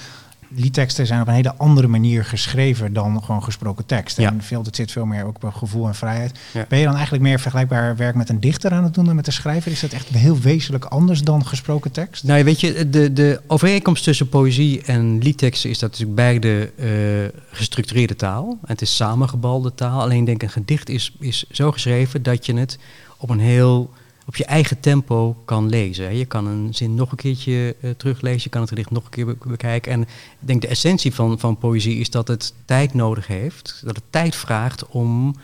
liedteksten 0.50 1.06
zijn 1.06 1.20
op 1.20 1.28
een 1.28 1.34
hele 1.34 1.54
andere 1.54 1.86
manier 1.86 2.24
geschreven 2.24 2.92
dan 2.92 3.24
gewoon 3.24 3.42
gesproken 3.42 3.86
tekst. 3.86 4.16
Ja. 4.16 4.30
En 4.30 4.42
veel, 4.42 4.62
het 4.62 4.76
zit 4.76 4.92
veel 4.92 5.06
meer 5.06 5.24
ook 5.24 5.44
op 5.44 5.54
gevoel 5.54 5.86
en 5.86 5.94
vrijheid. 5.94 6.38
Ben 6.68 6.78
je 6.78 6.84
dan 6.84 6.94
eigenlijk 6.94 7.22
meer 7.22 7.40
vergelijkbaar 7.40 7.96
werk 7.96 8.14
met 8.14 8.28
een 8.28 8.40
dichter 8.40 8.72
aan 8.72 8.84
het 8.84 8.94
doen 8.94 9.04
dan 9.04 9.16
met 9.16 9.26
een 9.26 9.32
schrijver? 9.32 9.72
Is 9.72 9.80
dat 9.80 9.92
echt 9.92 10.08
heel 10.08 10.38
wezenlijk 10.38 10.84
anders 10.84 11.22
dan 11.22 11.46
gesproken 11.46 11.92
tekst? 11.92 12.24
Nou, 12.24 12.44
weet 12.44 12.60
je, 12.60 12.90
de, 12.90 13.12
de 13.12 13.40
overeenkomst 13.46 14.04
tussen 14.04 14.28
poëzie 14.28 14.82
en 14.82 15.18
liedteksten 15.22 15.70
is 15.70 15.78
dat 15.78 15.90
natuurlijk 15.90 16.16
beide 16.16 16.72
uh, 16.76 17.40
gestructureerde 17.50 18.16
taal. 18.16 18.48
En 18.50 18.58
het 18.72 18.82
is 18.82 18.96
samengebalde 18.96 19.74
taal. 19.74 20.00
Alleen 20.00 20.24
denk 20.24 20.42
een 20.42 20.50
gedicht 20.50 20.88
is, 20.88 21.16
is 21.20 21.44
zo 21.50 21.72
geschreven 21.72 22.22
dat 22.22 22.46
je 22.46 22.54
het 22.54 22.78
op 23.16 23.30
een 23.30 23.40
heel 23.40 23.90
op 24.28 24.36
je 24.36 24.44
eigen 24.44 24.80
tempo 24.80 25.36
kan 25.44 25.68
lezen. 25.68 26.16
Je 26.16 26.24
kan 26.24 26.46
een 26.46 26.74
zin 26.74 26.94
nog 26.94 27.10
een 27.10 27.16
keertje 27.16 27.76
uh, 27.80 27.90
teruglezen, 27.90 28.40
je 28.42 28.48
kan 28.48 28.60
het 28.60 28.70
gedicht 28.70 28.90
nog 28.90 29.04
een 29.04 29.10
keer 29.10 29.36
bekijken. 29.46 29.92
En 29.92 30.00
ik 30.00 30.08
denk 30.38 30.60
de 30.60 30.68
essentie 30.68 31.14
van, 31.14 31.38
van 31.38 31.58
poëzie 31.58 31.98
is 31.98 32.10
dat 32.10 32.28
het 32.28 32.54
tijd 32.64 32.94
nodig 32.94 33.26
heeft, 33.26 33.80
dat 33.84 33.96
het 33.96 34.04
tijd 34.10 34.36
vraagt 34.36 34.86
om 34.86 35.34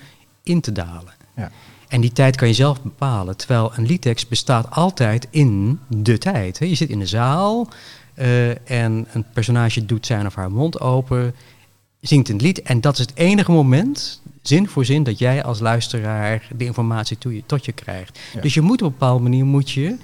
in 0.43 0.61
te 0.61 0.73
dalen. 0.73 1.15
Ja. 1.37 1.51
En 1.89 2.01
die 2.01 2.13
tijd 2.13 2.37
kan 2.37 2.49
je 2.49 2.55
zelf 2.55 2.83
bepalen, 2.83 3.37
terwijl 3.37 3.73
een 3.75 3.87
liedtekst 3.87 4.29
bestaat 4.29 4.71
altijd 4.71 5.27
in 5.31 5.81
de 5.89 6.19
tijd. 6.19 6.59
Je 6.59 6.75
zit 6.75 6.89
in 6.89 6.99
de 6.99 7.07
zaal 7.07 7.69
uh, 8.15 8.71
en 8.71 9.07
een 9.13 9.25
personage 9.33 9.85
doet 9.85 10.07
zijn 10.07 10.27
of 10.27 10.35
haar 10.35 10.51
mond 10.51 10.81
open, 10.81 11.35
zingt 12.09 12.29
een 12.29 12.41
lied 12.41 12.63
en 12.63 12.81
dat 12.81 12.93
is 12.93 12.99
het 12.99 13.13
enige 13.15 13.53
moment 13.53 14.23
zin 14.43 14.69
voor 14.69 14.85
zin 14.85 15.03
dat 15.03 15.19
jij 15.19 15.45
als 15.45 15.61
luisteraar 15.61 16.49
de 16.57 16.65
informatie 16.65 17.17
je, 17.21 17.43
tot 17.47 17.65
je 17.65 17.73
krijgt. 17.73 18.19
Dus 18.41 18.55
je 18.55 18.61
moet 18.61 18.83
op 18.83 18.87
een 18.87 18.99
bepaalde 18.99 19.23
manier 19.23 19.45
moet 19.45 19.71
je, 19.71 19.87
uh, 19.87 19.97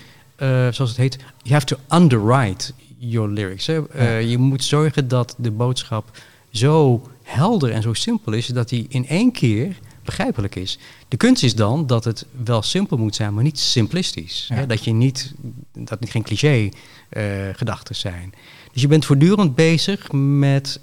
zoals 0.73 0.91
het 0.91 0.97
heet, 0.97 1.17
you 1.43 1.55
have 1.55 1.67
to 1.67 1.77
underwrite 1.89 2.73
your 2.99 3.29
lyrics. 3.29 3.69
Uh, 3.69 4.31
je 4.31 4.39
moet 4.39 4.65
zorgen 4.65 5.09
dat 5.09 5.35
de 5.39 5.51
boodschap 5.51 6.19
zo 6.51 7.03
helder 7.23 7.71
en 7.71 7.83
zo 7.83 7.93
simpel 7.93 8.33
is 8.33 8.47
dat 8.47 8.69
die 8.69 8.87
in 8.89 9.09
één 9.09 9.33
keer 9.33 9.79
begrijpelijk 10.05 10.55
is. 10.55 10.79
De 11.09 11.17
kunst 11.17 11.43
is 11.43 11.55
dan 11.55 11.87
dat 11.87 12.05
het 12.05 12.27
wel 12.45 12.63
simpel 12.63 12.97
moet 12.97 13.15
zijn, 13.15 13.35
maar 13.35 13.45
niet 13.45 13.59
simplistisch. 13.59 14.49
Hè? 14.53 14.67
Dat 14.67 14.85
je 14.85 14.93
niet, 14.93 15.35
dat 15.73 16.01
het 16.01 16.11
geen 16.11 16.23
cliché 16.23 16.69
uh, 17.11 17.23
gedachten 17.53 17.95
zijn. 17.95 18.33
Dus 18.73 18.83
je 18.83 18.89
bent 18.89 19.05
voortdurend 19.05 19.55
bezig 19.55 20.13
met 20.13 20.81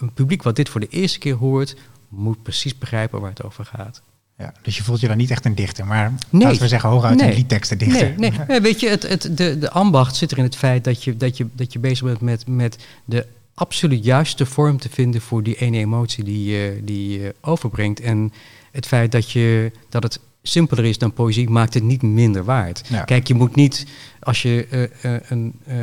een 0.00 0.12
publiek 0.14 0.42
wat 0.42 0.56
dit 0.56 0.68
voor 0.68 0.80
de 0.80 0.88
eerste 0.88 1.18
keer 1.18 1.34
hoort, 1.34 1.76
moet 2.08 2.42
precies 2.42 2.78
begrijpen 2.78 3.20
waar 3.20 3.30
het 3.30 3.44
over 3.44 3.64
gaat. 3.64 4.02
Ja, 4.38 4.52
dus 4.62 4.76
je 4.76 4.82
voelt 4.82 5.00
je 5.00 5.08
dan 5.08 5.16
niet 5.16 5.30
echt 5.30 5.44
een 5.44 5.54
dichter, 5.54 5.86
maar 5.86 6.12
nee. 6.30 6.42
laten 6.42 6.60
we 6.60 6.68
zeggen 6.68 6.88
hooguit 6.88 7.16
nee. 7.16 7.28
een 7.28 7.34
liedteksten 7.34 7.78
dichter. 7.78 8.14
Nee, 8.16 8.32
nee. 8.48 8.60
weet 8.68 8.80
je, 8.80 8.88
het, 8.88 9.08
het, 9.08 9.30
de, 9.36 9.58
de 9.58 9.70
ambacht 9.70 10.16
zit 10.16 10.30
er 10.30 10.38
in 10.38 10.44
het 10.44 10.56
feit 10.56 10.84
dat 10.84 11.04
je, 11.04 11.16
dat 11.16 11.36
je, 11.36 11.46
dat 11.52 11.72
je 11.72 11.78
bezig 11.78 12.04
bent 12.04 12.20
met, 12.20 12.46
met 12.46 12.78
de 13.04 13.26
absoluut 13.54 14.04
juiste 14.04 14.46
vorm 14.46 14.78
te 14.78 14.88
vinden 14.88 15.20
voor 15.20 15.42
die 15.42 15.56
ene 15.56 15.78
emotie 15.78 16.24
die 16.24 16.44
je, 16.44 16.80
die 16.82 17.20
je 17.20 17.34
overbrengt. 17.40 18.00
En 18.00 18.32
het 18.72 18.86
feit 18.86 19.12
dat, 19.12 19.30
je, 19.30 19.72
dat 19.88 20.02
het 20.02 20.20
simpeler 20.42 20.84
is 20.84 20.98
dan 20.98 21.12
poëzie 21.12 21.50
maakt 21.50 21.74
het 21.74 21.82
niet 21.82 22.02
minder 22.02 22.44
waard. 22.44 22.90
Kijk, 23.04 23.26
je 23.26 23.34
moet 23.34 23.54
niet, 23.54 23.86
als 24.20 24.42
je 24.42 24.66
uh, 24.70 25.12
uh, 25.12 25.20
een... 25.28 25.54
Uh, 25.68 25.74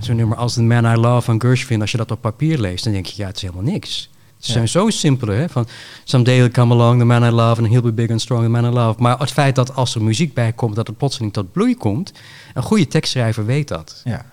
zo'n 0.00 0.16
nummer 0.16 0.36
als 0.36 0.54
The 0.54 0.62
Man 0.62 0.84
I 0.84 0.96
Love 0.96 1.20
van 1.20 1.40
Gershwin, 1.40 1.80
als 1.80 1.90
je 1.90 1.96
dat 1.96 2.10
op 2.10 2.20
papier 2.20 2.58
leest, 2.58 2.84
dan 2.84 2.92
denk 2.92 3.06
je, 3.06 3.14
ja, 3.16 3.26
het 3.26 3.36
is 3.36 3.42
helemaal 3.42 3.72
niks. 3.72 4.10
Ze 4.38 4.52
zijn 4.52 4.68
zo 4.68 4.90
simpel, 4.90 5.28
hè? 5.28 5.48
Van 5.48 5.66
someday 6.04 6.38
will 6.38 6.50
come 6.50 6.74
along, 6.74 6.98
the 6.98 7.04
man 7.04 7.24
I 7.24 7.30
love, 7.30 7.62
and 7.62 7.70
he'll 7.70 7.82
be 7.82 7.92
big 7.92 8.10
and 8.10 8.20
strong, 8.20 8.42
the 8.42 8.48
man 8.48 8.64
I 8.64 8.68
love. 8.68 9.02
Maar 9.02 9.18
het 9.18 9.30
feit 9.30 9.54
dat 9.54 9.74
als 9.74 9.94
er 9.94 10.02
muziek 10.02 10.34
bij 10.34 10.52
komt, 10.52 10.76
dat 10.76 10.86
het 10.86 10.96
plotseling 10.96 11.32
tot 11.32 11.52
bloei 11.52 11.76
komt, 11.76 12.12
een 12.54 12.62
goede 12.62 12.86
tekstschrijver 12.86 13.46
weet 13.46 13.68
dat. 13.68 14.00
Ja. 14.04 14.24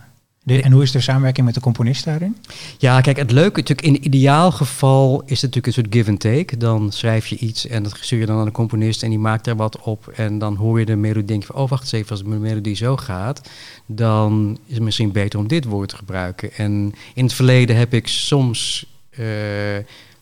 En 0.45 0.71
hoe 0.71 0.83
is 0.83 0.91
de 0.91 0.99
samenwerking 0.99 1.45
met 1.45 1.55
de 1.55 1.61
componist 1.61 2.05
daarin? 2.05 2.37
Ja, 2.77 3.01
kijk, 3.01 3.17
het 3.17 3.31
leuke, 3.31 3.59
natuurlijk 3.59 3.87
in 3.87 4.05
ideaal 4.05 4.51
geval 4.51 5.21
is 5.25 5.41
het 5.41 5.55
natuurlijk 5.55 5.65
een 5.65 5.73
soort 5.73 5.93
give 5.93 6.09
and 6.09 6.19
take. 6.19 6.57
Dan 6.57 6.91
schrijf 6.91 7.27
je 7.27 7.37
iets 7.37 7.67
en 7.67 7.83
dat 7.83 7.97
stuur 7.99 8.19
je 8.19 8.25
dan 8.25 8.39
aan 8.39 8.45
de 8.45 8.51
componist 8.51 9.03
en 9.03 9.09
die 9.09 9.19
maakt 9.19 9.47
er 9.47 9.55
wat 9.55 9.79
op. 9.79 10.07
En 10.07 10.39
dan 10.39 10.55
hoor 10.55 10.79
je 10.79 10.85
de 10.85 10.95
melodie, 10.95 11.25
denk 11.25 11.41
je 11.41 11.47
van, 11.47 11.55
oh 11.55 11.69
wacht 11.69 11.81
eens 11.81 11.91
even, 11.91 12.09
als 12.09 12.23
de 12.23 12.29
melodie 12.29 12.75
zo 12.75 12.97
gaat, 12.97 13.49
dan 13.85 14.57
is 14.65 14.73
het 14.73 14.83
misschien 14.83 15.11
beter 15.11 15.39
om 15.39 15.47
dit 15.47 15.65
woord 15.65 15.89
te 15.89 15.95
gebruiken. 15.95 16.53
En 16.53 16.93
in 17.13 17.23
het 17.23 17.33
verleden 17.33 17.75
heb 17.75 17.93
ik 17.93 18.07
soms 18.07 18.85
uh, 19.19 19.25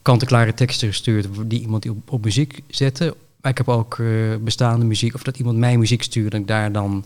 kant-en-klare 0.01 0.53
teksten 0.53 0.87
gestuurd 0.87 1.27
die 1.45 1.61
iemand 1.61 1.89
op, 1.89 2.11
op 2.11 2.23
muziek 2.23 2.61
zette. 2.67 3.15
Maar 3.41 3.51
ik 3.51 3.57
heb 3.57 3.69
ook 3.69 3.97
uh, 3.97 4.35
bestaande 4.41 4.85
muziek, 4.85 5.13
of 5.15 5.23
dat 5.23 5.37
iemand 5.37 5.57
mijn 5.57 5.79
muziek 5.79 6.03
stuurde 6.03 6.35
en 6.35 6.41
ik 6.41 6.47
daar 6.47 6.71
dan 6.71 7.05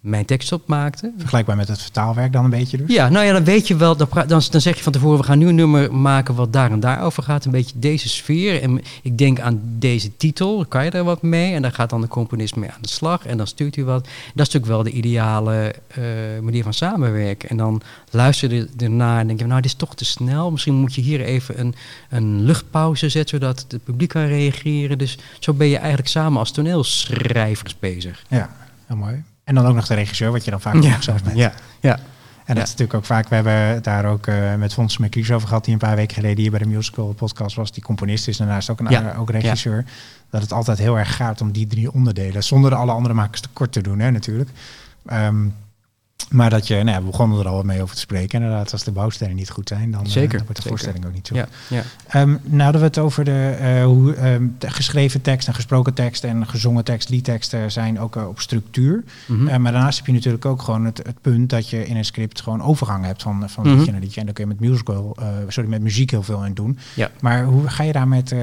mijn 0.00 0.24
tekst 0.24 0.52
op 0.52 0.66
maakte. 0.66 1.12
Vergelijkbaar 1.18 1.56
met 1.56 1.68
het 1.68 1.82
vertaalwerk 1.82 2.32
dan 2.32 2.44
een 2.44 2.50
beetje 2.50 2.76
dus? 2.76 2.94
Ja, 2.94 3.08
nou 3.08 3.26
ja, 3.26 3.32
dan 3.32 3.44
weet 3.44 3.68
je 3.68 3.76
wel, 3.76 3.96
dan, 3.96 4.08
dan, 4.26 4.42
dan 4.50 4.60
zeg 4.60 4.76
je 4.76 4.82
van 4.82 4.92
tevoren, 4.92 5.18
we 5.18 5.24
gaan 5.24 5.38
nu 5.38 5.48
een 5.48 5.54
nummer 5.54 5.94
maken 5.94 6.34
wat 6.34 6.52
daar 6.52 6.70
en 6.70 6.80
daar 6.80 7.02
over 7.02 7.22
gaat. 7.22 7.44
Een 7.44 7.50
beetje 7.50 7.78
deze 7.78 8.08
sfeer. 8.08 8.62
En 8.62 8.82
ik 9.02 9.18
denk 9.18 9.40
aan 9.40 9.60
deze 9.62 10.16
titel, 10.16 10.66
kan 10.66 10.84
je 10.84 10.90
daar 10.90 11.04
wat 11.04 11.22
mee? 11.22 11.54
En 11.54 11.62
daar 11.62 11.72
gaat 11.72 11.90
dan 11.90 12.00
de 12.00 12.08
componist 12.08 12.56
mee 12.56 12.70
aan 12.70 12.82
de 12.82 12.88
slag 12.88 13.26
en 13.26 13.36
dan 13.36 13.46
stuurt 13.46 13.74
hij 13.74 13.84
wat. 13.84 14.02
Dat 14.02 14.46
is 14.46 14.52
natuurlijk 14.52 14.66
wel 14.66 14.82
de 14.82 14.90
ideale 14.90 15.74
uh, 15.98 16.04
manier 16.42 16.62
van 16.62 16.74
samenwerken. 16.74 17.48
En 17.48 17.56
dan 17.56 17.82
luister 18.10 18.54
je 18.54 18.68
ernaar 18.76 19.20
en 19.20 19.26
denk 19.26 19.38
je, 19.38 19.46
nou, 19.46 19.60
dit 19.60 19.70
is 19.70 19.76
toch 19.76 19.94
te 19.94 20.04
snel. 20.04 20.50
Misschien 20.50 20.74
moet 20.74 20.94
je 20.94 21.00
hier 21.00 21.20
even 21.20 21.60
een, 21.60 21.74
een 22.10 22.42
luchtpauze 22.42 23.08
zetten, 23.08 23.40
zodat 23.40 23.66
het 23.68 23.84
publiek 23.84 24.08
kan 24.08 24.26
reageren. 24.26 24.98
Dus 24.98 25.18
zo 25.38 25.52
ben 25.52 25.66
je 25.66 25.76
eigenlijk 25.76 26.08
samen 26.08 26.38
als 26.38 26.50
toneelschrijvers 26.50 27.78
bezig. 27.78 28.24
Ja, 28.28 28.50
heel 28.86 28.96
mooi. 28.96 29.22
En 29.48 29.54
dan 29.54 29.66
ook 29.66 29.74
nog 29.74 29.86
de 29.86 29.94
regisseur, 29.94 30.32
wat 30.32 30.44
je 30.44 30.50
dan 30.50 30.60
vaak 30.60 30.74
ja. 30.74 31.00
zelf 31.00 31.22
bent. 31.22 31.36
Ja, 31.36 31.52
ja. 31.80 31.98
En 32.44 32.54
dat 32.54 32.64
is 32.64 32.70
natuurlijk 32.70 32.94
ook 32.94 33.04
vaak, 33.04 33.28
we 33.28 33.34
hebben 33.34 33.82
daar 33.82 34.04
ook 34.04 34.26
uh, 34.26 34.54
met 34.54 34.72
Fons 34.72 34.98
McCries 34.98 35.30
over 35.30 35.48
gehad, 35.48 35.64
die 35.64 35.72
een 35.72 35.78
paar 35.78 35.96
weken 35.96 36.14
geleden 36.14 36.38
hier 36.38 36.50
bij 36.50 36.58
de 36.58 36.66
musical 36.66 37.12
podcast 37.12 37.56
was. 37.56 37.72
Die 37.72 37.82
componist 37.82 38.28
is 38.28 38.36
daarnaast 38.36 38.70
ook 38.70 38.80
een 38.80 38.90
ja. 38.90 39.14
ook 39.18 39.30
regisseur. 39.30 39.84
Dat 40.30 40.40
het 40.40 40.52
altijd 40.52 40.78
heel 40.78 40.98
erg 40.98 41.16
gaat 41.16 41.40
om 41.40 41.52
die 41.52 41.66
drie 41.66 41.92
onderdelen, 41.92 42.44
zonder 42.44 42.74
alle 42.74 42.92
andere 42.92 43.14
makers 43.14 43.40
te 43.40 43.48
kort 43.52 43.72
te 43.72 43.80
doen, 43.80 43.98
hè, 43.98 44.10
natuurlijk. 44.10 44.50
Um, 45.12 45.54
maar 46.30 46.50
dat 46.50 46.66
je, 46.66 46.74
nou 46.74 46.88
ja, 46.88 46.98
we 46.98 47.06
begonnen 47.06 47.38
er 47.38 47.48
al 47.48 47.62
mee 47.62 47.82
over 47.82 47.94
te 47.94 48.00
spreken. 48.00 48.40
Inderdaad, 48.40 48.72
als 48.72 48.84
de 48.84 48.92
bouwstenen 48.92 49.36
niet 49.36 49.50
goed 49.50 49.68
zijn, 49.68 49.90
dan, 49.90 50.06
Zeker. 50.06 50.38
Uh, 50.38 50.44
wordt 50.44 50.46
de 50.46 50.62
Zeker. 50.62 50.68
voorstelling 50.68 51.06
ook 51.06 51.14
niet 51.14 51.26
zo. 51.26 51.34
Ja, 51.34 51.48
ja. 51.68 51.82
Um, 52.20 52.40
nou 52.44 52.62
hadden 52.62 52.80
we 52.80 52.86
het 52.86 52.98
over 52.98 53.24
de, 53.24 53.58
uh, 53.60 53.84
hoe 53.84 54.32
um, 54.32 54.54
de 54.58 54.70
geschreven 54.70 55.20
tekst 55.20 55.48
en 55.48 55.54
gesproken 55.54 55.94
tekst 55.94 56.24
en 56.24 56.46
gezongen 56.46 56.84
tekst, 56.84 57.08
liedteksten 57.08 57.72
zijn 57.72 58.00
ook 58.00 58.16
uh, 58.16 58.28
op 58.28 58.40
structuur. 58.40 59.04
Mm 59.26 59.46
-hmm. 59.46 59.62
maar 59.62 59.72
daarnaast 59.72 59.96
heb 59.96 60.06
je 60.06 60.12
natuurlijk 60.12 60.44
ook 60.44 60.62
gewoon 60.62 60.84
het, 60.84 60.98
het, 60.98 61.20
punt 61.20 61.50
dat 61.50 61.70
je 61.70 61.86
in 61.86 61.96
een 61.96 62.04
script 62.04 62.40
gewoon 62.40 62.62
overgang 62.62 63.04
hebt 63.04 63.22
van, 63.22 63.50
van 63.50 63.62
mm 63.62 63.68
-hmm. 63.68 63.78
liedje 63.78 63.92
naar 63.92 64.00
liedje. 64.00 64.20
En 64.20 64.26
dan 64.26 64.34
kun 64.34 64.44
je 64.44 64.50
met 64.50 64.60
musical, 64.60 65.16
sorry, 65.48 65.68
met 65.68 65.82
muziek 65.82 66.10
heel 66.10 66.22
veel 66.22 66.44
in 66.44 66.54
doen. 66.54 66.78
Ja. 66.94 67.10
Maar 67.20 67.44
hoe 67.44 67.68
ga 67.68 67.82
je 67.82 67.92
daar 67.92 68.08
met, 68.08 68.34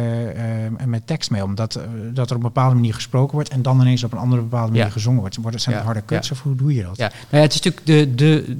met 0.85 1.07
tekst 1.07 1.31
mee 1.31 1.43
om? 1.43 1.55
Dat, 1.55 1.79
dat 2.13 2.29
er 2.29 2.35
op 2.35 2.41
een 2.41 2.47
bepaalde 2.47 2.75
manier 2.75 2.93
gesproken 2.93 3.33
wordt 3.33 3.49
en 3.49 3.61
dan 3.61 3.81
ineens 3.81 4.03
op 4.03 4.11
een 4.11 4.17
andere 4.17 4.41
bepaalde 4.41 4.71
manier 4.71 4.85
ja. 4.85 4.91
gezongen 4.91 5.19
wordt. 5.19 5.35
Wordt 5.35 5.53
het 5.53 5.61
zijn 5.61 5.83
harde 5.83 6.05
cuts 6.05 6.31
of 6.31 6.41
hoe 6.41 6.55
doe 6.55 6.73
je 6.73 6.83
dat? 6.83 6.97
Ja, 6.97 7.07
nou 7.07 7.21
ja, 7.29 7.37
het 7.39 7.53
is 7.53 7.55
natuurlijk 7.55 7.74
de, 7.83 8.15
de, 8.15 8.55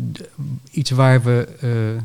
iets 0.71 0.89
waar 0.89 1.23
we 1.23 1.47
uh, 1.63 2.01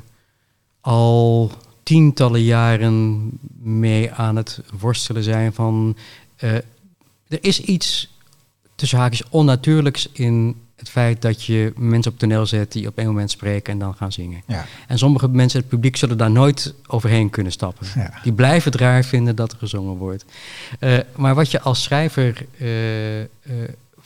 al 0.81 1.51
tientallen 1.83 2.43
jaren 2.43 3.31
mee 3.63 4.13
aan 4.13 4.37
het 4.37 4.61
worstelen 4.79 5.23
zijn 5.23 5.53
van... 5.53 5.97
eh, 6.37 6.55
er 7.29 7.39
is 7.41 7.61
iets 7.61 8.19
tussen 8.75 8.99
haakjes 8.99 9.29
onnatuurlijks 9.29 10.09
in 10.13 10.57
het 10.81 10.89
feit 10.89 11.23
dat 11.23 11.45
je 11.45 11.73
mensen 11.77 12.13
op 12.13 12.19
toneel 12.19 12.47
zet 12.47 12.73
die 12.73 12.87
op 12.87 12.99
één 12.99 13.07
moment 13.07 13.31
spreken 13.31 13.73
en 13.73 13.79
dan 13.79 13.95
gaan 13.95 14.13
zingen. 14.13 14.43
Ja. 14.47 14.67
En 14.87 14.99
sommige 14.99 15.29
mensen 15.29 15.59
in 15.59 15.65
het 15.67 15.75
publiek 15.75 15.97
zullen 15.97 16.19
daar 16.19 16.31
nooit 16.31 16.75
overheen 16.87 17.31
kunnen 17.31 17.53
stappen. 17.53 17.87
Ja. 17.95 18.13
Die 18.23 18.33
blijven 18.33 18.73
het 18.73 18.81
raar 18.81 19.05
vinden 19.05 19.37
dat 19.37 19.53
er 19.53 19.59
gezongen 19.59 19.97
wordt. 19.97 20.25
Eh, 20.79 20.99
maar 21.17 21.35
wat 21.35 21.51
je 21.51 21.61
als 21.61 21.83
schrijver 21.83 22.47
eh, 22.59 23.21
eh, 23.21 23.29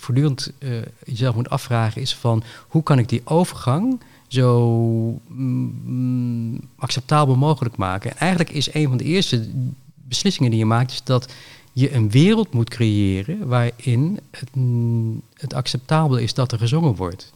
voortdurend 0.05 0.53
eh, 0.59 0.71
jezelf 1.05 1.35
moet 1.35 1.51
afvragen 1.51 2.01
is 2.01 2.15
van 2.15 2.43
hoe 2.69 2.83
kan 2.83 2.99
ik 2.99 3.09
die 3.09 3.23
overgang 3.25 4.01
zo 4.29 5.21
mm, 5.27 6.61
acceptabel 6.77 7.37
mogelijk 7.37 7.77
maken. 7.77 8.11
En 8.11 8.17
eigenlijk 8.19 8.51
is 8.51 8.75
een 8.75 8.89
van 8.89 8.97
de 8.97 9.05
eerste 9.05 9.49
beslissingen 9.95 10.51
die 10.51 10.61
je 10.61 10.67
maakt 10.67 10.93
is 10.93 11.03
dat 11.05 11.33
je 11.73 11.95
een 11.95 12.11
wereld 12.11 12.53
moet 12.53 12.71
creëren 12.71 13.47
waarin 13.47 14.21
het, 14.31 14.55
mm, 14.55 15.23
het 15.35 15.55
acceptabel 15.55 16.17
is 16.17 16.35
dat 16.35 16.53
er 16.53 16.59
gezongen 16.59 16.95
wordt. 16.95 17.33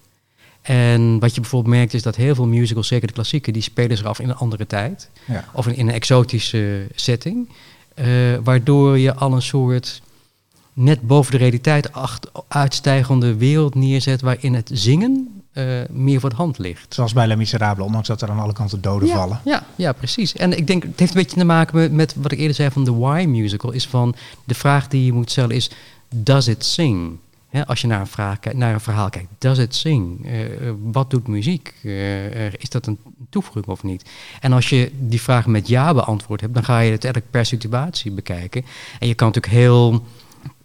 En 0.62 1.18
wat 1.18 1.34
je 1.34 1.40
bijvoorbeeld 1.40 1.74
merkt 1.74 1.94
is 1.94 2.02
dat 2.02 2.16
heel 2.16 2.34
veel 2.34 2.46
musicals, 2.46 2.86
zeker 2.88 3.06
de 3.06 3.12
klassieke, 3.12 3.50
die 3.50 3.62
spelen 3.62 3.96
zich 3.96 4.06
af 4.06 4.18
in 4.18 4.28
een 4.28 4.36
andere 4.36 4.66
tijd. 4.66 5.10
Ja. 5.26 5.44
Of 5.52 5.66
in, 5.66 5.76
in 5.76 5.88
een 5.88 5.94
exotische 5.94 6.86
setting. 6.94 7.48
eh, 7.94 8.06
waardoor 8.44 8.98
je 8.98 9.14
al 9.14 9.32
een 9.32 9.42
soort 9.42 10.02
net 10.78 11.00
boven 11.00 11.32
de 11.32 11.38
realiteit 11.38 11.92
acht, 11.92 12.30
uitstijgende 12.48 13.36
wereld 13.36 13.74
neerzet 13.74 14.20
waarin 14.20 14.54
het 14.54 14.70
zingen 14.72 15.42
eh, 15.52 15.64
meer 15.90 16.20
voor 16.20 16.30
de 16.30 16.36
hand 16.36 16.58
ligt. 16.58 16.94
Zoals 16.94 17.12
bij 17.12 17.26
Les 17.26 17.36
Miserables, 17.36 17.86
ondanks 17.86 18.08
dat 18.08 18.22
er 18.22 18.30
aan 18.30 18.38
alle 18.38 18.52
kanten 18.52 18.80
doden 18.80 19.08
ja, 19.08 19.14
vallen. 19.14 19.40
Ja, 19.44 19.66
ja, 19.76 19.92
precies. 19.92 20.32
En 20.32 20.58
ik 20.58 20.66
denk, 20.66 20.82
het 20.82 20.98
heeft 20.98 21.14
een 21.14 21.20
beetje 21.22 21.36
te 21.36 21.44
maken 21.44 21.76
met, 21.76 21.92
met 21.92 22.14
wat 22.16 22.32
ik 22.32 22.38
eerder 22.38 22.54
zei 22.54 22.70
van 22.70 22.84
de 22.84 22.94
Why 22.94 23.24
musical. 23.28 23.70
Is 23.70 23.86
van 23.86 24.14
de 24.44 24.54
vraag 24.54 24.88
die 24.88 25.04
je 25.04 25.12
moet 25.12 25.30
stellen 25.30 25.56
is: 25.56 25.70
does 26.08 26.48
it 26.48 26.64
sing? 26.64 27.18
Als 27.66 27.80
je 27.80 27.86
naar 27.86 28.00
een, 28.00 28.06
vraag, 28.06 28.38
naar 28.52 28.74
een 28.74 28.80
verhaal 28.80 29.10
kijkt, 29.10 29.28
does 29.38 29.58
it 29.58 29.74
sing? 29.74 30.26
Eh, 30.26 30.44
eh, 30.44 30.74
wat 30.82 31.10
doet 31.10 31.26
muziek? 31.26 31.74
Is 32.58 32.68
dat 32.68 32.86
een 32.86 32.98
toevoeging 33.30 33.66
of 33.66 33.82
niet? 33.82 34.04
En 34.40 34.52
als 34.52 34.68
je 34.68 34.90
die 34.98 35.20
vraag 35.20 35.46
met 35.46 35.68
ja 35.68 35.94
beantwoord 35.94 36.40
hebt, 36.40 36.54
dan 36.54 36.64
ga 36.64 36.78
je 36.78 36.90
het 36.90 37.04
eigenlijk 37.04 37.32
per 37.32 37.46
situatie 37.46 38.10
bekijken. 38.10 38.64
En 38.98 39.08
je 39.08 39.14
kan 39.14 39.26
natuurlijk 39.26 39.54
heel 39.54 40.04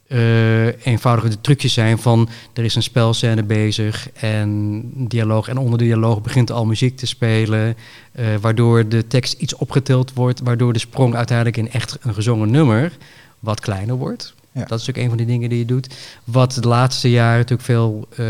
eh 0.08 0.86
eenvoudige 0.86 1.30
de 1.30 1.42
trucjes 1.42 1.74
zijn 1.74 1.98
van 1.98 2.30
er 2.54 2.64
is 2.64 2.76
een 2.76 2.84
spelscène 2.84 3.44
bezig 3.44 4.10
en 4.12 4.82
dialoog 4.96 5.48
en 5.48 5.58
onder 5.58 5.78
de 5.78 5.84
dialoog 5.84 6.22
begint 6.22 6.52
al 6.52 6.66
muziek 6.66 6.98
te 6.98 7.06
spelen, 7.06 7.76
eh, 8.12 8.26
waardoor 8.42 8.88
de 8.88 9.08
tekst 9.08 9.34
iets 9.34 9.56
opgetild 9.56 10.14
wordt, 10.14 10.42
waardoor 10.42 10.74
de 10.74 10.80
sprong 10.80 11.16
uiteindelijk 11.16 11.58
in 11.58 11.72
echt 11.72 11.98
een 12.02 12.14
gezongen 12.14 12.52
nummer 12.52 12.92
wat 13.40 13.60
kleiner 13.60 13.96
wordt. 13.96 14.34
Ja. 14.52 14.66
Dat 14.66 14.80
is 14.80 14.90
ook 14.90 14.96
een 14.98 15.08
van 15.08 15.18
die 15.18 15.26
dingen 15.26 15.50
die 15.50 15.58
je 15.58 15.66
doet. 15.66 15.96
Wat 16.24 16.54
de 16.54 16.68
laatste 16.68 17.10
jaren 17.10 17.38
natuurlijk 17.38 17.62
veel 17.62 18.08
eh, 18.16 18.26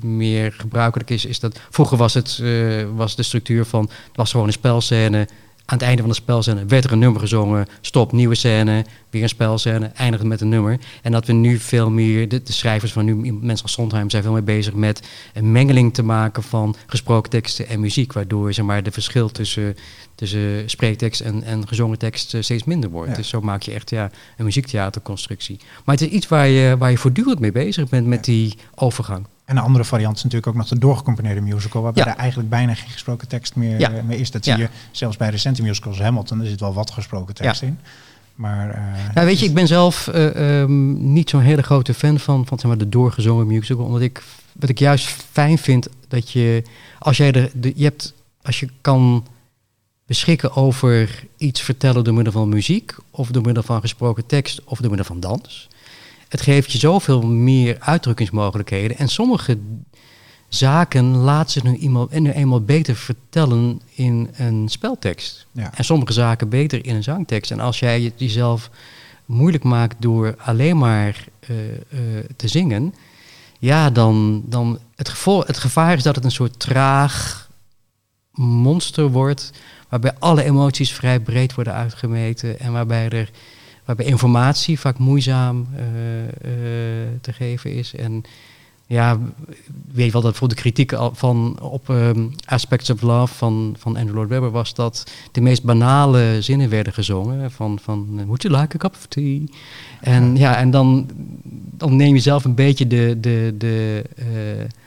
meer 0.00 0.52
gebruikelijk 0.52 1.10
is, 1.10 1.24
is 1.24 1.40
dat 1.40 1.60
vroeger 1.70 1.96
was 1.96 2.14
het 2.14 2.42
was 2.94 3.16
de 3.16 3.22
structuur 3.22 3.64
van 3.64 3.82
het 3.82 4.16
was 4.16 4.30
gewoon 4.30 4.46
een 4.46 4.52
spelscène. 4.52 5.28
Aan 5.70 5.78
het 5.78 5.86
einde 5.86 6.02
van 6.02 6.10
de 6.10 6.16
spelscène 6.16 6.64
werd 6.64 6.84
er 6.84 6.92
een 6.92 6.98
nummer 6.98 7.20
gezongen. 7.20 7.66
Stop, 7.80 8.12
nieuwe 8.12 8.34
scène, 8.34 8.84
weer 9.10 9.22
een 9.22 9.28
spelscène, 9.28 9.86
eindigt 9.86 10.22
met 10.22 10.40
een 10.40 10.48
nummer. 10.48 10.78
En 11.02 11.12
dat 11.12 11.26
we 11.26 11.32
nu 11.32 11.58
veel 11.58 11.90
meer, 11.90 12.28
de, 12.28 12.42
de 12.42 12.52
schrijvers 12.52 12.92
van 12.92 13.04
nu, 13.04 13.14
mensen 13.14 13.62
als 13.62 13.72
Sondheim, 13.72 14.10
zijn 14.10 14.22
veel 14.22 14.32
meer 14.32 14.44
bezig 14.44 14.74
met 14.74 15.08
een 15.34 15.52
mengeling 15.52 15.94
te 15.94 16.02
maken 16.02 16.42
van 16.42 16.76
gesproken 16.86 17.30
teksten 17.30 17.68
en 17.68 17.80
muziek. 17.80 18.12
Waardoor 18.12 18.52
zeg 18.52 18.64
maar, 18.64 18.82
de 18.82 18.90
verschil 18.90 19.28
tussen, 19.28 19.76
tussen 20.14 20.70
spreektekst 20.70 21.20
en, 21.20 21.42
en 21.42 21.68
gezongen 21.68 21.98
tekst 21.98 22.34
eh, 22.34 22.42
steeds 22.42 22.64
minder 22.64 22.90
wordt. 22.90 23.10
Ja. 23.10 23.16
Dus 23.16 23.28
zo 23.28 23.40
maak 23.40 23.62
je 23.62 23.72
echt 23.72 23.90
ja, 23.90 24.10
een 24.36 24.44
muziektheaterconstructie. 24.44 25.58
Maar 25.84 25.94
het 25.94 26.04
is 26.04 26.10
iets 26.10 26.28
waar 26.28 26.48
je, 26.48 26.76
waar 26.78 26.90
je 26.90 26.98
voortdurend 26.98 27.38
mee 27.38 27.52
bezig 27.52 27.88
bent 27.88 28.06
met 28.06 28.24
die 28.24 28.56
overgang. 28.74 29.26
En 29.50 29.56
een 29.56 29.62
andere 29.62 29.84
variant 29.84 30.16
is 30.16 30.22
natuurlijk 30.22 30.50
ook 30.52 30.58
nog 30.58 30.68
de 30.68 30.78
doorgecomponeerde 30.78 31.40
musical, 31.40 31.82
waarbij 31.82 32.04
Ja. 32.04 32.10
er 32.10 32.16
eigenlijk 32.16 32.48
bijna 32.48 32.74
geen 32.74 32.90
gesproken 32.90 33.28
tekst 33.28 33.56
meer, 33.56 33.78
Ja. 33.80 33.92
eh, 33.92 34.02
meer 34.02 34.18
is. 34.18 34.30
Dat 34.30 34.44
zie 34.44 34.56
je 34.56 34.68
zelfs 34.90 35.16
bij 35.16 35.30
recente 35.30 35.62
musicals 35.62 35.94
als 35.96 36.04
Hamilton, 36.04 36.40
er 36.40 36.46
zit 36.46 36.60
wel 36.60 36.72
wat 36.72 36.90
gesproken 36.90 37.34
tekst 37.34 37.62
in. 37.62 37.78
Maar, 38.34 38.82
Nou, 39.14 39.26
weet 39.26 39.38
je, 39.40 39.46
ik 39.46 39.54
ben 39.54 39.66
zelf 39.66 40.08
eh, 40.08 40.60
ehm, 40.60 41.12
niet 41.12 41.30
zo'n 41.30 41.40
hele 41.40 41.62
grote 41.62 41.94
fan 41.94 42.18
van, 42.18 42.46
van 42.46 42.58
zeg 42.58 42.66
maar, 42.68 42.78
de 42.78 42.88
doorgezongen 42.88 43.46
musical. 43.46 43.84
Omdat 43.84 44.00
ik, 44.00 44.22
wat 44.52 44.68
ik 44.68 44.78
juist 44.78 45.06
fijn 45.32 45.58
vind, 45.58 45.88
dat 46.08 46.30
je, 46.30 46.62
als 46.98 47.16
jij 47.16 47.32
de, 47.32 47.50
de, 47.54 47.72
je 47.76 47.84
hebt, 47.84 48.14
als 48.42 48.60
je 48.60 48.68
kan 48.80 49.26
beschikken 50.06 50.56
over 50.56 51.24
iets 51.36 51.60
vertellen 51.60 52.04
door 52.04 52.14
middel 52.14 52.32
van 52.32 52.48
muziek, 52.48 52.94
of 53.10 53.28
door 53.28 53.42
middel 53.42 53.62
van 53.62 53.80
gesproken 53.80 54.26
tekst, 54.26 54.64
of 54.64 54.78
door 54.78 54.88
middel 54.88 55.06
van 55.06 55.20
dans. 55.20 55.68
Het 56.30 56.40
geeft 56.40 56.72
je 56.72 56.78
zoveel 56.78 57.22
meer 57.22 57.76
uitdrukkingsmogelijkheden. 57.80 58.98
En 58.98 59.08
sommige 59.08 59.58
zaken 60.48 61.16
laat 61.16 61.50
zich 61.50 61.62
nu, 61.62 61.76
iemand, 61.76 62.18
nu 62.18 62.30
eenmaal 62.30 62.60
beter 62.60 62.96
vertellen 62.96 63.80
in 63.94 64.30
een 64.36 64.68
speltekst. 64.68 65.46
ja. 65.52 65.70
En 65.74 65.84
sommige 65.84 66.12
zaken 66.12 66.48
beter 66.48 66.86
in 66.86 66.94
een 66.94 67.02
zangtekst. 67.02 67.50
En 67.50 67.60
als 67.60 67.78
jij 67.78 68.12
jezelf 68.16 68.70
moeilijk 69.26 69.64
maakt 69.64 69.96
door 69.98 70.34
alleen 70.38 70.78
maar 70.78 71.24
eh, 71.40 71.70
eh, 71.70 71.78
te 72.36 72.48
zingen, 72.48 72.94
ja, 73.58 73.90
dan, 73.90 74.42
dan 74.46 74.78
het, 74.96 75.24
het 75.46 75.58
gevaar 75.58 75.96
is 75.96 76.02
dat 76.02 76.14
het 76.14 76.24
een 76.24 76.30
soort 76.30 76.60
traag 76.60 77.48
monster 78.32 79.08
wordt, 79.08 79.50
waarbij 79.88 80.12
alle 80.18 80.42
emoties 80.42 80.92
vrij 80.92 81.20
breed 81.20 81.54
worden 81.54 81.74
uitgemeten 81.74 82.60
en 82.60 82.72
waarbij 82.72 83.08
er 83.08 83.30
waarbij 83.90 84.12
informatie 84.12 84.80
vaak 84.80 84.98
moeizaam 84.98 85.66
eh, 85.74 86.22
eh, 86.22 87.08
te 87.20 87.32
geven 87.32 87.74
is. 87.74 87.94
En 87.94 88.22
ja, 88.86 89.18
weet 89.92 90.06
je 90.06 90.12
wel 90.12 90.20
dat 90.20 90.36
voor 90.36 90.48
de 90.48 90.54
kritiek 90.54 90.92
van 91.12 91.60
op 91.60 91.90
ehm, 91.90 92.26
Aspects 92.44 92.90
of 92.90 93.02
Love 93.02 93.34
van, 93.34 93.74
van 93.78 93.96
Andrew 93.96 94.14
Lloyd 94.14 94.28
Webber 94.28 94.50
was 94.50 94.74
dat 94.74 95.10
de 95.32 95.40
meest 95.40 95.62
banale 95.62 96.36
zinnen 96.40 96.68
werden 96.68 96.92
gezongen. 96.92 97.50
Van, 97.50 97.78
van 97.82 98.08
eh, 98.18 98.24
Would 98.24 98.42
you 98.42 98.54
like 98.54 98.74
a 98.74 98.78
cup 98.78 98.94
of 98.94 99.06
tea? 99.06 99.40
En 100.00 100.36
ja, 100.36 100.56
en 100.56 100.70
dan, 100.70 101.08
dan 101.76 101.96
neem 101.96 102.14
je 102.14 102.20
zelf 102.20 102.44
een 102.44 102.54
beetje 102.54 102.86
de, 102.86 103.16
de, 103.20 103.54
de, 103.58 104.04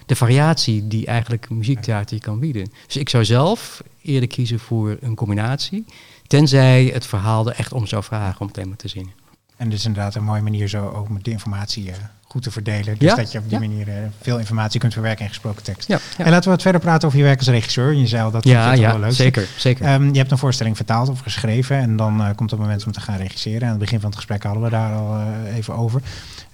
de 0.05 0.15
variatie 0.15 0.87
die 0.87 1.05
eigenlijk 1.05 1.49
muziektheater 1.49 2.15
je 2.15 2.21
kan 2.21 2.39
bieden. 2.39 2.71
Dus 2.85 2.97
ik 2.97 3.09
zou 3.09 3.25
zelf 3.25 3.83
eerder 4.01 4.29
kiezen 4.29 4.59
voor 4.59 4.97
een 5.01 5.15
combinatie. 5.15 5.85
Tenzij 6.27 6.89
het 6.93 7.05
verhaal 7.05 7.47
er 7.47 7.55
echt 7.55 7.73
om 7.73 7.87
zou 7.87 8.03
vragen 8.03 8.41
om 8.41 8.47
het 8.53 8.65
maar 8.65 8.77
te 8.77 8.87
zingen. 8.87 9.11
En 9.57 9.71
is 9.71 9.85
inderdaad 9.85 10.15
een 10.15 10.23
mooie 10.23 10.41
manier 10.41 10.67
zo 10.67 10.89
ook 10.89 11.09
met 11.09 11.23
de 11.23 11.31
informatie 11.31 11.89
eh, 11.91 11.95
goed 12.23 12.43
te 12.43 12.51
verdelen. 12.51 12.97
Dus 12.97 13.09
Ja, 13.09 13.15
dat 13.15 13.31
je 13.31 13.37
op 13.37 13.49
die 13.49 13.59
ja. 13.59 13.67
manier 13.67 13.87
eh, 13.87 13.95
veel 14.21 14.37
informatie 14.37 14.79
kunt 14.79 14.93
verwerken 14.93 15.23
in 15.23 15.29
gesproken 15.29 15.63
tekst. 15.63 15.87
Ja, 15.87 15.99
En 16.17 16.29
laten 16.29 16.43
we 16.43 16.49
wat 16.49 16.61
verder 16.61 16.81
praten 16.81 17.07
over 17.07 17.19
je 17.19 17.25
werk 17.25 17.39
als 17.39 17.47
regisseur. 17.47 17.93
Je 17.93 18.07
zei 18.07 18.23
al, 18.23 18.31
dat 18.31 18.43
ja, 18.43 18.69
toch 18.71 18.79
wel 18.79 18.91
ja 18.93 18.97
leuk. 18.97 19.11
zeker. 19.11 19.47
zeker. 19.57 19.85
Ehm, 19.85 20.11
je 20.11 20.17
hebt 20.17 20.31
een 20.31 20.37
voorstelling 20.37 20.75
vertaald 20.75 21.09
of 21.09 21.19
geschreven 21.19 21.77
en 21.77 21.95
dan 21.95 22.21
eh, 22.21 22.29
komt 22.35 22.51
het 22.51 22.59
moment 22.59 22.85
om 22.85 22.91
te 22.91 23.01
gaan 23.01 23.17
regisseren. 23.17 23.59
En 23.59 23.65
aan 23.65 23.69
het 23.69 23.79
begin 23.79 23.99
van 23.99 24.09
het 24.09 24.15
gesprek 24.15 24.43
hadden 24.43 24.63
we 24.63 24.69
daar 24.69 24.93
al 24.93 25.21
even 25.53 25.75
over. 25.75 26.01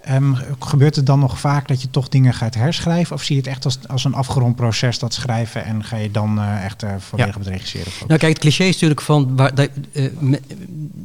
Ehm, 0.01 0.33
gebeurt 0.59 0.95
het 0.95 1.05
dan 1.05 1.19
nog 1.19 1.39
vaak 1.39 1.67
dat 1.67 1.81
je 1.81 1.89
toch 1.89 2.09
dingen 2.09 2.33
gaat 2.33 2.55
herschrijven? 2.55 3.15
Of 3.15 3.23
zie 3.23 3.35
je 3.35 3.41
het 3.41 3.49
echt 3.49 3.65
als, 3.65 3.77
als 3.87 4.03
een 4.03 4.13
afgerond 4.13 4.55
proces, 4.55 4.99
dat 4.99 5.13
schrijven, 5.13 5.65
en 5.65 5.83
ga 5.83 5.97
je 5.97 6.11
dan 6.11 6.39
eh, 6.39 6.65
echt 6.65 6.83
eh, 6.83 6.93
volledig 6.97 7.35
op 7.35 7.41
het 7.41 7.49
regisseren? 7.49 7.91
Nou 8.07 8.19
kijk, 8.19 8.33
het 8.33 8.41
cliché 8.41 8.63
is 8.63 8.73
natuurlijk 8.73 9.01
van... 9.01 9.35
Waar, 9.35 9.55
dat, 9.55 9.69
eh, 9.91 10.05
me- 10.19 10.41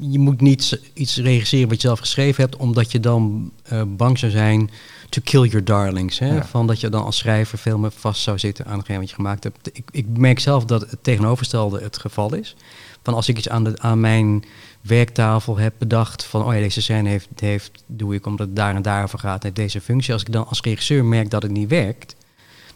je 0.00 0.18
moet 0.18 0.40
niet 0.40 0.80
iets 0.92 1.16
regisseren 1.16 1.68
wat 1.68 1.80
je 1.80 1.86
zelf 1.86 1.98
geschreven 1.98 2.42
hebt... 2.42 2.56
omdat 2.56 2.92
je 2.92 3.00
dan 3.00 3.50
bang 3.86 4.18
zou 4.18 4.32
zijn 4.32 4.70
to 5.08 5.20
kill 5.24 5.48
your 5.48 5.64
darlings. 5.64 6.18
Hè? 6.18 6.34
Ja. 6.34 6.44
Van 6.44 6.66
dat 6.66 6.80
je 6.80 6.88
dan 6.88 7.04
als 7.04 7.16
schrijver 7.16 7.58
veel 7.58 7.78
meer 7.78 7.92
vast 7.96 8.22
zou 8.22 8.38
zitten 8.38 8.66
aan 8.66 8.78
hetgeen 8.78 8.98
wat 8.98 9.08
je 9.08 9.14
gemaakt 9.14 9.44
hebt. 9.44 9.70
Ik, 9.72 9.88
ik 9.90 10.06
merk 10.08 10.38
zelf 10.38 10.64
dat 10.64 10.80
het 10.80 11.02
tegenovergestelde 11.02 11.82
het 11.82 11.98
geval 11.98 12.34
is. 12.34 12.56
Van 13.02 13.14
als 13.14 13.28
ik 13.28 13.38
iets 13.38 13.48
aan, 13.48 13.64
de, 13.64 13.74
aan 13.78 14.00
mijn 14.00 14.44
werktafel 14.84 15.56
heb 15.56 15.74
bedacht... 15.78 16.24
van 16.24 16.44
oh 16.44 16.54
ja, 16.54 16.58
deze 16.60 16.82
scène 16.82 17.08
heeft, 17.08 17.28
heeft, 17.38 17.84
doe 17.86 18.14
ik 18.14 18.26
omdat 18.26 18.46
het 18.46 18.56
daar 18.56 18.74
en 18.74 18.82
daarover 18.82 19.18
gaat... 19.18 19.42
heeft 19.42 19.56
deze 19.56 19.80
functie. 19.80 20.12
Als 20.12 20.22
ik 20.22 20.32
dan 20.32 20.46
als 20.46 20.60
regisseur 20.60 21.04
merk 21.04 21.30
dat 21.30 21.42
het 21.42 21.52
niet 21.52 21.68
werkt... 21.68 22.16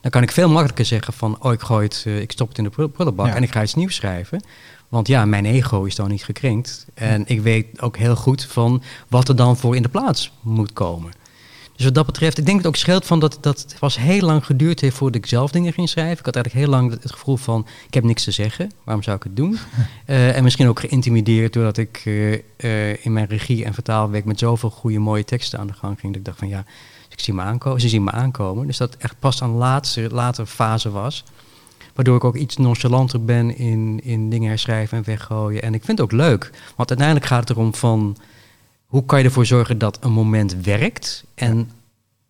dan 0.00 0.11
kan 0.11 0.22
ik 0.22 0.32
veel 0.32 0.48
makkelijker 0.48 0.84
zeggen 0.84 1.12
van... 1.12 1.36
oh, 1.42 1.52
ik, 1.52 1.61
gooi 1.61 1.84
het, 1.84 2.02
eh, 2.06 2.20
ik 2.20 2.32
stop 2.32 2.48
het 2.48 2.59
in 2.59 2.64
de 2.64 2.70
prul- 2.70 2.88
prullenbak 2.88 3.26
Ja. 3.26 3.34
en 3.34 3.42
ik 3.42 3.52
ga 3.52 3.62
iets 3.62 3.74
nieuws 3.74 3.94
schrijven... 3.94 4.42
Want 4.88 5.09
ja, 5.09 5.24
mijn 5.24 5.44
ego 5.44 5.84
is 5.84 5.94
dan 5.94 6.09
niet 6.09 6.24
gekrenkt. 6.24 6.86
En 6.94 7.22
ik 7.26 7.40
weet 7.40 7.80
ook 7.80 7.96
heel 7.96 8.16
goed 8.16 8.44
van 8.44 8.82
wat 9.09 9.28
er 9.28 9.36
dan 9.36 9.56
voor 9.56 9.76
in 9.76 9.82
de 9.82 9.88
plaats 9.88 10.32
moet 10.40 10.72
komen. 10.72 11.12
Dus 11.79 11.87
wat 11.87 11.97
dat 11.97 12.07
betreft, 12.07 12.39
ik 12.39 12.45
denk 12.47 12.57
dat 12.57 12.66
het 12.66 12.74
ook 12.74 12.81
scheelt 12.81 13.07
van 13.07 13.18
dat 13.18 13.39
dat 13.41 13.61
het 13.61 13.79
was 13.79 13.99
heel 13.99 14.20
lang 14.20 14.47
geduurd 14.47 14.81
heeft 14.81 14.97
voordat 14.97 15.22
ik 15.22 15.26
zelf 15.26 15.51
dingen 15.51 15.72
ging 15.72 15.89
schrijven. 15.89 16.18
Ik 16.18 16.24
had 16.24 16.35
eigenlijk 16.35 16.66
heel 16.66 16.74
lang 16.74 16.91
het 17.03 17.12
gevoel 17.12 17.37
van, 17.37 17.66
ik 17.87 17.95
heb 17.95 18.05
niks 18.05 18.24
te 18.24 18.31
zeggen, 18.31 18.70
waarom 18.85 19.03
zou 19.03 19.16
ik 19.16 19.22
het 19.22 19.37
doen? 19.37 19.59
Eh, 20.05 20.37
en 20.37 20.43
misschien 20.43 20.68
ook 20.68 20.81
geïntimideerd 20.81 21.53
doordat 21.53 21.76
ik 21.76 22.03
eh, 22.05 22.33
eh, 22.57 23.05
in 23.05 23.12
mijn 23.12 23.26
regie- 23.26 23.64
en 23.64 23.74
vertaalwerk 23.74 24.24
met 24.24 24.39
zoveel 24.39 24.70
goede 24.70 24.99
mooie 24.99 25.24
teksten 25.24 25.59
aan 25.59 25.66
de 25.66 25.72
gang 25.72 26.01
ging. 26.01 26.12
Dat 26.12 26.20
ik 26.20 26.24
dacht 26.24 26.39
van 26.39 26.49
ja, 26.49 26.64
ik 27.09 27.20
zie 27.20 27.35
me 27.35 27.43
aankomen, 27.43 27.81
ze 27.81 27.89
zien 27.89 28.05
me 28.05 28.11
aankomen. 28.11 28.66
Dus 28.66 28.76
dat 28.76 28.97
echt 28.97 29.18
pas 29.18 29.43
aan 29.43 29.53
de 29.53 29.59
laatste, 29.59 30.09
latere 30.11 30.47
fase 30.47 30.91
was. 30.91 31.24
Waardoor 31.95 32.16
ik 32.16 32.24
ook 32.24 32.37
iets 32.37 32.57
nonchalanter 32.57 33.24
ben 33.24 33.57
in, 33.57 34.01
in 34.03 34.31
dingen 34.31 34.49
herschrijven 34.49 34.99
en 34.99 35.05
weggooien. 35.05 35.62
En 35.62 35.74
ik 35.74 35.85
vind 35.85 35.99
het 35.99 36.12
ook 36.12 36.18
leuk. 36.18 36.51
Want 36.76 36.89
uiteindelijk 36.89 37.26
gaat 37.26 37.49
het 37.49 37.51
erom 37.51 37.74
van... 37.74 38.16
hoe 38.89 39.05
kan 39.05 39.18
je 39.18 39.24
ervoor 39.24 39.47
zorgen 39.47 39.78
dat 39.78 39.99
een 40.05 40.12
moment 40.12 40.55
werkt... 40.55 41.24
en 41.34 41.70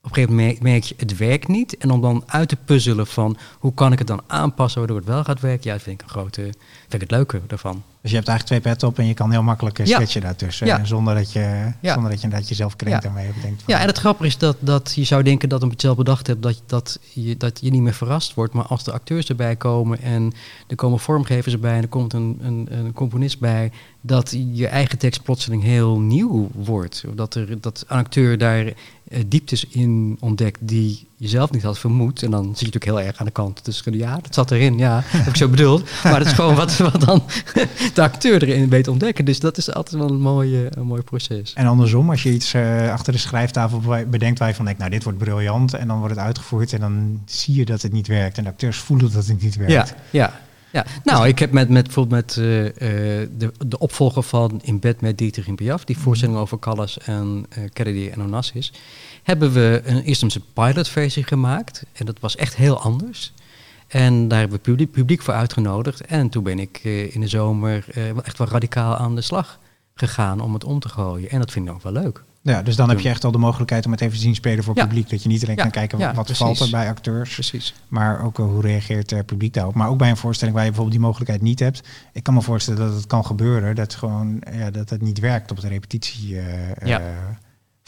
op 0.03 0.05
een 0.05 0.15
gegeven 0.15 0.35
moment 0.35 0.63
merk 0.63 0.83
je 0.83 0.95
het 0.97 1.17
werkt 1.17 1.49
niet. 1.49 1.77
En 1.77 1.91
om 1.91 2.01
dan 2.01 2.23
uit 2.27 2.49
te 2.49 2.57
puzzelen 2.57 3.07
van 3.07 3.37
hoe 3.59 3.75
kan 3.75 3.93
ik 3.93 3.99
het 3.99 4.07
dan 4.07 4.23
aanpassen 4.27 4.79
waardoor 4.79 4.97
het 4.97 5.07
wel 5.07 5.25
gaat 5.25 5.41
werken. 5.41 5.71
Ja, 5.71 5.79
vind 5.79 6.01
ik 6.01 6.07
een 6.07 6.13
grote, 6.13 6.43
vind 6.43 6.95
ik 6.95 7.01
het 7.01 7.11
leuke 7.11 7.41
daarvan. 7.47 7.83
Dus 8.09 8.17
je 8.17 8.23
hebt 8.23 8.33
eigenlijk 8.33 8.63
twee 8.63 8.73
petten 8.73 8.89
op 8.89 8.99
en 8.99 9.07
je 9.07 9.15
kan 9.15 9.31
heel 9.31 9.43
makkelijk 9.43 9.87
Ja. 9.87 9.97
switchen 9.97 10.21
daartussen. 10.21 10.67
Ja. 10.67 10.79
En 10.79 10.87
zonder 10.87 11.15
dat 11.15 11.33
je, 11.33 11.73
Ja. 11.81 11.93
zonder 11.93 12.11
dat 12.11 12.19
je 12.21 12.25
inderdaad 12.25 12.49
jezelf 12.49 12.77
krenkt 12.77 13.03
Ja. 13.03 13.09
en 13.09 13.15
mee 13.15 13.33
bedenkt. 13.35 13.63
van- 13.63 13.75
Ja, 13.75 13.81
en 13.81 13.87
het 13.87 13.99
grappige 13.99 14.29
is 14.29 14.39
dat, 14.39 14.57
dat 14.61 14.93
je 14.95 15.05
zou 15.05 15.23
denken 15.23 15.49
dat 15.49 15.63
het 15.63 15.81
zelf 15.81 15.97
bedacht 15.97 16.27
hebt, 16.27 16.43
dat, 16.43 16.63
dat, 16.67 16.99
je, 17.13 17.37
dat 17.37 17.59
je 17.63 17.71
niet 17.71 17.83
meer 17.83 17.95
verrast 17.95 18.35
wordt. 18.35 18.53
Maar 18.53 18.65
als 18.65 18.85
de 18.85 18.93
acteurs 18.93 19.29
erbij 19.29 19.57
komen 19.57 20.01
en 20.03 20.33
er 20.67 20.77
komen 20.77 20.99
vormgevers 20.99 21.55
erbij 21.55 21.77
en 21.77 21.83
er 21.83 21.89
komt 21.89 22.13
een, 22.13 22.39
een, 22.43 22.67
een 22.71 22.93
componist 22.93 23.39
bij, 23.39 23.71
dat 24.01 24.37
je 24.53 24.67
eigen 24.67 24.99
tekst 24.99 25.23
plotseling 25.23 25.63
heel 25.63 26.01
nieuw 26.01 26.49
wordt. 26.55 27.05
Dat, 27.15 27.35
er, 27.35 27.61
dat 27.61 27.85
een 27.89 27.97
acteur 27.99 28.39
daar 28.39 28.67
eh, 28.67 28.73
dieptes 29.27 29.65
in 29.67 30.17
ontdekt 30.21 30.59
die 30.61 31.07
je 31.17 31.29
zelf 31.29 31.51
niet 31.51 31.63
had 31.63 31.79
vermoed. 31.79 32.23
En 32.23 32.31
dan 32.31 32.43
zit 32.45 32.59
je 32.59 32.65
natuurlijk 32.65 32.85
heel 32.85 33.01
erg 33.01 33.17
aan 33.19 33.27
de 33.27 33.33
kant. 33.33 33.65
Dus 33.65 33.83
ja, 33.91 34.19
dat 34.23 34.35
zat 34.35 34.51
erin, 34.51 34.79
ja, 34.79 35.01
heb 35.07 35.27
ik 35.27 35.37
zo 35.37 35.49
bedoeld. 35.49 35.89
Maar 36.03 36.19
dat 36.19 36.27
is 36.27 36.33
gewoon 36.33 36.55
wat, 36.55 36.77
wat 36.77 37.01
dan 37.01 37.23
de 37.95 38.03
acteur 38.03 38.43
erin 38.43 38.69
weet 38.69 38.89
ontdekken. 38.89 39.25
Dus 39.25 39.41
dat 39.41 39.57
is 39.57 39.73
altijd 39.75 40.03
wel 40.03 40.11
een 40.11 40.21
mooi, 40.21 40.57
eh, 40.65 40.71
een 40.71 40.87
mooi 40.87 41.03
proces. 41.03 41.53
En 41.55 41.67
andersom, 41.67 42.11
als 42.11 42.23
je 42.23 42.33
iets 42.33 42.55
eh, 42.55 42.93
achter 42.93 43.13
de 43.13 43.19
schrijftafel 43.19 43.79
be- 43.81 44.07
bedenkt 44.11 44.39
waar 44.39 44.49
je 44.49 44.55
van 44.55 44.65
denkt, 44.65 44.81
nou 44.81 44.91
dit 44.91 45.03
wordt 45.03 45.19
briljant. 45.19 45.75
En 45.75 45.87
dan 45.89 45.99
wordt 45.99 46.15
het 46.15 46.25
uitgevoerd 46.25 46.73
en 46.73 46.81
dan 46.81 47.23
zie 47.27 47.55
je 47.57 47.65
dat 47.65 47.83
het 47.83 47.93
niet 47.93 48.07
werkt. 48.07 48.39
En 48.39 48.45
de 48.45 48.51
acteurs 48.51 48.77
voelen 48.79 49.13
dat 49.13 49.27
het 49.27 49.43
niet 49.43 49.57
werkt. 49.57 49.73
Ja, 49.73 49.87
ja. 50.11 50.41
Ja, 50.73 50.87
nou, 51.05 51.29
ik 51.29 51.39
heb 51.39 51.53
met, 51.53 51.69
met 51.69 51.85
bijvoorbeeld 51.85 52.27
met 52.27 52.37
eh, 52.37 52.67
eh, 52.67 53.29
de, 53.39 53.53
de 53.67 53.79
opvolger 53.79 54.23
van 54.23 54.61
In 54.63 54.79
bed 54.79 55.01
met 55.01 55.19
Dieter 55.19 55.49
in 55.49 55.55
Piaf, 55.55 55.85
die 55.85 55.99
voorstelling 55.99 56.39
over 56.39 56.59
Callas 56.59 56.99
en 56.99 57.47
eh 57.49 57.63
Kennedy 57.73 58.09
en 58.13 58.23
Onassis, 58.23 58.73
hebben 59.23 59.53
we 59.53 59.83
een, 59.85 60.03
eerst 60.03 60.23
een 60.23 60.45
pilotversie 60.53 61.25
gemaakt. 61.25 61.85
En 61.93 62.07
dat 62.07 62.21
was 62.21 62.37
echt 62.37 62.57
heel 62.57 62.81
anders. 62.81 63.33
En 63.87 64.29
daar 64.29 64.39
hebben 64.39 64.57
we 64.57 64.63
publiek, 64.63 64.91
publiek 64.91 65.23
voor 65.23 65.35
uitgenodigd. 65.35 66.01
En 66.01 66.29
toen 66.29 66.43
ben 66.43 66.59
ik 66.59 66.81
in 66.85 67.21
de 67.21 67.29
zomer 67.29 67.85
echt 68.23 68.39
wel 68.39 68.49
radicaal 68.49 68.97
aan 68.97 69.15
de 69.15 69.21
slag 69.21 69.59
gegaan 69.95 70.41
om 70.41 70.55
het 70.55 70.65
om 70.65 70.81
te 70.81 70.89
gooien. 70.89 71.31
En 71.31 71.39
dat 71.39 71.51
vind 71.51 71.69
ik 71.69 71.75
ook 71.75 71.83
wel 71.83 71.93
leuk. 71.93 72.25
Ja, 72.49 72.63
dus 72.63 72.77
dan 72.77 72.89
heb 72.89 73.01
je 73.01 73.09
echt 73.09 73.25
al 73.25 73.31
de 73.33 73.39
mogelijkheid 73.39 73.87
om 73.87 73.93
het 73.93 74.01
even 74.01 74.15
te 74.17 74.21
zien 74.23 74.35
spelen 74.35 74.65
voor 74.65 74.77
Ja. 74.77 74.87
publiek. 74.87 75.11
Dat 75.11 75.23
je 75.23 75.29
niet 75.29 75.43
alleen 75.43 75.57
Ja, 75.57 75.63
kan 75.63 75.71
kijken 75.71 76.15
wat 76.15 76.31
valt 76.37 76.61
er 76.61 76.71
bij 76.71 76.89
acteurs. 76.89 77.33
Precies. 77.35 77.75
Maar 77.89 78.25
ook 78.25 78.39
eh, 78.39 78.45
hoe 78.45 78.61
reageert 78.61 79.11
het 79.11 79.27
publiek 79.27 79.55
daarop. 79.55 79.75
Maar 79.75 79.89
ook 79.89 79.99
bij 79.99 80.11
een 80.11 80.17
voorstelling 80.17 80.57
waar 80.57 80.65
je 80.65 80.71
bijvoorbeeld 80.73 80.99
die 81.01 81.07
mogelijkheid 81.09 81.43
niet 81.43 81.59
hebt. 81.61 81.89
Ik 82.13 82.23
kan 82.23 82.35
me 82.35 82.43
voorstellen 82.43 82.87
dat 82.87 82.95
het 82.95 83.07
kan 83.07 83.25
gebeuren. 83.27 83.75
Dat, 83.75 83.95
gewoon, 83.95 84.43
ja, 84.53 84.71
dat 84.71 84.91
het 84.91 85.03
niet 85.03 85.19
werkt 85.19 85.51
op 85.51 85.61
de 85.61 85.69
repetitievloer. 85.69 86.89
Ja. 86.89 87.01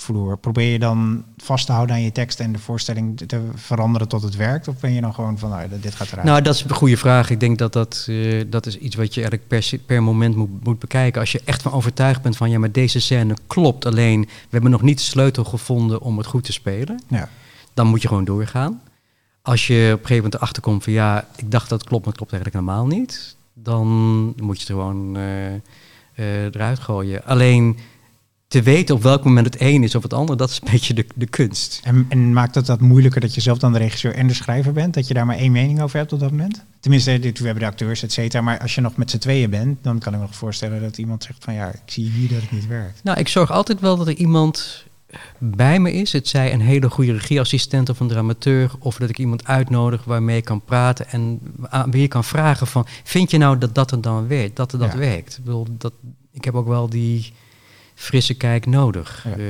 Vloer. 0.00 0.38
Probeer 0.38 0.72
je 0.72 0.78
dan 0.78 1.24
vast 1.36 1.66
te 1.66 1.72
houden 1.72 1.96
aan 1.96 2.02
je 2.02 2.12
tekst 2.12 2.40
en 2.40 2.52
de 2.52 2.58
voorstelling 2.58 3.18
te- 3.26 3.48
veranderen 3.54 4.08
tot 4.08 4.22
het 4.22 4.36
werkt? 4.36 4.68
Of 4.68 4.80
ben 4.80 4.92
je 4.92 5.00
dan 5.00 5.14
gewoon 5.14 5.38
van, 5.38 5.50
nou, 5.50 5.68
dit 5.80 5.94
gaat 5.94 6.10
eruit? 6.12 6.26
Nou, 6.26 6.42
dat 6.42 6.54
is 6.54 6.62
een 6.64 6.70
goede 6.74 6.96
vraag. 6.96 7.30
Ik 7.30 7.40
denk 7.40 7.58
dat 7.58 7.72
dat, 7.72 8.06
eh, 8.08 8.44
dat 8.46 8.66
is 8.66 8.78
iets 8.78 8.96
wat 8.96 9.14
je 9.14 9.20
eigenlijk 9.20 9.48
per, 9.48 9.78
per 9.86 10.02
moment 10.02 10.36
moet, 10.36 10.64
moet 10.64 10.78
bekijken. 10.78 11.20
Als 11.20 11.32
je 11.32 11.40
echt 11.44 11.62
van 11.62 11.72
overtuigd 11.72 12.22
bent 12.22 12.36
van 12.36 12.50
ja, 12.50 12.58
maar 12.58 12.72
deze 12.72 13.00
scène 13.00 13.34
klopt. 13.46 13.86
Alleen 13.86 14.20
we 14.20 14.28
hebben 14.50 14.70
nog 14.70 14.82
niet 14.82 14.98
de 14.98 15.04
sleutel 15.04 15.44
gevonden 15.44 16.00
om 16.00 16.16
het 16.18 16.26
goed 16.26 16.44
te 16.44 16.52
spelen. 16.52 17.02
ja. 17.08 17.28
Dan 17.74 17.86
moet 17.86 18.02
je 18.02 18.08
gewoon 18.08 18.24
doorgaan. 18.24 18.80
Als 19.42 19.66
je 19.66 19.74
op 19.74 19.90
een 20.00 20.06
gegeven 20.06 20.16
moment 20.16 20.34
erachter 20.34 20.62
komt 20.62 20.84
van 20.84 20.92
ja, 20.92 21.28
ik 21.36 21.50
dacht 21.50 21.68
dat 21.68 21.84
klopt, 21.84 22.04
maar 22.04 22.14
het 22.14 22.22
klopt 22.22 22.32
eigenlijk 22.32 22.64
helemaal 22.64 22.86
niet. 22.98 23.36
Dan 23.54 23.86
moet 24.36 24.60
je 24.60 24.66
het 24.66 24.72
gewoon 24.72 25.16
eh, 25.16 25.54
eh, 25.54 26.44
eruit 26.44 26.78
gooien. 26.78 27.24
Alleen 27.24 27.78
te 28.50 28.62
weten 28.62 28.94
op 28.94 29.02
welk 29.02 29.24
moment 29.24 29.46
het 29.46 29.60
een 29.60 29.82
is 29.82 29.94
of 29.94 30.02
het 30.02 30.12
ander, 30.12 30.36
dat 30.36 30.50
is 30.50 30.60
een 30.62 30.70
beetje 30.70 30.94
de, 30.94 31.06
de 31.14 31.26
kunst. 31.26 31.80
En, 31.84 32.06
en 32.08 32.32
maakt 32.32 32.54
het 32.54 32.66
dat 32.66 32.80
moeilijker 32.80 33.20
dat 33.20 33.34
je 33.34 33.40
zelf 33.40 33.58
dan 33.58 33.72
de 33.72 33.78
regisseur 33.78 34.14
en 34.14 34.26
de 34.26 34.34
schrijver 34.34 34.72
bent? 34.72 34.94
Dat 34.94 35.08
je 35.08 35.14
daar 35.14 35.26
maar 35.26 35.36
één 35.36 35.52
mening 35.52 35.82
over 35.82 35.98
hebt 35.98 36.12
op 36.12 36.20
dat 36.20 36.30
moment? 36.30 36.64
Tenminste, 36.80 37.18
dit, 37.18 37.38
we 37.38 37.44
hebben 37.44 37.62
de 37.62 37.68
acteurs, 37.68 38.02
et 38.02 38.12
cetera. 38.12 38.42
Maar 38.42 38.58
als 38.58 38.74
je 38.74 38.80
nog 38.80 38.96
met 38.96 39.10
z'n 39.10 39.18
tweeën 39.18 39.50
bent, 39.50 39.78
dan 39.82 39.98
kan 39.98 40.12
ik 40.12 40.18
me 40.18 40.24
nog 40.24 40.34
voorstellen 40.36 40.80
dat 40.80 40.98
iemand 40.98 41.24
zegt 41.24 41.44
van 41.44 41.54
ja, 41.54 41.68
ik 41.68 41.80
zie 41.84 42.10
hier 42.10 42.28
dat 42.28 42.40
het 42.40 42.50
niet 42.50 42.66
werkt. 42.66 43.00
Nou, 43.04 43.18
ik 43.18 43.28
zorg 43.28 43.50
altijd 43.50 43.80
wel 43.80 43.96
dat 43.96 44.06
er 44.06 44.14
iemand 44.16 44.84
bij 45.38 45.80
me 45.80 45.92
is. 45.92 46.12
Het 46.12 46.28
zij 46.28 46.52
een 46.52 46.60
hele 46.60 46.90
goede 46.90 47.12
regieassistent 47.12 47.88
of 47.88 48.00
een 48.00 48.08
dramateur. 48.08 48.70
Of 48.78 48.96
dat 48.96 49.08
ik 49.08 49.18
iemand 49.18 49.46
uitnodig 49.46 50.04
waarmee 50.04 50.36
ik 50.36 50.44
kan 50.44 50.64
praten. 50.64 51.08
En 51.08 51.40
aan 51.62 51.90
wie 51.90 52.00
je 52.00 52.08
kan 52.08 52.24
vragen 52.24 52.66
van... 52.66 52.86
Vind 53.04 53.30
je 53.30 53.38
nou 53.38 53.58
dat 53.58 53.74
dat 53.74 53.90
er 53.90 54.00
dan 54.00 54.28
werkt? 54.28 54.56
Dat 54.56 54.72
er 54.72 54.78
dat 54.78 54.92
Ja. 54.92 54.98
werkt? 54.98 55.36
Ik, 55.38 55.44
bedoel, 55.44 55.66
dat, 55.70 55.92
ik 56.32 56.44
heb 56.44 56.54
ook 56.54 56.68
wel 56.68 56.88
die 56.88 57.32
frisse 58.00 58.34
kijk 58.34 58.66
nodig. 58.66 59.24
Ja. 59.28 59.36
eh, 59.36 59.44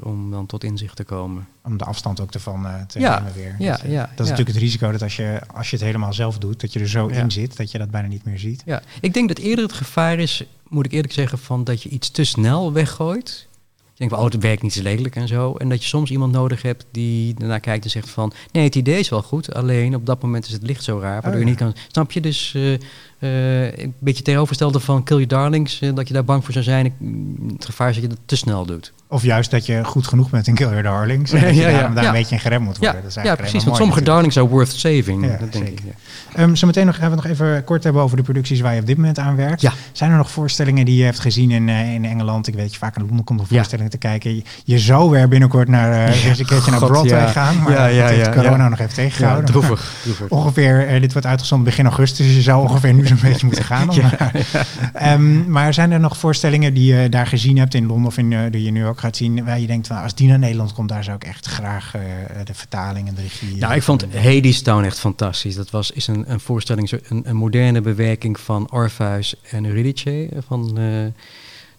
om 0.00 0.30
dan 0.30 0.46
tot 0.46 0.64
inzicht 0.64 0.96
te 0.96 1.04
komen. 1.04 1.46
Om 1.64 1.76
de 1.76 1.84
afstand 1.84 2.20
ook 2.20 2.30
ervan 2.34 2.66
eh, 2.66 2.82
te 2.86 3.00
Ja, 3.00 3.18
nemen 3.18 3.32
weer. 3.34 3.54
ja, 3.58 3.72
dat, 3.72 3.80
je- 3.80 3.90
ja, 3.90 4.00
dat 4.00 4.10
is 4.26 4.30
natuurlijk 4.30 4.48
het 4.48 4.56
risico 4.56 4.90
dat 4.92 5.02
als 5.02 5.16
je, 5.16 5.40
als 5.54 5.70
je 5.70 5.76
het 5.76 5.84
helemaal 5.84 6.12
zelf 6.12 6.38
doet, 6.38 6.60
dat 6.60 6.72
je 6.72 6.80
er 6.80 6.88
zo 6.88 7.06
in 7.06 7.30
zit, 7.30 7.56
dat 7.56 7.70
je 7.70 7.78
dat 7.78 7.90
bijna 7.90 8.08
niet 8.08 8.24
meer 8.24 8.38
ziet. 8.38 8.62
Ja, 8.64 8.82
ik 9.00 9.14
denk 9.14 9.28
dat 9.28 9.38
eerder 9.38 9.64
het 9.64 9.72
gevaar 9.74 10.18
is, 10.18 10.44
moet 10.68 10.86
ik 10.86 10.92
eerlijk 10.92 11.12
zeggen, 11.12 11.38
van 11.38 11.64
dat 11.64 11.82
je 11.82 11.88
iets 11.88 12.10
te 12.10 12.24
snel 12.24 12.72
weggooit. 12.72 13.46
Denkt 14.00 14.14
van, 14.14 14.24
oh, 14.24 14.30
het 14.30 14.42
werkt 14.42 14.62
niet 14.62 14.72
zo 14.72 14.82
lelijk 14.82 15.16
en 15.16 15.28
zo. 15.28 15.54
En 15.54 15.68
dat 15.68 15.82
je 15.82 15.88
soms 15.88 16.10
iemand 16.10 16.32
nodig 16.32 16.62
hebt 16.62 16.84
die 16.90 17.34
daarna 17.34 17.58
kijkt 17.58 17.84
en 17.84 17.90
zegt 17.90 18.10
van... 18.10 18.32
nee, 18.52 18.64
het 18.64 18.74
idee 18.74 18.98
is 18.98 19.08
wel 19.08 19.22
goed, 19.22 19.54
alleen 19.54 19.94
op 19.94 20.06
dat 20.06 20.22
moment 20.22 20.46
is 20.46 20.52
het 20.52 20.62
licht 20.62 20.84
zo 20.84 20.98
raar... 20.98 21.12
waardoor 21.12 21.32
Oh, 21.32 21.38
je 21.38 21.44
niet 21.44 21.56
kan... 21.56 21.74
Snap 21.88 22.12
je? 22.12 22.20
Dus 22.20 22.54
eh, 22.54 22.74
eh, 22.74 23.78
een 23.78 23.94
beetje 23.98 24.22
tegenovergestelde 24.22 24.80
van 24.80 25.02
Kill 25.02 25.16
Your 25.16 25.28
Darlings... 25.28 25.80
eh, 25.80 25.94
dat 25.94 26.08
je 26.08 26.14
daar 26.14 26.24
bang 26.24 26.44
voor 26.44 26.52
zou 26.52 26.64
zijn. 26.64 26.94
Het 27.52 27.64
gevaar 27.64 27.88
is 27.88 27.94
dat 27.94 28.02
je 28.02 28.08
dat 28.08 28.18
te 28.24 28.36
snel 28.36 28.66
doet. 28.66 28.92
Of 29.12 29.22
juist 29.22 29.50
dat 29.50 29.66
je 29.66 29.84
goed 29.84 30.06
genoeg 30.06 30.30
bent 30.30 30.46
in 30.46 30.54
Kill 30.54 30.66
Your 30.68 30.82
Darlings. 30.82 31.32
En 31.32 31.40
dat 31.40 31.54
je 31.54 31.60
ja, 31.60 31.68
ja. 31.68 31.74
daarom 31.76 31.94
daar 31.94 32.04
een 32.04 32.12
beetje 32.12 32.34
in 32.34 32.40
geremd 32.40 32.64
moet 32.64 32.78
worden. 32.78 33.02
Dat 33.02 33.16
is 33.16 33.22
ja 33.22 33.34
precies. 33.34 33.64
Want 33.64 33.76
sommige 33.76 34.02
darlings 34.02 34.36
are 34.36 34.48
worth 34.48 34.72
saving. 34.72 35.20
Dat 35.38 35.38
denk 35.52 35.52
zeker. 35.66 35.84
ik. 35.86 35.94
Ehm, 36.34 36.54
zometeen 36.54 36.86
nog, 36.86 36.96
gaan 36.96 37.10
we 37.10 37.16
nog 37.16 37.26
even 37.26 37.64
kort 37.64 37.84
hebben 37.84 38.02
over 38.02 38.16
de 38.16 38.22
producties 38.22 38.60
waar 38.60 38.74
je 38.74 38.80
op 38.80 38.86
dit 38.86 38.96
moment 38.96 39.18
aan 39.18 39.36
werkt. 39.36 39.60
Ja. 39.60 39.72
Zijn 39.92 40.10
er 40.10 40.16
nog 40.16 40.30
voorstellingen 40.30 40.84
die 40.84 40.96
je 40.96 41.04
hebt 41.04 41.18
gezien 41.18 41.50
in, 41.50 41.68
eh, 41.68 41.94
in 41.94 42.04
Engeland? 42.04 42.46
Ik 42.46 42.54
weet 42.54 42.72
je 42.72 42.78
vaak 42.78 42.96
in 42.96 43.06
Londen 43.06 43.24
komt 43.24 43.40
om 43.40 43.46
voorstellingen 43.46 43.90
te 43.90 43.98
kijken. 43.98 44.34
Je, 44.34 44.42
je 44.64 44.78
zou 44.78 45.10
weer 45.10 45.28
binnenkort 45.28 45.68
naar, 45.68 46.08
eens 46.08 46.38
een 46.38 46.46
keertje 46.46 46.70
naar 46.70 46.80
Broadway 46.80 47.28
gaan. 47.28 47.62
Maar 47.62 47.72
Ja, 47.72 47.86
ja, 47.86 48.00
dat 48.06 48.10
heeft 48.10 48.30
corona 48.34 48.68
nog 48.68 48.78
even 48.78 48.94
tegengehouden. 48.94 49.44
droevig. 49.50 49.92
droevig. 50.02 50.28
Ongeveer, 50.28 50.86
eh, 50.88 51.00
dit 51.00 51.12
wordt 51.12 51.26
uitgezonden 51.28 51.66
begin 51.66 51.84
augustus, 51.84 52.26
dus 52.26 52.34
je 52.34 52.42
zou 52.42 52.62
ongeveer 52.68 52.94
nu 52.94 53.06
zo'n 53.06 53.18
beetje 53.28 53.46
moeten 53.46 53.64
gaan. 53.64 53.90
om- 53.90 53.96
Ehm, 54.92 55.50
maar 55.50 55.74
zijn 55.74 55.92
er 55.92 56.00
nog 56.00 56.16
voorstellingen 56.16 56.74
die 56.74 56.94
je 56.94 57.08
daar 57.08 57.26
gezien 57.26 57.58
hebt 57.58 57.74
in 57.74 57.86
Londen 57.86 58.06
of 58.06 58.18
in, 58.18 58.50
die 58.50 58.62
je 58.62 58.70
nu 58.70 58.86
ook 58.86 58.99
gaat 59.00 59.16
zien, 59.16 59.44
waar 59.44 59.60
je 59.60 59.66
denkt, 59.66 59.86
van, 59.86 60.02
als 60.02 60.14
die 60.14 60.28
naar 60.28 60.38
Nederland 60.38 60.72
komt, 60.72 60.88
daar 60.88 61.04
zou 61.04 61.16
ik 61.16 61.24
echt 61.24 61.46
graag 61.46 61.94
eh, 61.94 62.00
de 62.44 62.54
vertaling 62.54 63.08
en 63.08 63.14
de 63.14 63.20
regie... 63.22 63.56
Nou, 63.56 63.74
ik 63.74 63.82
vond 63.82 64.14
Hades 64.14 64.62
Town 64.62 64.84
echt 64.84 64.98
fantastisch. 64.98 65.54
Dat 65.54 65.70
was, 65.70 65.90
is 65.90 66.06
een, 66.06 66.30
een 66.30 66.40
voorstelling, 66.40 66.88
zo- 66.88 66.98
een, 67.08 67.22
een 67.28 67.36
moderne 67.36 67.80
bewerking 67.80 68.40
van 68.40 68.70
Orpheus 68.72 69.34
en 69.50 69.64
Eurydice. 69.66 70.28
Van 70.46 70.78
eh, 70.78 70.84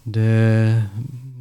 de 0.04 0.74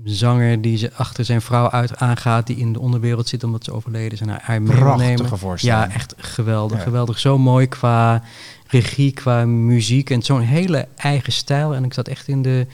zanger 0.04 0.60
die 0.60 0.76
ze 0.76 0.92
achter 0.94 1.24
zijn 1.24 1.40
vrouw 1.42 1.70
uit 1.70 1.96
aangaat, 1.96 2.46
die 2.46 2.56
in 2.56 2.72
de 2.72 2.80
onderwereld 2.80 3.28
zit 3.28 3.44
omdat 3.44 3.64
ze 3.64 3.72
overleden 3.72 4.12
is 4.12 4.20
en 4.20 4.28
haar, 4.28 4.40
haar 4.42 4.62
mee 4.62 4.76
wil 4.76 4.96
nemen. 4.96 5.14
Prachtige 5.14 5.36
voorstelling. 5.36 5.88
Ja, 5.88 5.94
echt 5.94 6.14
geweldig. 6.16 6.76
Ja. 6.78 6.82
Geweldig. 6.82 7.18
Zo 7.18 7.38
mooi 7.38 7.66
qua 7.66 8.22
regie, 8.66 9.12
qua 9.12 9.44
muziek 9.44 10.10
en 10.10 10.22
zo'n 10.22 10.40
hele 10.40 10.88
eigen 10.96 11.32
stijl. 11.32 11.74
En 11.74 11.84
ik 11.84 11.92
zat 11.94 12.08
echt 12.08 12.28
in 12.28 12.42
de 12.42 12.66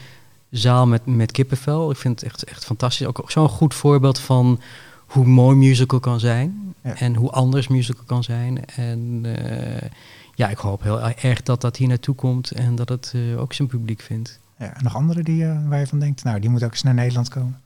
zaal 0.57 0.87
met, 0.87 1.05
met 1.05 1.31
kippenvel. 1.31 1.91
Ik 1.91 1.97
vind 1.97 2.19
het 2.19 2.29
echt, 2.29 2.43
echt 2.43 2.65
fantastisch. 2.65 3.07
Ook 3.07 3.31
zo'n 3.31 3.49
goed 3.49 3.73
voorbeeld 3.73 4.19
van 4.19 4.59
hoe 5.07 5.25
mooi 5.25 5.55
musical 5.55 5.99
kan 5.99 6.19
zijn. 6.19 6.73
Ja. 6.83 6.95
En 6.95 7.15
hoe 7.15 7.31
anders 7.31 7.67
musical 7.67 8.03
kan 8.05 8.23
zijn. 8.23 8.65
En 8.65 9.21
eh, 9.23 9.89
ja, 10.35 10.49
ik 10.49 10.57
hoop 10.57 10.81
heel 10.81 11.01
erg 11.01 11.43
dat 11.43 11.61
dat 11.61 11.77
hier 11.77 11.87
naartoe 11.87 12.15
komt 12.15 12.51
en 12.51 12.75
dat 12.75 12.89
het 12.89 13.11
eh, 13.15 13.41
ook 13.41 13.53
zijn 13.53 13.67
publiek 13.67 14.01
vindt. 14.01 14.39
Ja, 14.59 14.73
nog 14.81 14.95
andere 14.95 15.23
die, 15.23 15.45
eh, 15.45 15.67
waar 15.67 15.79
je 15.79 15.87
van 15.87 15.99
denkt, 15.99 16.23
nou, 16.23 16.39
die 16.39 16.49
moet 16.49 16.63
ook 16.63 16.71
eens 16.71 16.83
naar 16.83 16.93
Nederland 16.93 17.29
komen. 17.29 17.59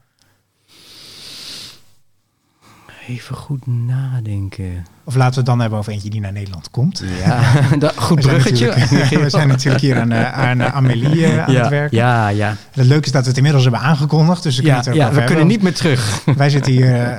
Even 3.07 3.35
goed 3.35 3.67
nadenken. 3.67 4.85
Of 5.03 5.15
laten 5.15 5.31
we 5.33 5.37
het 5.37 5.45
dan 5.45 5.59
hebben 5.59 5.79
over 5.79 5.91
eentje 5.91 6.09
die 6.09 6.21
naar 6.21 6.31
Nederland 6.31 6.69
komt. 6.71 7.03
Ja, 7.25 7.41
dat, 7.79 7.93
goed 7.97 8.23
We 8.23 8.27
bruggetje. 8.29 8.73
we 9.21 9.29
zijn 9.29 9.47
natuurlijk 9.47 9.81
hier 9.83 9.99
aan, 9.99 10.11
eh, 10.11 10.33
aan 10.33 10.61
eh, 10.61 10.75
Amélie 10.75 11.25
eh, 11.25 11.43
aan 11.45 11.51
ja, 11.53 11.59
het 11.59 11.69
werken. 11.69 11.97
Ja, 11.97 12.27
ja. 12.27 12.55
Het 12.71 12.85
leuke 12.85 13.05
is 13.05 13.11
dat 13.11 13.21
we 13.21 13.27
het 13.27 13.37
inmiddels 13.37 13.63
hebben 13.63 13.81
aangekondigd, 13.81 14.43
dus 14.43 14.55
we 14.57 14.61
kunnen 14.63 14.83
Ja, 14.83 14.89
over 14.89 14.97
we 14.97 15.03
hebben. 15.03 15.25
kunnen 15.25 15.47
niet 15.47 15.61
meer 15.61 15.73
terug. 15.73 16.23
Wij 16.35 16.49
zitten 16.49 16.71
hier 16.71 17.15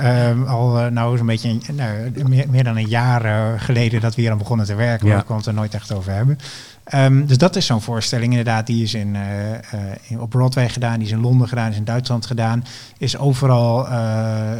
al 0.46 0.90
nou 0.90 1.16
zo'n 1.16 1.26
beetje 1.26 1.48
een- 1.48 1.62
nou, 1.74 1.90
meer, 2.28 2.46
meer 2.50 2.64
dan 2.64 2.76
een 2.76 2.88
jaar 2.88 3.60
geleden 3.60 4.00
dat 4.00 4.14
we 4.14 4.20
hier 4.20 4.30
aan 4.30 4.38
begonnen 4.38 4.66
te 4.66 4.74
werken, 4.74 5.06
maar 5.06 5.14
Ja. 5.16 5.20
we 5.20 5.26
konden 5.26 5.44
het 5.44 5.54
er 5.54 5.60
nooit 5.60 5.74
echt 5.74 5.92
over 5.92 6.12
hebben. 6.12 6.38
Ehm, 6.84 7.26
dus 7.26 7.38
dat 7.38 7.56
is 7.56 7.66
zo'n 7.66 7.80
voorstelling 7.80 8.30
inderdaad. 8.30 8.66
Die 8.66 8.82
is 8.82 8.94
in, 8.94 9.14
uh, 9.14 9.52
in, 10.08 10.20
op 10.20 10.30
Broadway 10.30 10.68
gedaan, 10.68 10.98
die 10.98 11.06
is 11.06 11.12
in 11.12 11.20
Londen 11.20 11.48
gedaan, 11.48 11.70
is 11.70 11.76
in 11.76 11.84
Duitsland 11.84 12.26
gedaan. 12.26 12.64
Is 12.98 13.18
overal 13.18 13.86
uh, 13.86 14.50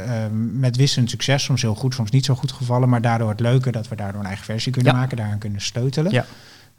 met 0.53 0.77
wisselend 0.77 1.11
succes, 1.11 1.45
soms 1.45 1.63
heel 1.63 1.75
goed, 1.75 1.95
soms 1.95 2.11
niet 2.11 2.25
zo 2.25 2.35
goed 2.35 2.53
gevallen. 2.53 2.89
Maar 2.89 3.01
daardoor 3.01 3.29
het 3.29 3.41
leuke 3.41 3.73
dat 3.73 3.89
we 3.89 3.97
daardoor 3.97 4.21
een 4.21 4.27
eigen 4.27 4.45
versie 4.45 4.73
kunnen 4.73 4.95
maken, 4.95 5.17
daaraan 5.17 5.39
kunnen 5.39 5.61
sleutelen. 5.61 6.13
Ja. 6.13 6.25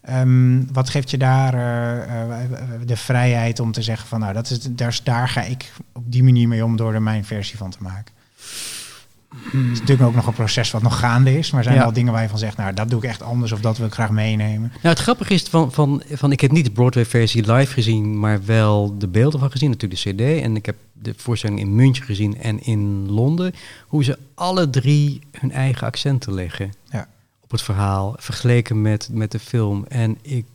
Um, 0.09 0.73
wat 0.73 0.89
geeft 0.89 1.11
je 1.11 1.17
daar 1.17 1.51
de 2.85 2.97
vrijheid 2.97 3.59
om 3.59 3.71
te 3.71 3.81
zeggen 3.81 4.07
van 4.07 4.19
nou, 4.19 4.33
dat 4.33 4.49
is, 4.49 4.61
daar, 4.61 4.99
daar 5.03 5.29
ga 5.29 5.41
ik 5.41 5.71
op 5.93 6.11
die 6.11 6.23
manier 6.23 6.47
mee 6.47 6.65
om 6.65 6.77
door 6.77 6.93
er 6.93 7.01
mijn 7.01 7.25
versie 7.25 7.57
van 7.57 7.69
te 7.69 7.77
maken? 7.79 8.13
Het 9.41 9.71
is 9.71 9.79
natuurlijk 9.79 10.07
ook 10.09 10.15
nog 10.15 10.27
een 10.27 10.33
proces 10.33 10.71
wat 10.71 10.81
nog 10.81 10.99
gaande 10.99 11.37
is. 11.37 11.51
Maar 11.51 11.63
zijn 11.63 11.77
er 11.77 11.83
al 11.83 11.93
dingen 11.93 12.13
waar 12.13 12.21
je 12.21 12.29
van 12.29 12.37
zegt, 12.37 12.57
nou, 12.57 12.73
dat 12.73 12.89
doe 12.89 13.03
ik 13.03 13.09
echt 13.09 13.21
anders 13.21 13.51
of 13.51 13.59
dat 13.59 13.77
wil 13.77 13.87
ik 13.87 13.93
graag 13.93 14.09
meenemen? 14.09 14.69
Nou, 14.69 14.87
het 14.87 14.99
grappige 14.99 15.33
is 15.33 15.43
van, 15.43 15.71
van, 15.71 16.03
van 16.11 16.31
ik 16.31 16.39
heb 16.41 16.51
niet 16.51 16.65
de 16.65 16.71
Broadway-versie 16.71 17.51
live 17.51 17.73
gezien, 17.73 18.19
maar 18.19 18.45
wel 18.45 18.97
de 18.97 19.07
beelden 19.07 19.39
van 19.39 19.51
gezien, 19.51 19.69
natuurlijk 19.69 20.03
de 20.03 20.11
CD. 20.11 20.41
En 20.41 20.55
ik 20.55 20.65
heb 20.65 20.75
de 20.93 21.13
voorstelling 21.17 21.59
in 21.59 21.75
München 21.75 22.05
gezien 22.05 22.37
en 22.37 22.63
in 22.63 23.11
Londen. 23.11 23.53
Hoe 23.87 24.03
ze 24.03 24.17
alle 24.35 24.69
drie 24.69 25.21
hun 25.31 25.51
eigen 25.51 25.87
accenten 25.87 26.33
leggen 26.33 26.73
ja. 26.91 27.07
op 27.41 27.51
het 27.51 27.61
verhaal, 27.61 28.15
vergeleken 28.17 28.81
met, 28.81 29.09
met 29.11 29.31
de 29.31 29.39
film. 29.39 29.85
En 29.87 30.17
ik 30.21 30.45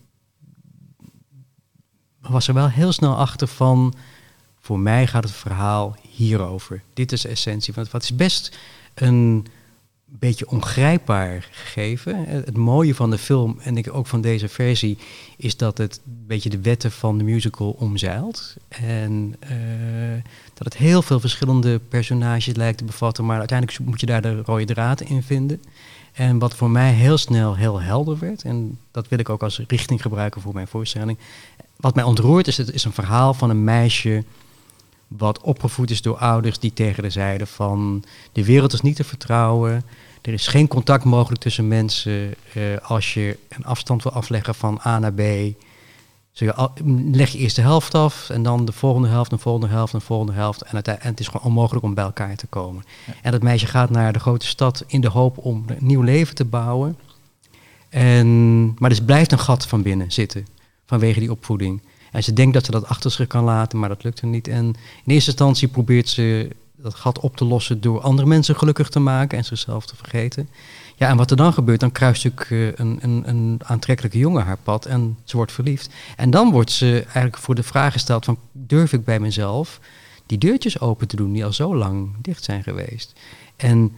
was 2.20 2.48
er 2.48 2.54
wel 2.54 2.68
heel 2.68 2.92
snel 2.92 3.16
achter 3.16 3.48
van 3.48 3.94
voor 4.60 4.78
mij 4.78 5.06
gaat 5.06 5.24
het 5.24 5.32
verhaal 5.32 5.96
hierover. 6.18 6.82
Dit 6.94 7.12
is 7.12 7.20
de 7.20 7.28
essentie 7.28 7.72
van 7.72 7.82
het. 7.82 7.92
Wat 7.92 8.02
is 8.02 8.14
best 8.14 8.58
een 8.94 9.46
beetje 10.04 10.48
ongrijpbaar 10.48 11.48
gegeven. 11.50 12.24
Het 12.24 12.56
mooie 12.56 12.94
van 12.94 13.10
de 13.10 13.18
film 13.18 13.58
en 13.60 13.76
ik 13.76 13.94
ook 13.94 14.06
van 14.06 14.20
deze 14.20 14.48
versie 14.48 14.98
is 15.36 15.56
dat 15.56 15.78
het 15.78 16.00
een 16.06 16.24
beetje 16.26 16.50
de 16.50 16.60
wetten 16.60 16.92
van 16.92 17.18
de 17.18 17.24
musical 17.24 17.70
omzeilt. 17.70 18.56
En 18.68 19.36
uh, 19.42 19.50
dat 20.54 20.64
het 20.64 20.76
heel 20.76 21.02
veel 21.02 21.20
verschillende 21.20 21.78
personages 21.78 22.54
lijkt 22.54 22.78
te 22.78 22.84
bevatten, 22.84 23.26
maar 23.26 23.38
uiteindelijk 23.38 23.78
moet 23.78 24.00
je 24.00 24.06
daar 24.06 24.22
de 24.22 24.42
rode 24.42 24.64
draad 24.64 25.00
in 25.00 25.22
vinden. 25.22 25.62
En 26.12 26.38
wat 26.38 26.54
voor 26.54 26.70
mij 26.70 26.92
heel 26.92 27.18
snel 27.18 27.56
heel 27.56 27.80
helder 27.80 28.18
werd, 28.18 28.42
en 28.42 28.78
dat 28.90 29.08
wil 29.08 29.18
ik 29.18 29.28
ook 29.28 29.42
als 29.42 29.62
richting 29.66 30.02
gebruiken 30.02 30.40
voor 30.40 30.54
mijn 30.54 30.68
voorstelling. 30.68 31.18
Wat 31.76 31.94
mij 31.94 32.04
ontroert 32.04 32.46
is, 32.46 32.56
het 32.56 32.72
is 32.72 32.84
een 32.84 32.92
verhaal 32.92 33.34
van 33.34 33.50
een 33.50 33.64
meisje 33.64 34.24
wat 35.08 35.40
opgevoed 35.40 35.90
is 35.90 36.02
door 36.02 36.16
ouders 36.16 36.58
die 36.58 36.72
tegen 36.72 37.02
de 37.02 37.10
zeiden 37.10 37.46
van 37.46 38.04
de 38.32 38.44
wereld 38.44 38.72
is 38.72 38.80
niet 38.80 38.96
te 38.96 39.04
vertrouwen. 39.04 39.84
Er 40.22 40.32
is 40.32 40.46
geen 40.46 40.68
contact 40.68 41.04
mogelijk 41.04 41.40
tussen 41.40 41.68
mensen. 41.68 42.34
Uh, 42.56 42.76
als 42.82 43.14
je 43.14 43.38
een 43.48 43.64
afstand 43.64 44.02
wil 44.02 44.12
afleggen 44.12 44.54
van 44.54 44.80
A 44.86 44.98
naar 44.98 45.12
B, 45.12 45.20
je 46.44 46.54
al, 46.54 46.72
leg 47.12 47.30
je 47.30 47.38
eerst 47.38 47.56
de 47.56 47.62
helft 47.62 47.94
af 47.94 48.30
en 48.30 48.42
dan 48.42 48.64
de 48.64 48.72
volgende 48.72 49.08
helft, 49.08 49.30
de 49.30 49.38
volgende 49.38 49.68
helft, 49.68 49.92
de 49.92 50.00
volgende 50.00 50.32
helft. 50.32 50.62
En 50.62 50.76
het, 50.76 50.88
en 50.88 50.98
het 51.00 51.20
is 51.20 51.26
gewoon 51.26 51.46
onmogelijk 51.46 51.84
om 51.84 51.94
bij 51.94 52.04
elkaar 52.04 52.36
te 52.36 52.46
komen. 52.46 52.84
En 53.22 53.32
dat 53.32 53.42
meisje 53.42 53.66
gaat 53.66 53.90
naar 53.90 54.12
de 54.12 54.18
grote 54.18 54.46
stad 54.46 54.84
in 54.86 55.00
de 55.00 55.08
hoop 55.08 55.38
om 55.38 55.64
een 55.66 55.76
nieuw 55.80 56.02
leven 56.02 56.34
te 56.34 56.44
bouwen. 56.44 56.98
En, 57.88 58.66
maar 58.78 58.90
er 58.90 59.02
blijft 59.02 59.32
een 59.32 59.38
gat 59.38 59.66
van 59.66 59.82
binnen 59.82 60.12
zitten 60.12 60.46
vanwege 60.86 61.20
die 61.20 61.30
opvoeding. 61.30 61.82
En 62.12 62.24
ze 62.24 62.32
denkt 62.32 62.54
dat 62.54 62.64
ze 62.64 62.70
dat 62.70 62.86
achter 62.86 63.10
zich 63.10 63.26
kan 63.26 63.44
laten, 63.44 63.78
maar 63.78 63.88
dat 63.88 64.04
lukt 64.04 64.20
er 64.20 64.26
niet. 64.26 64.48
En 64.48 64.64
in 65.04 65.12
eerste 65.12 65.30
instantie 65.30 65.68
probeert 65.68 66.08
ze 66.08 66.48
dat 66.76 66.94
gat 66.94 67.20
op 67.20 67.36
te 67.36 67.44
lossen 67.44 67.80
door 67.80 68.00
andere 68.00 68.28
mensen 68.28 68.56
gelukkig 68.56 68.88
te 68.88 68.98
maken 68.98 69.38
en 69.38 69.44
zichzelf 69.44 69.86
te 69.86 69.96
vergeten. 69.96 70.48
Ja, 70.96 71.08
en 71.08 71.16
wat 71.16 71.30
er 71.30 71.36
dan 71.36 71.52
gebeurt, 71.52 71.80
dan 71.80 71.92
kruist 71.92 72.24
natuurlijk 72.24 72.78
een, 72.80 72.98
een, 73.00 73.28
een 73.28 73.60
aantrekkelijke 73.64 74.18
jongen 74.18 74.44
haar 74.44 74.58
pad 74.62 74.86
en 74.86 75.18
ze 75.24 75.36
wordt 75.36 75.52
verliefd. 75.52 75.90
En 76.16 76.30
dan 76.30 76.50
wordt 76.50 76.70
ze 76.70 77.00
eigenlijk 77.02 77.38
voor 77.38 77.54
de 77.54 77.62
vraag 77.62 77.92
gesteld 77.92 78.24
van, 78.24 78.38
durf 78.52 78.92
ik 78.92 79.04
bij 79.04 79.20
mezelf 79.20 79.80
die 80.26 80.38
deurtjes 80.38 80.80
open 80.80 81.08
te 81.08 81.16
doen 81.16 81.32
die 81.32 81.44
al 81.44 81.52
zo 81.52 81.76
lang 81.76 82.14
dicht 82.20 82.44
zijn 82.44 82.62
geweest? 82.62 83.12
En 83.56 83.92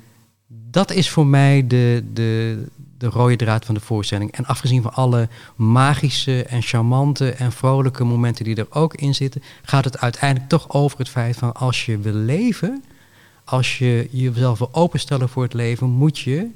dat 0.70 0.90
is 0.90 1.11
voor 1.11 1.26
mij 1.26 1.66
de, 1.66 2.04
de, 2.12 2.64
de 3.01 3.07
rode 3.07 3.36
draad 3.36 3.64
van 3.64 3.74
de 3.74 3.80
voorstelling. 3.80 4.32
En 4.32 4.46
afgezien 4.46 4.82
van 4.82 4.94
alle 4.94 5.28
magische 5.57 6.44
en 6.44 6.62
charmante 6.62 7.30
en 7.30 7.53
vrolijke 7.53 8.05
momenten 8.05 8.44
die 8.44 8.57
er 8.57 8.66
ook 8.70 8.94
in 8.94 9.14
zitten, 9.14 9.42
gaat 9.62 9.84
het 9.84 10.01
uiteindelijk 10.01 10.51
toch 10.51 10.70
over 10.70 10.98
het 10.98 11.09
feit 11.09 11.36
van 11.36 11.55
als 11.55 11.86
je 11.86 11.98
wil 11.98 12.12
leven, 12.12 12.84
als 13.44 13.78
je 13.78 14.09
jezelf 14.11 14.59
wil 14.59 14.68
openstellen 14.72 15.28
voor 15.28 15.42
het 15.42 15.55
leven, 15.55 15.88
moet 15.88 16.18
je 16.18 16.51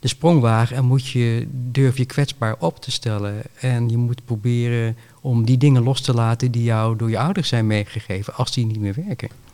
de 0.00 0.08
sprong 0.08 0.40
wagen 0.40 0.76
en 0.76 0.84
moet 0.84 1.06
je 1.06 1.46
durf 1.50 1.96
je 1.96 2.04
kwetsbaar 2.04 2.56
op 2.58 2.80
te 2.80 2.90
stellen. 2.90 3.42
En 3.60 3.88
je 3.88 3.96
moet 3.96 4.24
proberen 4.24 4.96
om 5.20 5.44
die 5.44 5.58
dingen 5.58 5.82
los 5.82 6.00
te 6.00 6.14
laten 6.14 6.50
die 6.50 6.62
jou 6.62 6.96
door 6.96 7.10
je 7.10 7.18
ouders 7.18 7.48
zijn 7.48 7.66
meegegeven, 7.66 8.34
als 8.34 8.52
die 8.52 8.66
niet 8.66 8.80
meer 8.80 8.94
werken. 9.06 9.45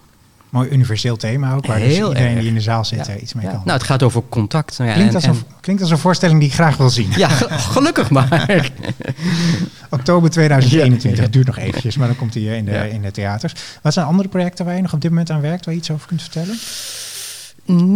Mooi 0.53 0.69
universeel 0.69 1.17
thema 1.17 1.55
ook, 1.55 1.67
waar 1.67 1.79
dus 1.79 1.95
iedereen 1.95 2.39
die 2.39 2.49
in 2.49 2.55
de 2.55 2.61
zaal 2.61 2.85
zit 2.85 3.07
ja. 3.07 3.17
iets 3.17 3.33
mee 3.33 3.45
kan. 3.45 3.61
Nou, 3.65 3.79
het 3.79 3.83
gaat 3.83 4.03
over 4.03 4.23
contact. 4.29 4.79
Nou 4.79 4.91
ja, 4.91 4.97
klinkt, 4.97 5.15
als 5.15 5.25
een, 5.25 5.37
klinkt 5.61 5.83
als 5.83 5.91
een 5.91 5.99
voorstelling 5.99 6.39
die 6.39 6.49
ik 6.49 6.55
graag 6.55 6.77
wil 6.77 6.91
zien. 6.91 7.11
Ja, 7.17 7.29
gelukkig 7.75 8.11
maar. 8.11 8.71
Oktober 9.91 10.31
2021, 10.31 11.23
het 11.23 11.33
duurt 11.33 11.47
nog 11.47 11.59
eventjes, 11.59 11.97
maar 11.97 12.07
dan 12.07 12.17
komt 12.17 12.35
hij 12.35 12.43
in 12.43 12.65
de, 12.65 12.91
in 12.91 13.03
de 13.03 13.11
theaters. 13.11 13.55
Wat 13.83 13.93
zijn 13.93 14.07
andere 14.07 14.29
projecten 14.29 14.65
waar 14.65 14.77
je 14.77 14.83
nog 14.83 14.93
op 14.93 15.01
dit 15.01 15.11
moment 15.11 15.31
aan 15.31 15.41
werkt, 15.41 15.65
waar 15.65 15.75
je 15.75 15.81
iets 15.81 15.91
over 15.91 16.07
kunt 16.07 16.23
vertellen? 16.23 16.59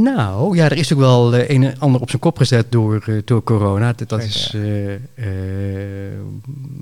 Nou, 0.02 0.56
ja, 0.56 0.64
er 0.64 0.76
is 0.76 0.92
ook 0.92 0.98
wel 0.98 1.34
uh, 1.34 1.48
een 1.48 1.64
en 1.64 1.78
ander 1.78 2.00
op 2.00 2.08
zijn 2.08 2.22
kop 2.22 2.36
gezet 2.36 2.72
door, 2.72 3.04
uh, 3.06 3.22
door 3.24 3.42
corona. 3.42 3.92
Dat, 3.92 4.08
dat 4.08 4.22
is, 4.22 4.52
uh, 4.54 4.92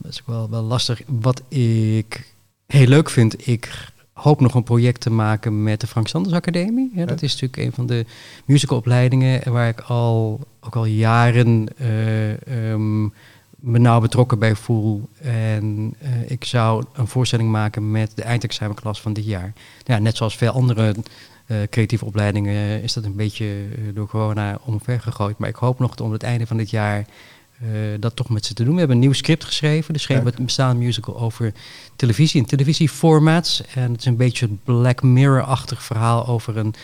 dat 0.02 0.12
is 0.12 0.20
ook 0.20 0.26
wel, 0.26 0.50
wel 0.50 0.62
lastig. 0.62 1.00
Wat 1.06 1.42
ik 1.48 2.34
heel 2.66 2.86
leuk 2.86 3.10
vind, 3.10 3.46
ik 3.48 3.92
hoop 4.14 4.40
nog 4.40 4.54
een 4.54 4.62
project 4.62 5.00
te 5.00 5.10
maken 5.10 5.62
met 5.62 5.80
de 5.80 5.86
Frank 5.86 6.08
Sanders 6.08 6.34
Academie. 6.34 6.90
Ja, 6.94 7.04
dat 7.04 7.22
is 7.22 7.32
natuurlijk 7.32 7.62
een 7.62 7.72
van 7.72 7.86
de 7.86 8.06
musicalopleidingen 8.44 9.52
waar 9.52 9.68
ik 9.68 9.80
al, 9.80 10.40
ook 10.60 10.76
al 10.76 10.84
jaren 10.84 11.66
uh, 11.80 12.70
um, 12.70 13.12
me 13.64 13.78
nauw 13.78 14.00
betrokken 14.00 14.38
bij 14.38 14.54
voel. 14.54 15.08
En 15.22 15.94
uh, 16.02 16.30
ik 16.30 16.44
zou 16.44 16.84
een 16.92 17.06
voorstelling 17.06 17.50
maken 17.50 17.90
met 17.90 18.12
de 18.14 18.22
eindexamenklas 18.22 19.00
van 19.00 19.12
dit 19.12 19.24
jaar. 19.24 19.52
Ja, 19.84 19.98
net 19.98 20.16
zoals 20.16 20.36
veel 20.36 20.52
andere 20.52 20.94
uh, 21.46 21.56
creatieve 21.70 22.04
opleidingen 22.04 22.82
is 22.82 22.92
dat 22.92 23.04
een 23.04 23.16
beetje 23.16 23.46
door 23.94 24.08
corona 24.08 24.58
omver 24.64 25.00
gegooid. 25.00 25.38
Maar 25.38 25.48
ik 25.48 25.56
hoop 25.56 25.78
nog 25.78 25.96
om 25.96 26.12
het 26.12 26.22
einde 26.22 26.46
van 26.46 26.56
dit 26.56 26.70
jaar 26.70 27.06
dat 27.98 28.16
toch 28.16 28.28
met 28.28 28.46
ze 28.46 28.54
te 28.54 28.64
doen. 28.64 28.72
We 28.72 28.78
hebben 28.78 28.96
een 28.96 29.02
nieuw 29.02 29.12
script 29.12 29.44
geschreven. 29.44 29.92
Dus 29.92 30.06
geen 30.06 30.32
bestaande 30.40 30.84
musical 30.84 31.18
over 31.18 31.52
televisie 31.96 32.40
en 32.40 32.46
televisieformats. 32.46 33.62
En 33.74 33.90
het 33.90 34.00
is 34.00 34.06
een 34.06 34.16
beetje 34.16 34.46
een 34.46 34.60
Black 34.64 35.02
Mirror-achtig 35.02 35.82
verhaal 35.82 36.26
over 36.26 36.56
een 36.56 36.74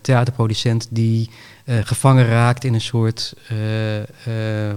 theaterproducent 0.00 0.86
die 0.90 1.30
uh, 1.64 1.76
gevangen 1.84 2.26
raakt 2.26 2.64
in 2.64 2.74
een 2.74 2.80
soort 2.80 3.34
uh, 3.52 3.58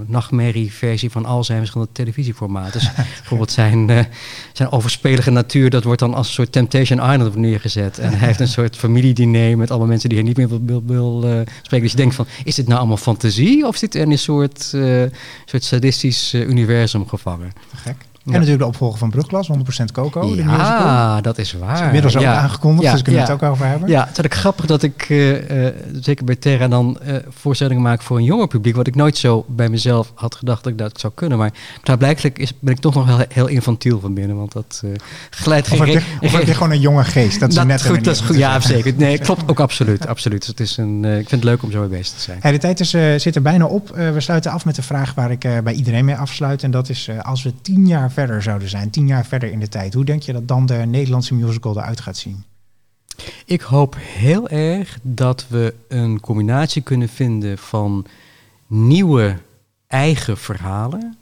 nachtmerrie-versie 0.06 1.12
van 1.12 1.26
al 1.26 1.44
zijn 1.44 1.58
verschillende 1.58 1.92
televisieformaten. 1.94 2.80
Dus 2.80 2.92
bijvoorbeeld 3.20 3.52
zijn, 3.52 4.08
zijn 4.54 4.72
overspelige 4.72 5.30
natuur, 5.32 5.70
dat 5.70 5.84
wordt 5.84 6.00
dan 6.00 6.14
als 6.14 6.28
een 6.28 6.34
soort 6.34 6.52
Temptation 6.52 7.12
Island 7.12 7.36
neergezet. 7.36 8.00
En 8.00 8.18
hij 8.18 8.28
heeft 8.28 8.40
een 8.40 8.48
soort 8.48 8.76
familiediner 8.76 9.58
met 9.58 9.70
allemaal 9.70 9.88
mensen 9.88 10.10
die 10.10 10.18
hij 10.18 10.28
niet 10.28 10.38
meer 10.38 10.48
wil, 10.48 10.62
wil, 10.66 10.84
wil 10.86 11.22
spreken. 11.62 11.82
Dus 11.82 11.92
je 11.92 11.98
denkt 11.98 12.16
van, 12.16 12.28
is 12.44 12.56
dit 12.56 12.68
nou 12.68 12.80
allemaal 12.80 12.98
fantasie 12.98 13.68
of 13.68 13.76
zit 13.76 13.96
er 13.96 14.02
in 14.02 14.12
een 14.12 14.18
soort, 14.18 14.64
soort 15.46 15.64
sadistisch 15.64 16.34
universum 16.34 17.08
gevangen? 17.08 17.52
Gek. 17.76 17.96
En 18.26 18.32
natuurlijk 18.32 18.60
de 18.60 18.66
opvolger 18.68 18.98
van 18.98 19.10
Brugglas, 19.10 19.50
100% 19.82 19.84
Coco. 19.94 20.36
Ja, 20.36 21.22
dat 21.22 21.38
is 21.38 21.54
waar. 21.54 21.74
Is 21.74 21.82
inmiddels 21.82 22.18
ook 22.18 22.24
aangekondigd, 22.24 22.92
dus 22.92 23.02
kunnen 23.02 23.22
we 23.22 23.32
het 23.32 23.44
ook 23.44 23.50
over 23.52 23.66
hebben. 23.66 23.90
Ja, 23.90 24.08
het 24.14 24.32
is 24.32 24.38
grappig 24.38 24.66
dat 24.66 24.84
ik, 24.84 25.10
uh, 25.10 25.50
uh, 25.66 25.68
zeker 26.02 26.26
bij 26.26 26.36
Terra, 26.36 26.68
dan 26.68 26.98
uh, 27.08 27.16
voorstellingen 27.30 27.84
maak 27.84 28.02
voor 28.02 28.18
een 28.18 28.24
jonger 28.24 28.48
publiek. 28.48 28.76
Wat 28.76 28.88
ik 28.88 28.96
nooit 28.96 29.18
zo 29.18 29.46
bij 29.48 29.70
mezelf 29.70 30.12
had 30.16 30.36
gedacht 30.36 30.64
dat 30.64 30.72
ik 30.72 30.78
dat 30.78 31.00
zou 31.00 31.14
kunnen. 31.16 31.38
Maar 31.38 31.52
klaarblijkelijk 31.82 32.40
is, 32.40 32.54
ben 32.60 32.74
ik 32.74 32.80
toch 32.80 32.94
nog 32.94 33.08
wel 33.08 33.20
heel 33.30 33.48
infantiel 33.48 34.00
van 34.00 34.14
binnen. 34.14 34.36
Want 34.38 34.52
dat 34.52 34.84
glijdt 35.30 35.68
geen... 35.68 35.80
Of, 35.80 35.86
heb 35.86 35.94
je, 35.94 36.26
of 36.28 36.32
heb 36.32 36.46
je 36.46 36.54
gewoon 36.54 36.72
een 36.72 36.80
jonge 36.80 37.04
geest? 37.04 37.40
Dat 37.40 37.50
is 37.50 37.56
dat 37.56 37.68
net 37.68 37.86
goed, 37.86 38.04
dat 38.04 38.16
is 38.16 38.22
goed. 38.22 38.36
Ja, 38.36 38.60
zeker. 38.60 38.94
Nee, 38.98 39.18
klopt 39.18 39.50
ook 39.50 39.60
absoluut. 39.60 40.08
absoluut. 40.08 40.40
Dus 40.40 40.50
het 40.50 40.60
is 40.60 40.78
een, 40.78 41.06
ik 41.06 41.30
vind 41.30 41.32
het 41.32 41.44
leuk 41.44 41.64
om 41.64 41.72
zo 41.72 41.80
mee 41.80 41.90
bezig 41.90 42.16
te 42.16 42.22
zijn. 42.22 42.38
Hey, 42.42 42.52
de 42.52 42.58
tijd 42.58 42.80
is, 42.80 42.90
zit 43.24 43.36
er 43.36 43.42
bijna 43.42 43.66
op. 43.66 43.90
we 43.90 44.22
sluiten 44.22 44.52
af 44.52 44.66
met 44.66 44.76
de 44.76 44.82
vraag 44.82 45.14
waar 45.14 45.32
ik 45.32 45.48
bij 45.64 45.74
iedereen 45.74 46.06
mee 46.06 46.16
afsluit. 46.16 46.64
En 46.64 46.72
dat 46.72 46.90
is, 46.90 47.10
als 47.22 47.44
we 47.44 47.54
tien 47.62 47.88
jaar 47.88 48.12
verder 48.16 48.42
zouden 48.42 48.70
zijn 48.70 48.90
tien 48.90 49.08
jaar 49.08 49.26
verder 49.26 49.52
in 49.52 49.60
de 49.60 49.68
tijd. 49.68 49.94
Hoe 49.94 50.06
denk 50.06 50.22
je 50.22 50.34
dat 50.34 50.48
dan 50.48 50.66
de 50.66 50.74
Nederlandse 50.74 51.34
musical 51.34 51.78
eruit 51.78 52.00
gaat 52.00 52.18
zien? 52.18 52.44
Ik 53.46 53.62
hoop 53.62 53.96
heel 54.00 54.50
erg 54.50 55.00
dat 55.02 55.46
we 55.48 55.74
een 55.88 56.20
combinatie 56.20 56.82
kunnen 56.82 57.10
vinden 57.10 57.58
van 57.58 58.06
nieuwe 58.68 59.38
eigen 59.88 60.38
verhalen 60.38 61.18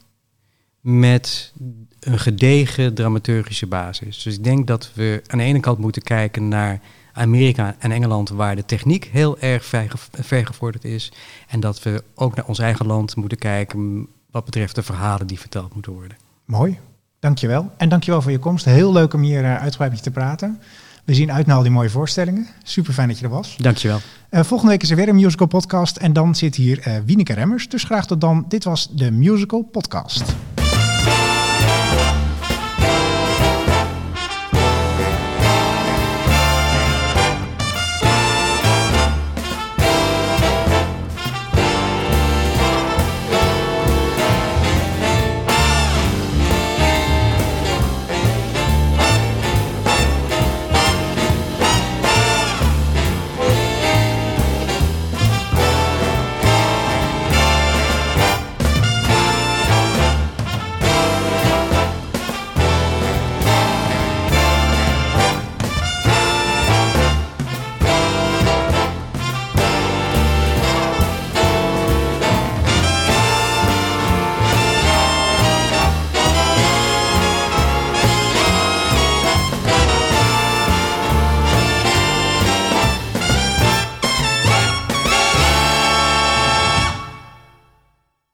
met 0.81 1.53
een 1.99 2.19
gedegen 2.19 2.93
dramaturgische 2.93 3.67
basis. 3.67 4.23
Dus 4.23 4.37
ik 4.37 4.43
denk 4.43 4.67
dat 4.67 4.91
we 4.93 5.23
aan 5.27 5.37
de 5.37 5.43
ene 5.43 5.59
kant 5.59 5.77
moeten 5.77 6.01
kijken 6.01 6.47
naar 6.47 6.79
Amerika 7.13 7.75
en 7.79 7.91
Engeland, 7.91 8.29
waar 8.29 8.55
de 8.55 8.65
techniek 8.65 9.05
heel 9.05 9.39
erg 9.39 9.65
vergevorderd 10.11 10.83
is. 10.83 11.11
En 11.47 11.59
dat 11.59 11.83
we 11.83 12.03
ook 12.15 12.35
naar 12.35 12.45
ons 12.45 12.59
eigen 12.59 12.85
land 12.85 13.15
moeten 13.15 13.37
kijken 13.37 14.07
wat 14.31 14.45
betreft 14.45 14.75
de 14.75 14.83
verhalen 14.83 15.27
die 15.27 15.39
verteld 15.39 15.73
moeten 15.73 15.91
worden. 15.91 16.17
Mooi, 16.45 16.79
dankjewel. 17.19 17.71
En 17.77 17.89
dankjewel 17.89 18.21
voor 18.21 18.31
je 18.31 18.39
komst. 18.39 18.65
Heel 18.65 18.91
leuk 18.91 19.13
om 19.13 19.21
hier 19.21 19.43
uh, 19.43 19.55
uitgebreid 19.55 19.91
met 19.91 19.99
je 19.99 20.05
te 20.05 20.11
praten. 20.11 20.59
We 21.05 21.13
zien 21.13 21.31
uit 21.31 21.45
naar 21.45 21.55
al 21.55 21.61
die 21.61 21.71
mooie 21.71 21.89
voorstellingen. 21.89 22.47
Super 22.63 22.93
fijn 22.93 23.07
dat 23.07 23.19
je 23.19 23.25
er 23.25 23.31
was. 23.31 23.57
Dankjewel. 23.57 23.99
Uh, 24.29 24.43
volgende 24.43 24.71
week 24.71 24.81
is 24.81 24.89
er 24.89 24.95
weer 24.95 25.07
een 25.07 25.15
musical 25.15 25.47
podcast 25.47 25.97
en 25.97 26.13
dan 26.13 26.35
zit 26.35 26.55
hier 26.55 26.87
uh, 26.87 26.93
Wieneke 27.05 27.33
Remmers. 27.33 27.69
Dus 27.69 27.83
graag 27.83 28.07
tot 28.07 28.21
dan. 28.21 28.45
Dit 28.47 28.63
was 28.63 28.89
de 28.91 29.11
Musical 29.11 29.61
Podcast. 29.61 30.23